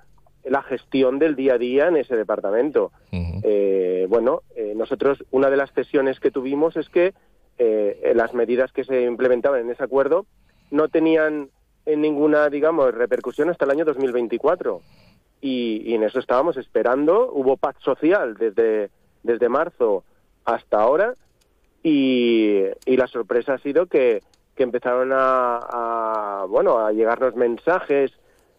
la 0.44 0.62
gestión 0.62 1.20
del 1.20 1.36
día 1.36 1.54
a 1.54 1.58
día 1.58 1.86
en 1.86 1.96
ese 1.96 2.16
departamento. 2.16 2.90
eh, 3.12 4.06
bueno, 4.08 4.42
eh, 4.56 4.72
nosotros 4.76 5.24
una 5.30 5.48
de 5.48 5.56
las 5.56 5.72
cesiones 5.72 6.18
que 6.18 6.32
tuvimos 6.32 6.76
es 6.76 6.88
que 6.88 7.14
eh, 7.58 8.12
las 8.16 8.34
medidas 8.34 8.72
que 8.72 8.82
se 8.82 9.02
implementaban 9.02 9.60
en 9.60 9.70
ese 9.70 9.84
acuerdo 9.84 10.26
no 10.72 10.88
tenían 10.88 11.50
ninguna, 11.86 12.48
digamos, 12.50 12.92
repercusión 12.94 13.50
hasta 13.50 13.64
el 13.64 13.70
año 13.70 13.84
2024 13.84 14.80
y, 15.44 15.94
en 15.94 16.02
eso 16.02 16.20
estábamos 16.20 16.56
esperando. 16.56 17.30
Hubo 17.30 17.58
paz 17.58 17.76
social 17.80 18.34
desde, 18.34 18.90
desde 19.22 19.50
marzo 19.50 20.02
hasta 20.46 20.80
ahora 20.80 21.12
y, 21.82 22.64
la 22.86 23.06
sorpresa 23.06 23.54
ha 23.54 23.58
sido 23.58 23.84
que, 23.84 24.22
que 24.56 24.62
empezaron 24.62 25.10
a, 25.12 26.46
bueno, 26.48 26.78
a 26.78 26.92
llegarnos 26.92 27.34
mensajes 27.34 28.10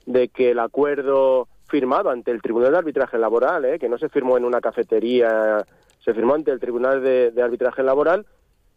de 0.06 0.28
que 0.28 0.52
el 0.52 0.60
acuerdo 0.60 1.48
firmado 1.68 2.12
ante 2.12 2.30
el 2.30 2.44
Tribunal 2.44 2.72
de 2.72 2.78
Arbitraje 2.78 3.18
Laboral, 3.18 3.66
¿eh? 3.66 3.80
que 3.80 3.90
no 3.90 3.98
se 3.98 4.10
firmó 4.10 4.38
en 4.38 4.46
una 4.46 4.62
cafetería, 4.62 5.66
se 6.04 6.14
firmó 6.14 6.36
ante 6.36 6.52
el 6.52 6.60
Tribunal 6.60 7.02
de, 7.02 7.32
de, 7.32 7.42
Arbitraje 7.42 7.82
Laboral, 7.82 8.28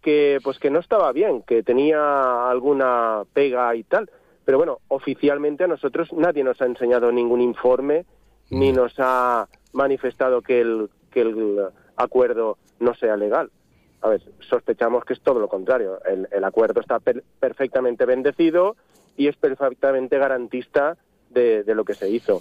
que 0.01 0.39
pues 0.43 0.59
que 0.59 0.71
no 0.71 0.79
estaba 0.79 1.13
bien, 1.13 1.43
que 1.43 1.63
tenía 1.63 2.49
alguna 2.49 3.25
pega 3.35 3.77
y 3.77 3.83
tal. 3.83 4.09
Pero 4.49 4.57
bueno, 4.57 4.79
oficialmente 4.89 5.65
a 5.65 5.67
nosotros 5.67 6.11
nadie 6.15 6.43
nos 6.43 6.59
ha 6.63 6.65
enseñado 6.65 7.13
ningún 7.13 7.43
informe 7.43 8.07
ni 8.49 8.73
nos 8.73 8.95
ha 8.97 9.47
manifestado 9.75 10.41
que 10.41 10.63
el, 10.63 10.89
que 11.11 11.21
el 11.21 11.67
acuerdo 11.97 12.57
no 12.81 12.95
sea 12.95 13.19
legal. 13.19 13.51
A 14.01 14.09
ver, 14.09 14.23
sospechamos 14.49 15.05
que 15.05 15.13
es 15.13 15.21
todo 15.21 15.39
lo 15.39 15.49
contrario. 15.49 16.01
El, 16.07 16.29
el 16.33 16.45
acuerdo 16.45 16.81
está 16.81 16.99
per 16.99 17.25
perfectamente 17.39 18.07
bendecido 18.07 18.77
y 19.19 19.27
es 19.27 19.37
perfectamente 19.37 20.17
garantista 20.17 20.97
de, 21.29 21.63
de, 21.63 21.75
lo 21.75 21.85
que 21.85 21.93
se 21.93 22.09
hizo. 22.09 22.41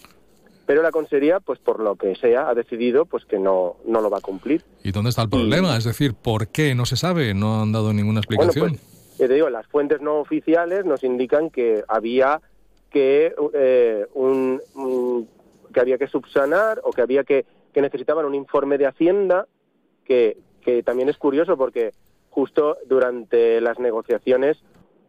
Pero 0.66 0.84
la 0.84 0.92
Consejería, 0.92 1.42
pues 1.42 1.60
por 1.60 1.82
lo 1.82 1.98
que 1.98 2.16
sea, 2.16 2.48
ha 2.48 2.54
decidido 2.54 3.06
pues 3.06 3.26
que 3.26 3.38
no, 3.38 3.76
no 3.86 4.00
lo 4.00 4.10
va 4.10 4.20
a 4.20 4.22
cumplir. 4.22 4.64
¿Y 4.82 4.94
dónde 4.94 5.10
está 5.10 5.24
el 5.24 5.30
problema? 5.30 5.74
Y... 5.74 5.78
Es 5.80 5.84
decir, 5.84 6.14
¿por 6.14 6.48
qué 6.48 6.74
no 6.74 6.86
se 6.86 6.96
sabe? 6.96 7.34
¿No 7.34 7.64
han 7.64 7.74
dado 7.74 7.92
ninguna 7.92 8.22
explicación? 8.22 8.70
Bueno, 8.70 8.78
pues, 8.82 8.97
te 9.26 9.34
digo, 9.34 9.50
las 9.50 9.68
fuentes 9.68 10.02
no 10.02 10.20
oficiales 10.20 10.86
nos 10.86 11.04
indican 11.04 11.50
que 11.50 11.84
había 11.88 12.42
que 12.90 13.34
eh, 13.54 14.06
un, 14.14 15.28
que 15.74 15.80
había 15.80 15.98
que 15.98 16.08
subsanar 16.08 16.82
o 16.84 16.92
que 16.92 17.02
había 17.02 17.24
que 17.24 17.46
necesitaban 17.76 18.26
un 18.26 18.34
informe 18.34 18.80
de 18.80 18.88
Hacienda 18.88 19.48
que, 20.08 20.84
también 20.84 21.10
es 21.10 21.18
curioso 21.18 21.58
porque 21.58 21.92
justo 22.30 22.78
durante 22.88 23.62
las 23.62 23.80
negociaciones 23.80 24.62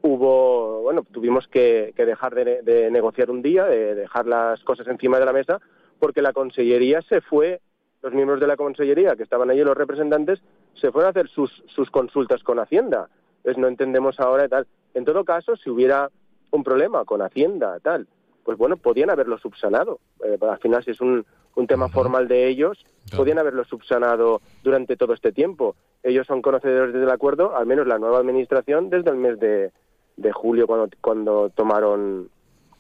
hubo, 0.03 0.83
bueno, 0.83 1.05
tuvimos 1.11 1.49
que, 1.49 1.93
que 1.97 2.07
dejar 2.07 2.35
de, 2.35 2.63
de, 2.63 2.91
negociar 2.91 3.31
un 3.31 3.43
día, 3.43 3.65
de 3.65 3.95
dejar 3.95 4.27
las 4.27 4.63
cosas 4.63 4.87
encima 4.87 5.19
de 5.19 5.25
la 5.25 5.33
mesa, 5.33 5.61
porque 5.99 6.23
la 6.23 6.33
consellería 6.33 7.03
se 7.03 7.21
fue, 7.21 7.61
los 8.03 8.13
miembros 8.13 8.39
de 8.39 8.47
la 8.47 8.57
consellería, 8.57 9.17
que 9.17 9.25
estaban 9.25 9.51
allí 9.51 9.65
los 9.65 9.77
representantes, 9.77 10.41
se 10.75 10.93
fueron 10.93 11.09
a 11.09 11.11
hacer 11.11 11.29
sus, 11.29 11.65
sus 11.67 11.91
consultas 11.91 12.45
con 12.45 12.61
Hacienda. 12.61 13.09
Entonces 13.39 13.59
no 13.59 13.69
entendemos 13.69 14.21
ahora 14.21 14.45
y 14.45 14.49
tal. 14.49 14.67
En 14.95 15.05
todo 15.05 15.25
caso, 15.25 15.57
si 15.57 15.71
hubiera 15.71 16.11
un 16.51 16.65
problema 16.65 17.05
con 17.05 17.21
Hacienda 17.23 17.79
tal, 17.81 18.07
pues 18.45 18.57
bueno, 18.57 18.77
podían 18.77 19.11
haberlo 19.11 19.39
subsanado. 19.39 20.01
Eh, 20.25 20.39
al 20.41 20.59
final, 20.59 20.83
si 20.85 20.93
es 20.93 21.01
un, 21.01 21.25
un 21.55 21.67
tema 21.67 21.87
uh 21.87 21.89
-huh. 21.89 21.93
formal 21.93 22.29
de 22.29 22.49
ellos, 22.49 22.85
claro. 23.07 23.17
podían 23.23 23.39
haberlo 23.39 23.65
subsanado 23.65 24.41
durante 24.63 24.97
todo 24.97 25.13
este 25.13 25.33
tiempo. 25.33 25.77
Ellos 26.03 26.27
son 26.27 26.41
conocedores 26.43 26.95
del 26.95 27.11
acuerdo, 27.11 27.55
al 27.57 27.67
menos 27.67 27.87
la 27.87 27.99
nueva 27.99 28.19
administración, 28.19 28.89
desde 28.89 29.11
el 29.11 29.17
mes 29.17 29.39
de, 29.39 29.73
de 30.17 30.33
julio, 30.33 30.67
cuando, 30.67 30.89
cuando 31.01 31.51
tomaron 31.51 32.31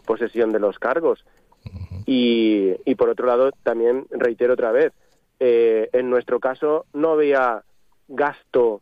posesión 0.06 0.50
de 0.50 0.58
los 0.60 0.78
cargos. 0.78 1.24
Uh 1.64 1.68
-huh. 1.68 2.02
y, 2.06 2.76
y, 2.90 2.94
por 2.94 3.10
otro 3.10 3.26
lado, 3.26 3.50
también 3.62 4.06
reitero 4.10 4.54
otra 4.54 4.72
vez, 4.72 4.92
eh, 5.40 5.88
en 5.92 6.08
nuestro 6.08 6.40
caso 6.40 6.86
no 6.94 7.10
había 7.10 7.62
gasto 8.08 8.80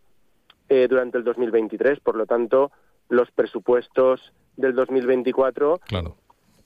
eh, 0.69 0.87
durante 0.89 1.19
el 1.19 1.25
2023. 1.25 2.01
Por 2.01 2.17
lo 2.17 2.27
tanto, 2.27 2.73
los 3.09 3.31
presupuestos 3.31 4.33
del 4.57 4.75
2024, 4.75 5.81
claro. 5.87 6.17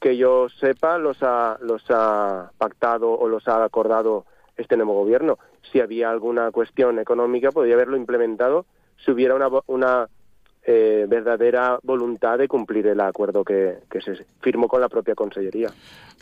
que 0.01 0.17
yo 0.17 0.49
sepa, 0.49 0.99
los 0.99 1.19
ha, 1.23 1.59
los 1.61 1.83
ha 1.91 2.51
pactado 2.57 3.11
o 3.13 3.29
los 3.29 3.47
ha 3.49 3.65
acordado 3.65 4.25
este 4.57 4.77
nuevo 4.77 4.95
gobierno. 4.95 5.39
Si 5.73 5.81
había 5.81 6.11
alguna 6.11 6.51
cuestión 6.51 6.99
económica, 6.99 7.51
podría 7.51 7.75
haberlo 7.75 7.97
implementado 7.97 8.65
si 9.05 9.11
hubiera 9.11 9.35
una, 9.35 9.49
una 9.67 10.09
eh, 10.63 11.07
verdadera 11.09 11.79
voluntad 11.83 12.39
de 12.39 12.47
cumplir 12.49 12.87
el 12.87 13.01
acuerdo 13.01 13.45
que, 13.45 13.79
que 13.91 14.01
se 14.01 14.25
firmó 14.41 14.69
con 14.69 14.81
la 14.81 14.89
propia 14.89 15.15
Consellería. 15.15 15.69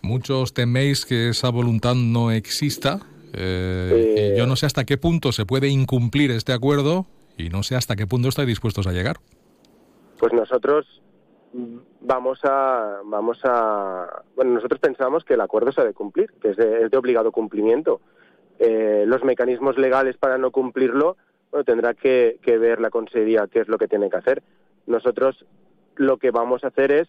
Muchos 0.02 0.54
teméis 0.54 1.04
que 1.04 1.30
esa 1.30 1.50
voluntad 1.50 1.94
no 1.94 2.30
exista. 2.30 3.00
eh, 3.34 4.32
y 4.34 4.38
yo 4.38 4.46
no 4.46 4.56
sé 4.56 4.66
hasta 4.66 4.84
qué 4.84 4.96
punto 4.96 5.32
se 5.32 5.44
puede 5.44 5.68
incumplir 5.68 6.30
este 6.30 6.52
acuerdo 6.52 7.06
y 7.38 7.48
no 7.48 7.62
sé 7.62 7.76
hasta 7.76 7.96
qué 7.96 8.06
punto 8.06 8.28
estáis 8.28 8.48
dispuestos 8.48 8.86
a 8.86 8.92
llegar. 8.92 9.16
Pues 10.18 10.32
nosotros 10.32 11.00
vamos 12.00 12.40
a 12.44 13.00
vamos 13.04 13.40
a 13.44 14.22
bueno 14.36 14.52
nosotros 14.52 14.80
pensamos 14.80 15.24
que 15.24 15.34
el 15.34 15.40
acuerdo 15.40 15.72
se 15.72 15.80
ha 15.80 15.84
de 15.84 15.94
cumplir 15.94 16.30
que 16.42 16.50
es 16.50 16.56
de, 16.56 16.82
es 16.82 16.90
de 16.90 16.96
obligado 16.96 17.32
cumplimiento. 17.32 18.00
Eh, 18.58 19.04
los 19.06 19.22
mecanismos 19.24 19.78
legales 19.78 20.16
para 20.16 20.36
no 20.36 20.50
cumplirlo 20.50 21.16
bueno, 21.50 21.64
tendrá 21.64 21.94
que, 21.94 22.38
que 22.42 22.58
ver 22.58 22.80
la 22.80 22.90
consejería 22.90 23.46
qué 23.46 23.60
es 23.60 23.68
lo 23.68 23.78
que 23.78 23.88
tiene 23.88 24.10
que 24.10 24.16
hacer. 24.16 24.42
Nosotros 24.86 25.46
lo 25.96 26.18
que 26.18 26.30
vamos 26.30 26.64
a 26.64 26.68
hacer 26.68 26.90
es 26.92 27.08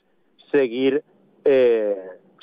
seguir 0.51 1.03
eh, 1.43 1.97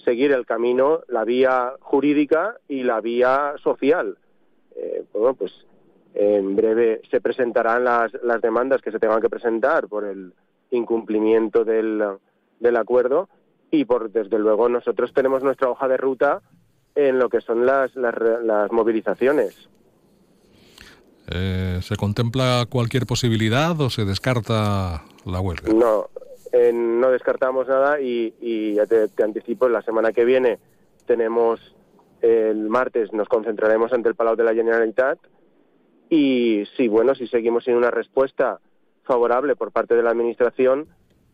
seguir 0.05 0.33
el 0.33 0.45
camino 0.45 1.01
la 1.09 1.25
vía 1.25 1.73
jurídica 1.81 2.57
y 2.69 2.83
la 2.83 3.01
vía 3.01 3.55
social. 3.63 4.19
Eh, 4.75 5.05
bueno 5.13 5.35
pues 5.35 5.53
en 6.17 6.57
breve 6.57 7.03
se 7.11 7.21
presentarán 7.21 7.85
las, 7.85 8.13
las 8.23 8.41
demandas 8.41 8.81
que 8.81 8.91
se 8.91 8.99
tengan 8.99 9.21
que 9.21 9.29
presentar 9.29 9.87
por 9.87 10.05
el 10.05 10.33
incumplimiento 10.71 11.65
del, 11.65 12.03
del 12.59 12.77
acuerdo 12.77 13.29
y 13.71 13.85
por 13.85 14.11
desde 14.11 14.39
luego 14.39 14.69
nosotros 14.69 15.13
tenemos 15.13 15.43
nuestra 15.43 15.69
hoja 15.69 15.89
de 15.89 15.99
ruta 15.99 16.41
en 16.95 17.19
lo 17.19 17.29
que 17.29 17.43
son 17.43 17.67
las, 17.67 17.95
las, 17.97 18.15
las 18.43 18.73
movilizaciones. 18.73 19.69
Eh, 21.29 21.81
¿Se 21.83 21.97
contempla 21.97 22.65
cualquier 22.71 23.05
posibilidad 23.05 23.79
o 23.79 23.91
se 23.91 24.07
descarta 24.07 25.03
la 25.27 25.41
huelga? 25.41 25.71
No, 25.75 26.09
eh, 26.53 26.73
no 26.73 27.11
descartamos 27.11 27.69
nada 27.69 28.01
y, 28.01 28.33
y 28.41 28.75
ya 28.75 28.87
te, 28.87 29.09
te 29.09 29.23
anticipo, 29.23 29.69
la 29.69 29.83
semana 29.83 30.13
que 30.13 30.25
viene 30.25 30.59
tenemos, 31.05 31.75
el 32.23 32.71
martes 32.71 33.13
nos 33.13 33.29
concentraremos 33.29 33.93
ante 33.93 34.09
el 34.09 34.15
Palau 34.15 34.35
de 34.35 34.45
la 34.45 34.55
Generalitat 34.55 35.19
y 36.11 36.65
si, 36.77 36.89
bueno, 36.89 37.15
si 37.15 37.27
seguimos 37.27 37.65
sin 37.65 37.75
una 37.75 37.91
respuesta 37.91 38.61
favorable 39.05 39.57
por 39.57 39.73
parte 39.73 39.95
de 39.95 40.03
la 40.03 40.11
Administración, 40.11 40.89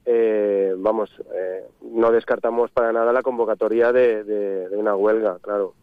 eh, 0.05 0.75
vamos, 0.77 1.11
eh, 1.35 1.65
no 1.93 2.11
descartamos 2.11 2.71
para 2.71 2.93
nada 2.93 3.13
la 3.13 3.23
convocatoria 3.23 3.93
de, 3.93 4.69
una 4.73 4.95
huelga, 4.95 5.39
claro. 5.41 5.75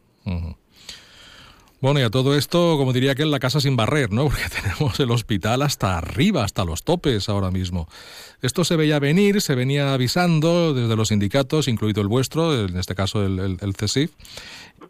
Bueno, 1.81 2.01
y 2.01 2.03
a 2.03 2.09
todo 2.09 2.35
esto, 2.35 2.75
como 2.77 2.91
diría 2.91 3.15
que 3.15 3.23
en 3.23 3.31
la 3.31 3.39
casa 3.39 3.61
sin 3.61 3.77
barrer, 3.77 4.11
¿no? 4.11 4.25
Porque 4.27 4.43
tenemos 4.61 4.99
el 4.99 5.11
hospital 5.11 5.61
hasta 5.61 5.97
arriba, 5.97 6.43
hasta 6.43 6.65
los 6.65 6.83
topes 6.83 7.29
ahora 7.29 7.51
mismo. 7.51 7.87
Esto 8.41 8.65
se 8.65 8.75
veía 8.75 8.99
venir, 8.99 9.39
se 9.39 9.55
venía 9.55 9.93
avisando 9.93 10.73
desde 10.73 10.95
los 10.97 11.07
sindicatos, 11.07 11.69
incluido 11.69 12.01
el 12.01 12.09
vuestro, 12.09 12.65
en 12.65 12.77
este 12.77 12.95
caso 12.95 13.23
el, 13.25 13.39
el, 13.39 13.59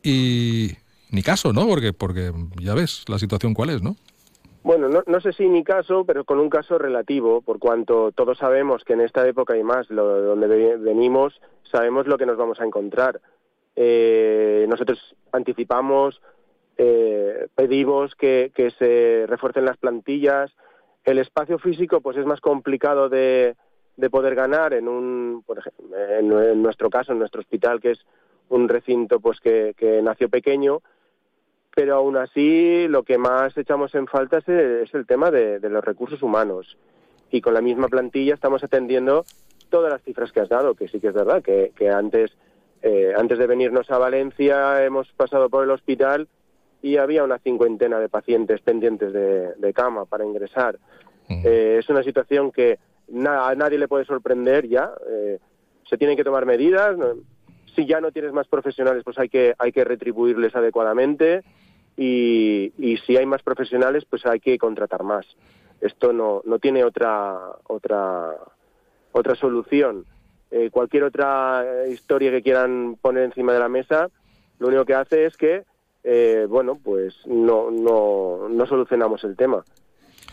y 0.01 0.71
ni 1.11 1.21
caso, 1.23 1.53
¿no? 1.53 1.67
Porque, 1.67 1.93
porque 1.93 2.31
ya 2.61 2.73
ves 2.75 3.03
la 3.07 3.17
situación 3.19 3.53
cuál 3.53 3.69
es, 3.71 3.81
¿no? 3.81 3.95
Bueno, 4.61 4.89
no, 4.89 5.03
no 5.07 5.21
sé 5.21 5.31
si 5.33 5.47
ni 5.47 5.63
caso, 5.63 6.03
pero 6.05 6.25
con 6.25 6.39
un 6.39 6.49
caso 6.49 6.77
relativo, 6.77 7.41
por 7.41 7.59
cuanto 7.59 8.11
todos 8.11 8.37
sabemos 8.37 8.83
que 8.83 8.93
en 8.93 9.01
esta 9.01 9.25
época 9.27 9.57
y 9.57 9.63
más, 9.63 9.89
lo, 9.89 10.21
donde 10.21 10.47
ve- 10.47 10.77
venimos, 10.77 11.39
sabemos 11.71 12.07
lo 12.07 12.17
que 12.17 12.25
nos 12.25 12.37
vamos 12.37 12.59
a 12.59 12.65
encontrar. 12.65 13.21
Eh, 13.75 14.65
nosotros 14.69 15.15
anticipamos, 15.31 16.21
eh, 16.77 17.47
pedimos 17.55 18.15
que, 18.15 18.51
que 18.53 18.71
se 18.71 19.25
refuercen 19.27 19.65
las 19.65 19.77
plantillas. 19.77 20.51
El 21.05 21.19
espacio 21.19 21.57
físico, 21.57 22.01
pues 22.01 22.17
es 22.17 22.25
más 22.25 22.41
complicado 22.41 23.07
de, 23.07 23.55
de 23.95 24.09
poder 24.09 24.35
ganar 24.35 24.73
en 24.73 24.89
un, 24.89 25.41
por 25.47 25.59
ejemplo, 25.59 25.85
en 25.97 26.61
nuestro 26.61 26.89
caso, 26.89 27.13
en 27.13 27.19
nuestro 27.19 27.39
hospital, 27.39 27.79
que 27.79 27.91
es 27.91 28.05
un 28.49 28.67
recinto, 28.67 29.21
pues 29.21 29.39
que, 29.39 29.73
que 29.77 30.01
nació 30.01 30.27
pequeño 30.27 30.81
pero 31.79 31.95
aún 31.95 32.17
así 32.17 32.87
lo 32.89 33.03
que 33.03 33.17
más 33.17 33.57
echamos 33.57 33.95
en 33.95 34.05
falta 34.05 34.39
es, 34.39 34.49
es 34.49 34.93
el 34.93 35.05
tema 35.05 35.31
de, 35.31 35.59
de 35.59 35.69
los 35.69 35.81
recursos 35.81 36.21
humanos. 36.21 36.77
Y 37.31 37.39
con 37.39 37.53
la 37.53 37.61
misma 37.61 37.87
plantilla 37.87 38.33
estamos 38.33 38.61
atendiendo 38.65 39.23
todas 39.69 39.89
las 39.89 40.01
cifras 40.03 40.33
que 40.33 40.41
has 40.41 40.49
dado, 40.49 40.75
que 40.75 40.89
sí 40.89 40.99
que 40.99 41.07
es 41.07 41.13
verdad, 41.13 41.41
que, 41.41 41.71
que 41.77 41.89
antes, 41.89 42.31
eh, 42.81 43.13
antes 43.15 43.37
de 43.39 43.47
venirnos 43.47 43.89
a 43.91 43.97
Valencia 43.97 44.83
hemos 44.83 45.07
pasado 45.13 45.49
por 45.49 45.63
el 45.63 45.69
hospital 45.71 46.27
y 46.81 46.97
había 46.97 47.23
una 47.23 47.37
cincuentena 47.39 47.97
de 47.99 48.09
pacientes 48.09 48.59
pendientes 48.59 49.13
de, 49.13 49.53
de 49.53 49.73
cama 49.73 50.03
para 50.03 50.25
ingresar. 50.25 50.77
Eh, 51.29 51.77
es 51.79 51.87
una 51.89 52.03
situación 52.03 52.51
que 52.51 52.77
na- 53.07 53.47
a 53.47 53.55
nadie 53.55 53.77
le 53.77 53.87
puede 53.87 54.03
sorprender 54.03 54.67
ya. 54.67 54.91
eh, 55.09 55.39
se 55.89 55.97
tienen 55.97 56.17
que 56.17 56.23
tomar 56.25 56.45
medidas. 56.45 56.97
Si 57.75 57.85
ya 57.85 58.01
no 58.01 58.11
tienes 58.11 58.33
más 58.33 58.47
profesionales, 58.47 59.03
pues 59.05 59.17
hay 59.17 59.29
que, 59.29 59.53
hay 59.57 59.71
que 59.71 59.83
retribuirles 59.85 60.53
adecuadamente. 60.55 61.43
Y, 62.01 62.71
y 62.77 62.95
si 62.99 63.17
hay 63.17 63.25
más 63.25 63.43
profesionales, 63.43 64.05
pues 64.09 64.25
hay 64.25 64.39
que 64.39 64.57
contratar 64.57 65.03
más. 65.03 65.25
Esto 65.81 66.13
no, 66.13 66.41
no 66.45 66.57
tiene 66.57 66.85
otra, 66.85 67.37
otra, 67.67 68.37
otra 69.11 69.35
solución. 69.35 70.05
Eh, 70.49 70.69
cualquier 70.71 71.03
otra 71.03 71.61
eh, 71.65 71.91
historia 71.91 72.31
que 72.31 72.41
quieran 72.41 72.95
poner 73.01 73.25
encima 73.25 73.51
de 73.51 73.59
la 73.59 73.67
mesa, 73.67 74.09
lo 74.59 74.67
único 74.69 74.85
que 74.85 74.93
hace 74.93 75.25
es 75.25 75.35
que, 75.35 75.63
eh, 76.05 76.47
bueno, 76.47 76.79
pues 76.81 77.15
no, 77.25 77.69
no, 77.69 78.47
no 78.49 78.65
solucionamos 78.65 79.25
el 79.25 79.35
tema. 79.35 79.65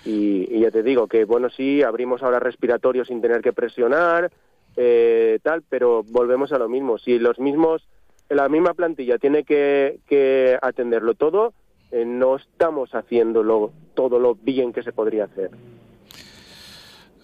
Y, 0.04 0.46
y 0.48 0.60
ya 0.60 0.70
te 0.70 0.84
digo 0.84 1.08
que, 1.08 1.24
bueno, 1.24 1.50
sí, 1.50 1.82
abrimos 1.82 2.22
ahora 2.22 2.38
respiratorios 2.38 3.08
sin 3.08 3.20
tener 3.20 3.40
que 3.40 3.52
presionar, 3.52 4.30
eh, 4.76 5.40
tal, 5.42 5.62
pero 5.68 6.04
volvemos 6.04 6.52
a 6.52 6.58
lo 6.58 6.68
mismo. 6.68 6.96
Si 6.96 7.18
los 7.18 7.40
mismos, 7.40 7.88
la 8.28 8.48
misma 8.48 8.74
plantilla 8.74 9.18
tiene 9.18 9.44
que, 9.44 10.00
que 10.06 10.58
atenderlo 10.60 11.14
todo, 11.14 11.52
eh, 11.90 12.04
no 12.04 12.36
estamos 12.36 12.94
haciéndolo 12.94 13.72
todo 13.94 14.18
lo 14.18 14.34
bien 14.34 14.72
que 14.72 14.82
se 14.82 14.92
podría 14.92 15.24
hacer. 15.24 15.50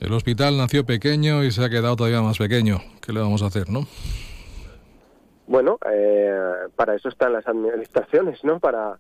El 0.00 0.12
hospital 0.12 0.57
nació 0.57 0.84
pequeño 0.84 1.44
y 1.44 1.50
se 1.53 1.64
ha 1.64 1.70
quedado 1.70 1.94
todavía 1.96 2.22
más 2.22 2.38
pequeño. 2.38 2.78
¿Qué 3.00 3.12
le 3.12 3.20
vamos 3.20 3.42
a 3.42 3.46
hacer, 3.46 3.68
no? 3.70 3.86
Bueno, 5.46 5.78
eh, 5.90 6.34
para 6.76 6.94
eso 6.94 7.09
están 7.09 7.32
las 7.32 7.46
administraciones, 7.46 8.42
¿no? 8.42 8.59
Para, 8.59 8.98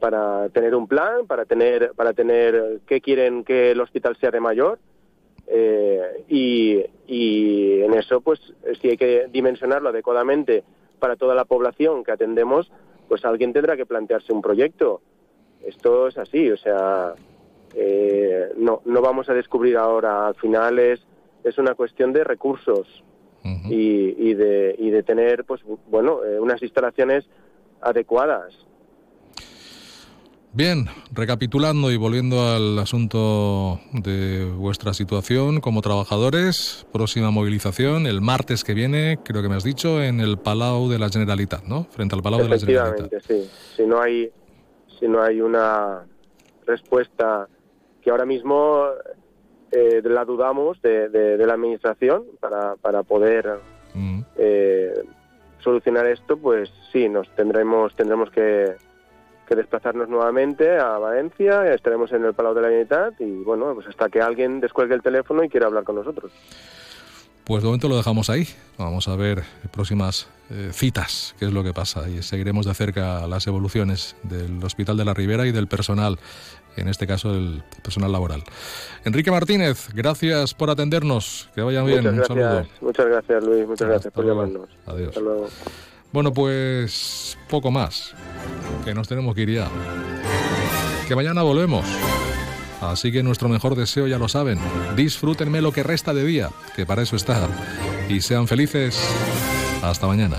para 0.00 0.48
tener 0.50 0.74
un 0.74 0.86
plan, 0.86 1.26
para 1.26 1.44
tener, 1.44 1.92
para 1.94 2.12
tener 2.12 2.80
qué 2.86 3.00
quieren 3.00 3.44
que 3.44 3.70
el 3.70 3.80
hospital 3.80 4.16
sea 4.20 4.30
de 4.30 4.40
mayor. 4.40 4.78
eh, 5.46 6.24
y, 6.28 6.84
y 7.06 7.82
en 7.82 7.94
eso, 7.94 8.20
pues, 8.20 8.40
si 8.80 8.88
hay 8.90 8.96
que 8.96 9.26
dimensionarlo 9.30 9.90
adecuadamente 9.90 10.64
para 11.04 11.16
toda 11.16 11.34
la 11.34 11.44
población 11.44 12.02
que 12.02 12.12
atendemos, 12.12 12.72
pues 13.08 13.26
alguien 13.26 13.52
tendrá 13.52 13.76
que 13.76 13.84
plantearse 13.84 14.32
un 14.32 14.40
proyecto. 14.40 15.02
Esto 15.62 16.08
es 16.08 16.16
así, 16.16 16.50
o 16.50 16.56
sea, 16.56 17.12
eh, 17.74 18.48
no, 18.56 18.80
no 18.86 19.02
vamos 19.02 19.28
a 19.28 19.34
descubrir 19.34 19.76
ahora. 19.76 20.28
Al 20.28 20.34
final 20.34 20.78
es, 20.78 21.06
es 21.44 21.58
una 21.58 21.74
cuestión 21.74 22.14
de 22.14 22.24
recursos 22.24 23.04
y, 23.68 24.30
y, 24.30 24.32
de, 24.32 24.74
y 24.78 24.88
de 24.88 25.02
tener, 25.02 25.44
pues, 25.44 25.60
bueno, 25.90 26.24
eh, 26.24 26.40
unas 26.40 26.62
instalaciones 26.62 27.28
adecuadas. 27.82 28.54
Bien, 30.56 30.86
recapitulando 31.12 31.90
y 31.90 31.96
volviendo 31.96 32.46
al 32.48 32.78
asunto 32.78 33.80
de 33.92 34.44
vuestra 34.56 34.94
situación 34.94 35.60
como 35.60 35.82
trabajadores, 35.82 36.86
próxima 36.92 37.32
movilización 37.32 38.06
el 38.06 38.20
martes 38.20 38.62
que 38.62 38.72
viene, 38.72 39.18
creo 39.24 39.42
que 39.42 39.48
me 39.48 39.56
has 39.56 39.64
dicho, 39.64 40.00
en 40.00 40.20
el 40.20 40.38
Palau 40.38 40.88
de 40.88 41.00
la 41.00 41.08
Generalitat, 41.08 41.64
¿no? 41.64 41.84
Frente 41.90 42.14
al 42.14 42.22
Palau 42.22 42.40
de 42.42 42.48
la 42.50 42.58
Generalitat. 42.58 43.10
Sí. 43.26 43.50
Si 43.76 43.84
no 43.84 44.00
hay, 44.00 44.30
si 45.00 45.08
no 45.08 45.20
hay 45.22 45.40
una 45.40 46.04
respuesta 46.66 47.48
que 48.00 48.10
ahora 48.10 48.24
mismo 48.24 48.84
eh, 49.72 50.02
la 50.04 50.24
dudamos 50.24 50.80
de, 50.82 51.08
de- 51.08 51.36
de 51.36 51.46
la 51.48 51.54
administración 51.54 52.26
para, 52.38 52.76
para 52.76 53.02
poder 53.02 53.58
eh, 54.38 54.94
solucionar 55.64 56.06
esto, 56.06 56.36
pues 56.36 56.70
sí, 56.92 57.08
nos 57.08 57.28
tendremos 57.34 57.92
tendremos 57.96 58.30
que, 58.30 58.76
que 59.44 59.54
desplazarnos 59.54 60.08
nuevamente 60.08 60.78
a 60.78 60.98
Valencia, 60.98 61.72
estaremos 61.72 62.12
en 62.12 62.24
el 62.24 62.34
Palau 62.34 62.54
de 62.54 62.62
la 62.62 62.68
Generalitat 62.68 63.20
y 63.20 63.42
bueno, 63.44 63.74
pues 63.74 63.86
hasta 63.88 64.08
que 64.08 64.20
alguien 64.20 64.60
descuelgue 64.60 64.94
el 64.94 65.02
teléfono 65.02 65.44
y 65.44 65.48
quiera 65.48 65.66
hablar 65.66 65.84
con 65.84 65.96
nosotros. 65.96 66.32
Pues 67.44 67.62
de 67.62 67.66
momento 67.66 67.88
lo 67.88 67.96
dejamos 67.96 68.30
ahí. 68.30 68.46
Vamos 68.78 69.06
a 69.06 69.16
ver 69.16 69.42
próximas 69.70 70.28
eh, 70.50 70.70
citas, 70.72 71.34
qué 71.38 71.44
es 71.44 71.52
lo 71.52 71.62
que 71.62 71.74
pasa. 71.74 72.08
Y 72.08 72.22
seguiremos 72.22 72.64
de 72.64 72.72
cerca 72.72 73.26
las 73.26 73.46
evoluciones 73.46 74.16
del 74.22 74.64
Hospital 74.64 74.96
de 74.96 75.04
la 75.04 75.12
Ribera 75.12 75.46
y 75.46 75.52
del 75.52 75.66
personal, 75.68 76.18
en 76.76 76.88
este 76.88 77.06
caso 77.06 77.34
el 77.34 77.62
personal 77.82 78.12
laboral. 78.12 78.42
Enrique 79.04 79.30
Martínez, 79.30 79.90
gracias 79.92 80.54
por 80.54 80.70
atendernos. 80.70 81.50
Que 81.54 81.60
vaya 81.60 81.82
bien. 81.82 81.98
muchas 81.98 82.12
Un 82.12 82.16
gracias, 82.16 82.38
saludo. 82.38 82.66
muchas 82.80 83.06
gracias 83.06 83.44
Luis, 83.44 83.66
muchas 83.68 83.88
gracias 83.88 84.12
por 84.14 84.24
llamarnos. 84.26 84.68
Adiós. 84.86 85.08
Hasta 85.08 85.20
luego. 85.20 85.46
Bueno, 86.14 86.32
pues 86.32 87.36
poco 87.50 87.72
más. 87.72 88.14
Que 88.84 88.94
nos 88.94 89.08
tenemos 89.08 89.34
que 89.34 89.42
ir 89.42 89.50
ya. 89.50 89.68
Que 91.08 91.16
mañana 91.16 91.42
volvemos. 91.42 91.84
Así 92.80 93.10
que 93.10 93.24
nuestro 93.24 93.48
mejor 93.48 93.74
deseo 93.74 94.06
ya 94.06 94.16
lo 94.16 94.28
saben. 94.28 94.60
Disfrútenme 94.94 95.60
lo 95.60 95.72
que 95.72 95.82
resta 95.82 96.14
de 96.14 96.24
día, 96.24 96.50
que 96.76 96.86
para 96.86 97.02
eso 97.02 97.16
está. 97.16 97.48
Y 98.08 98.20
sean 98.20 98.46
felices. 98.46 98.96
Hasta 99.82 100.06
mañana. 100.06 100.36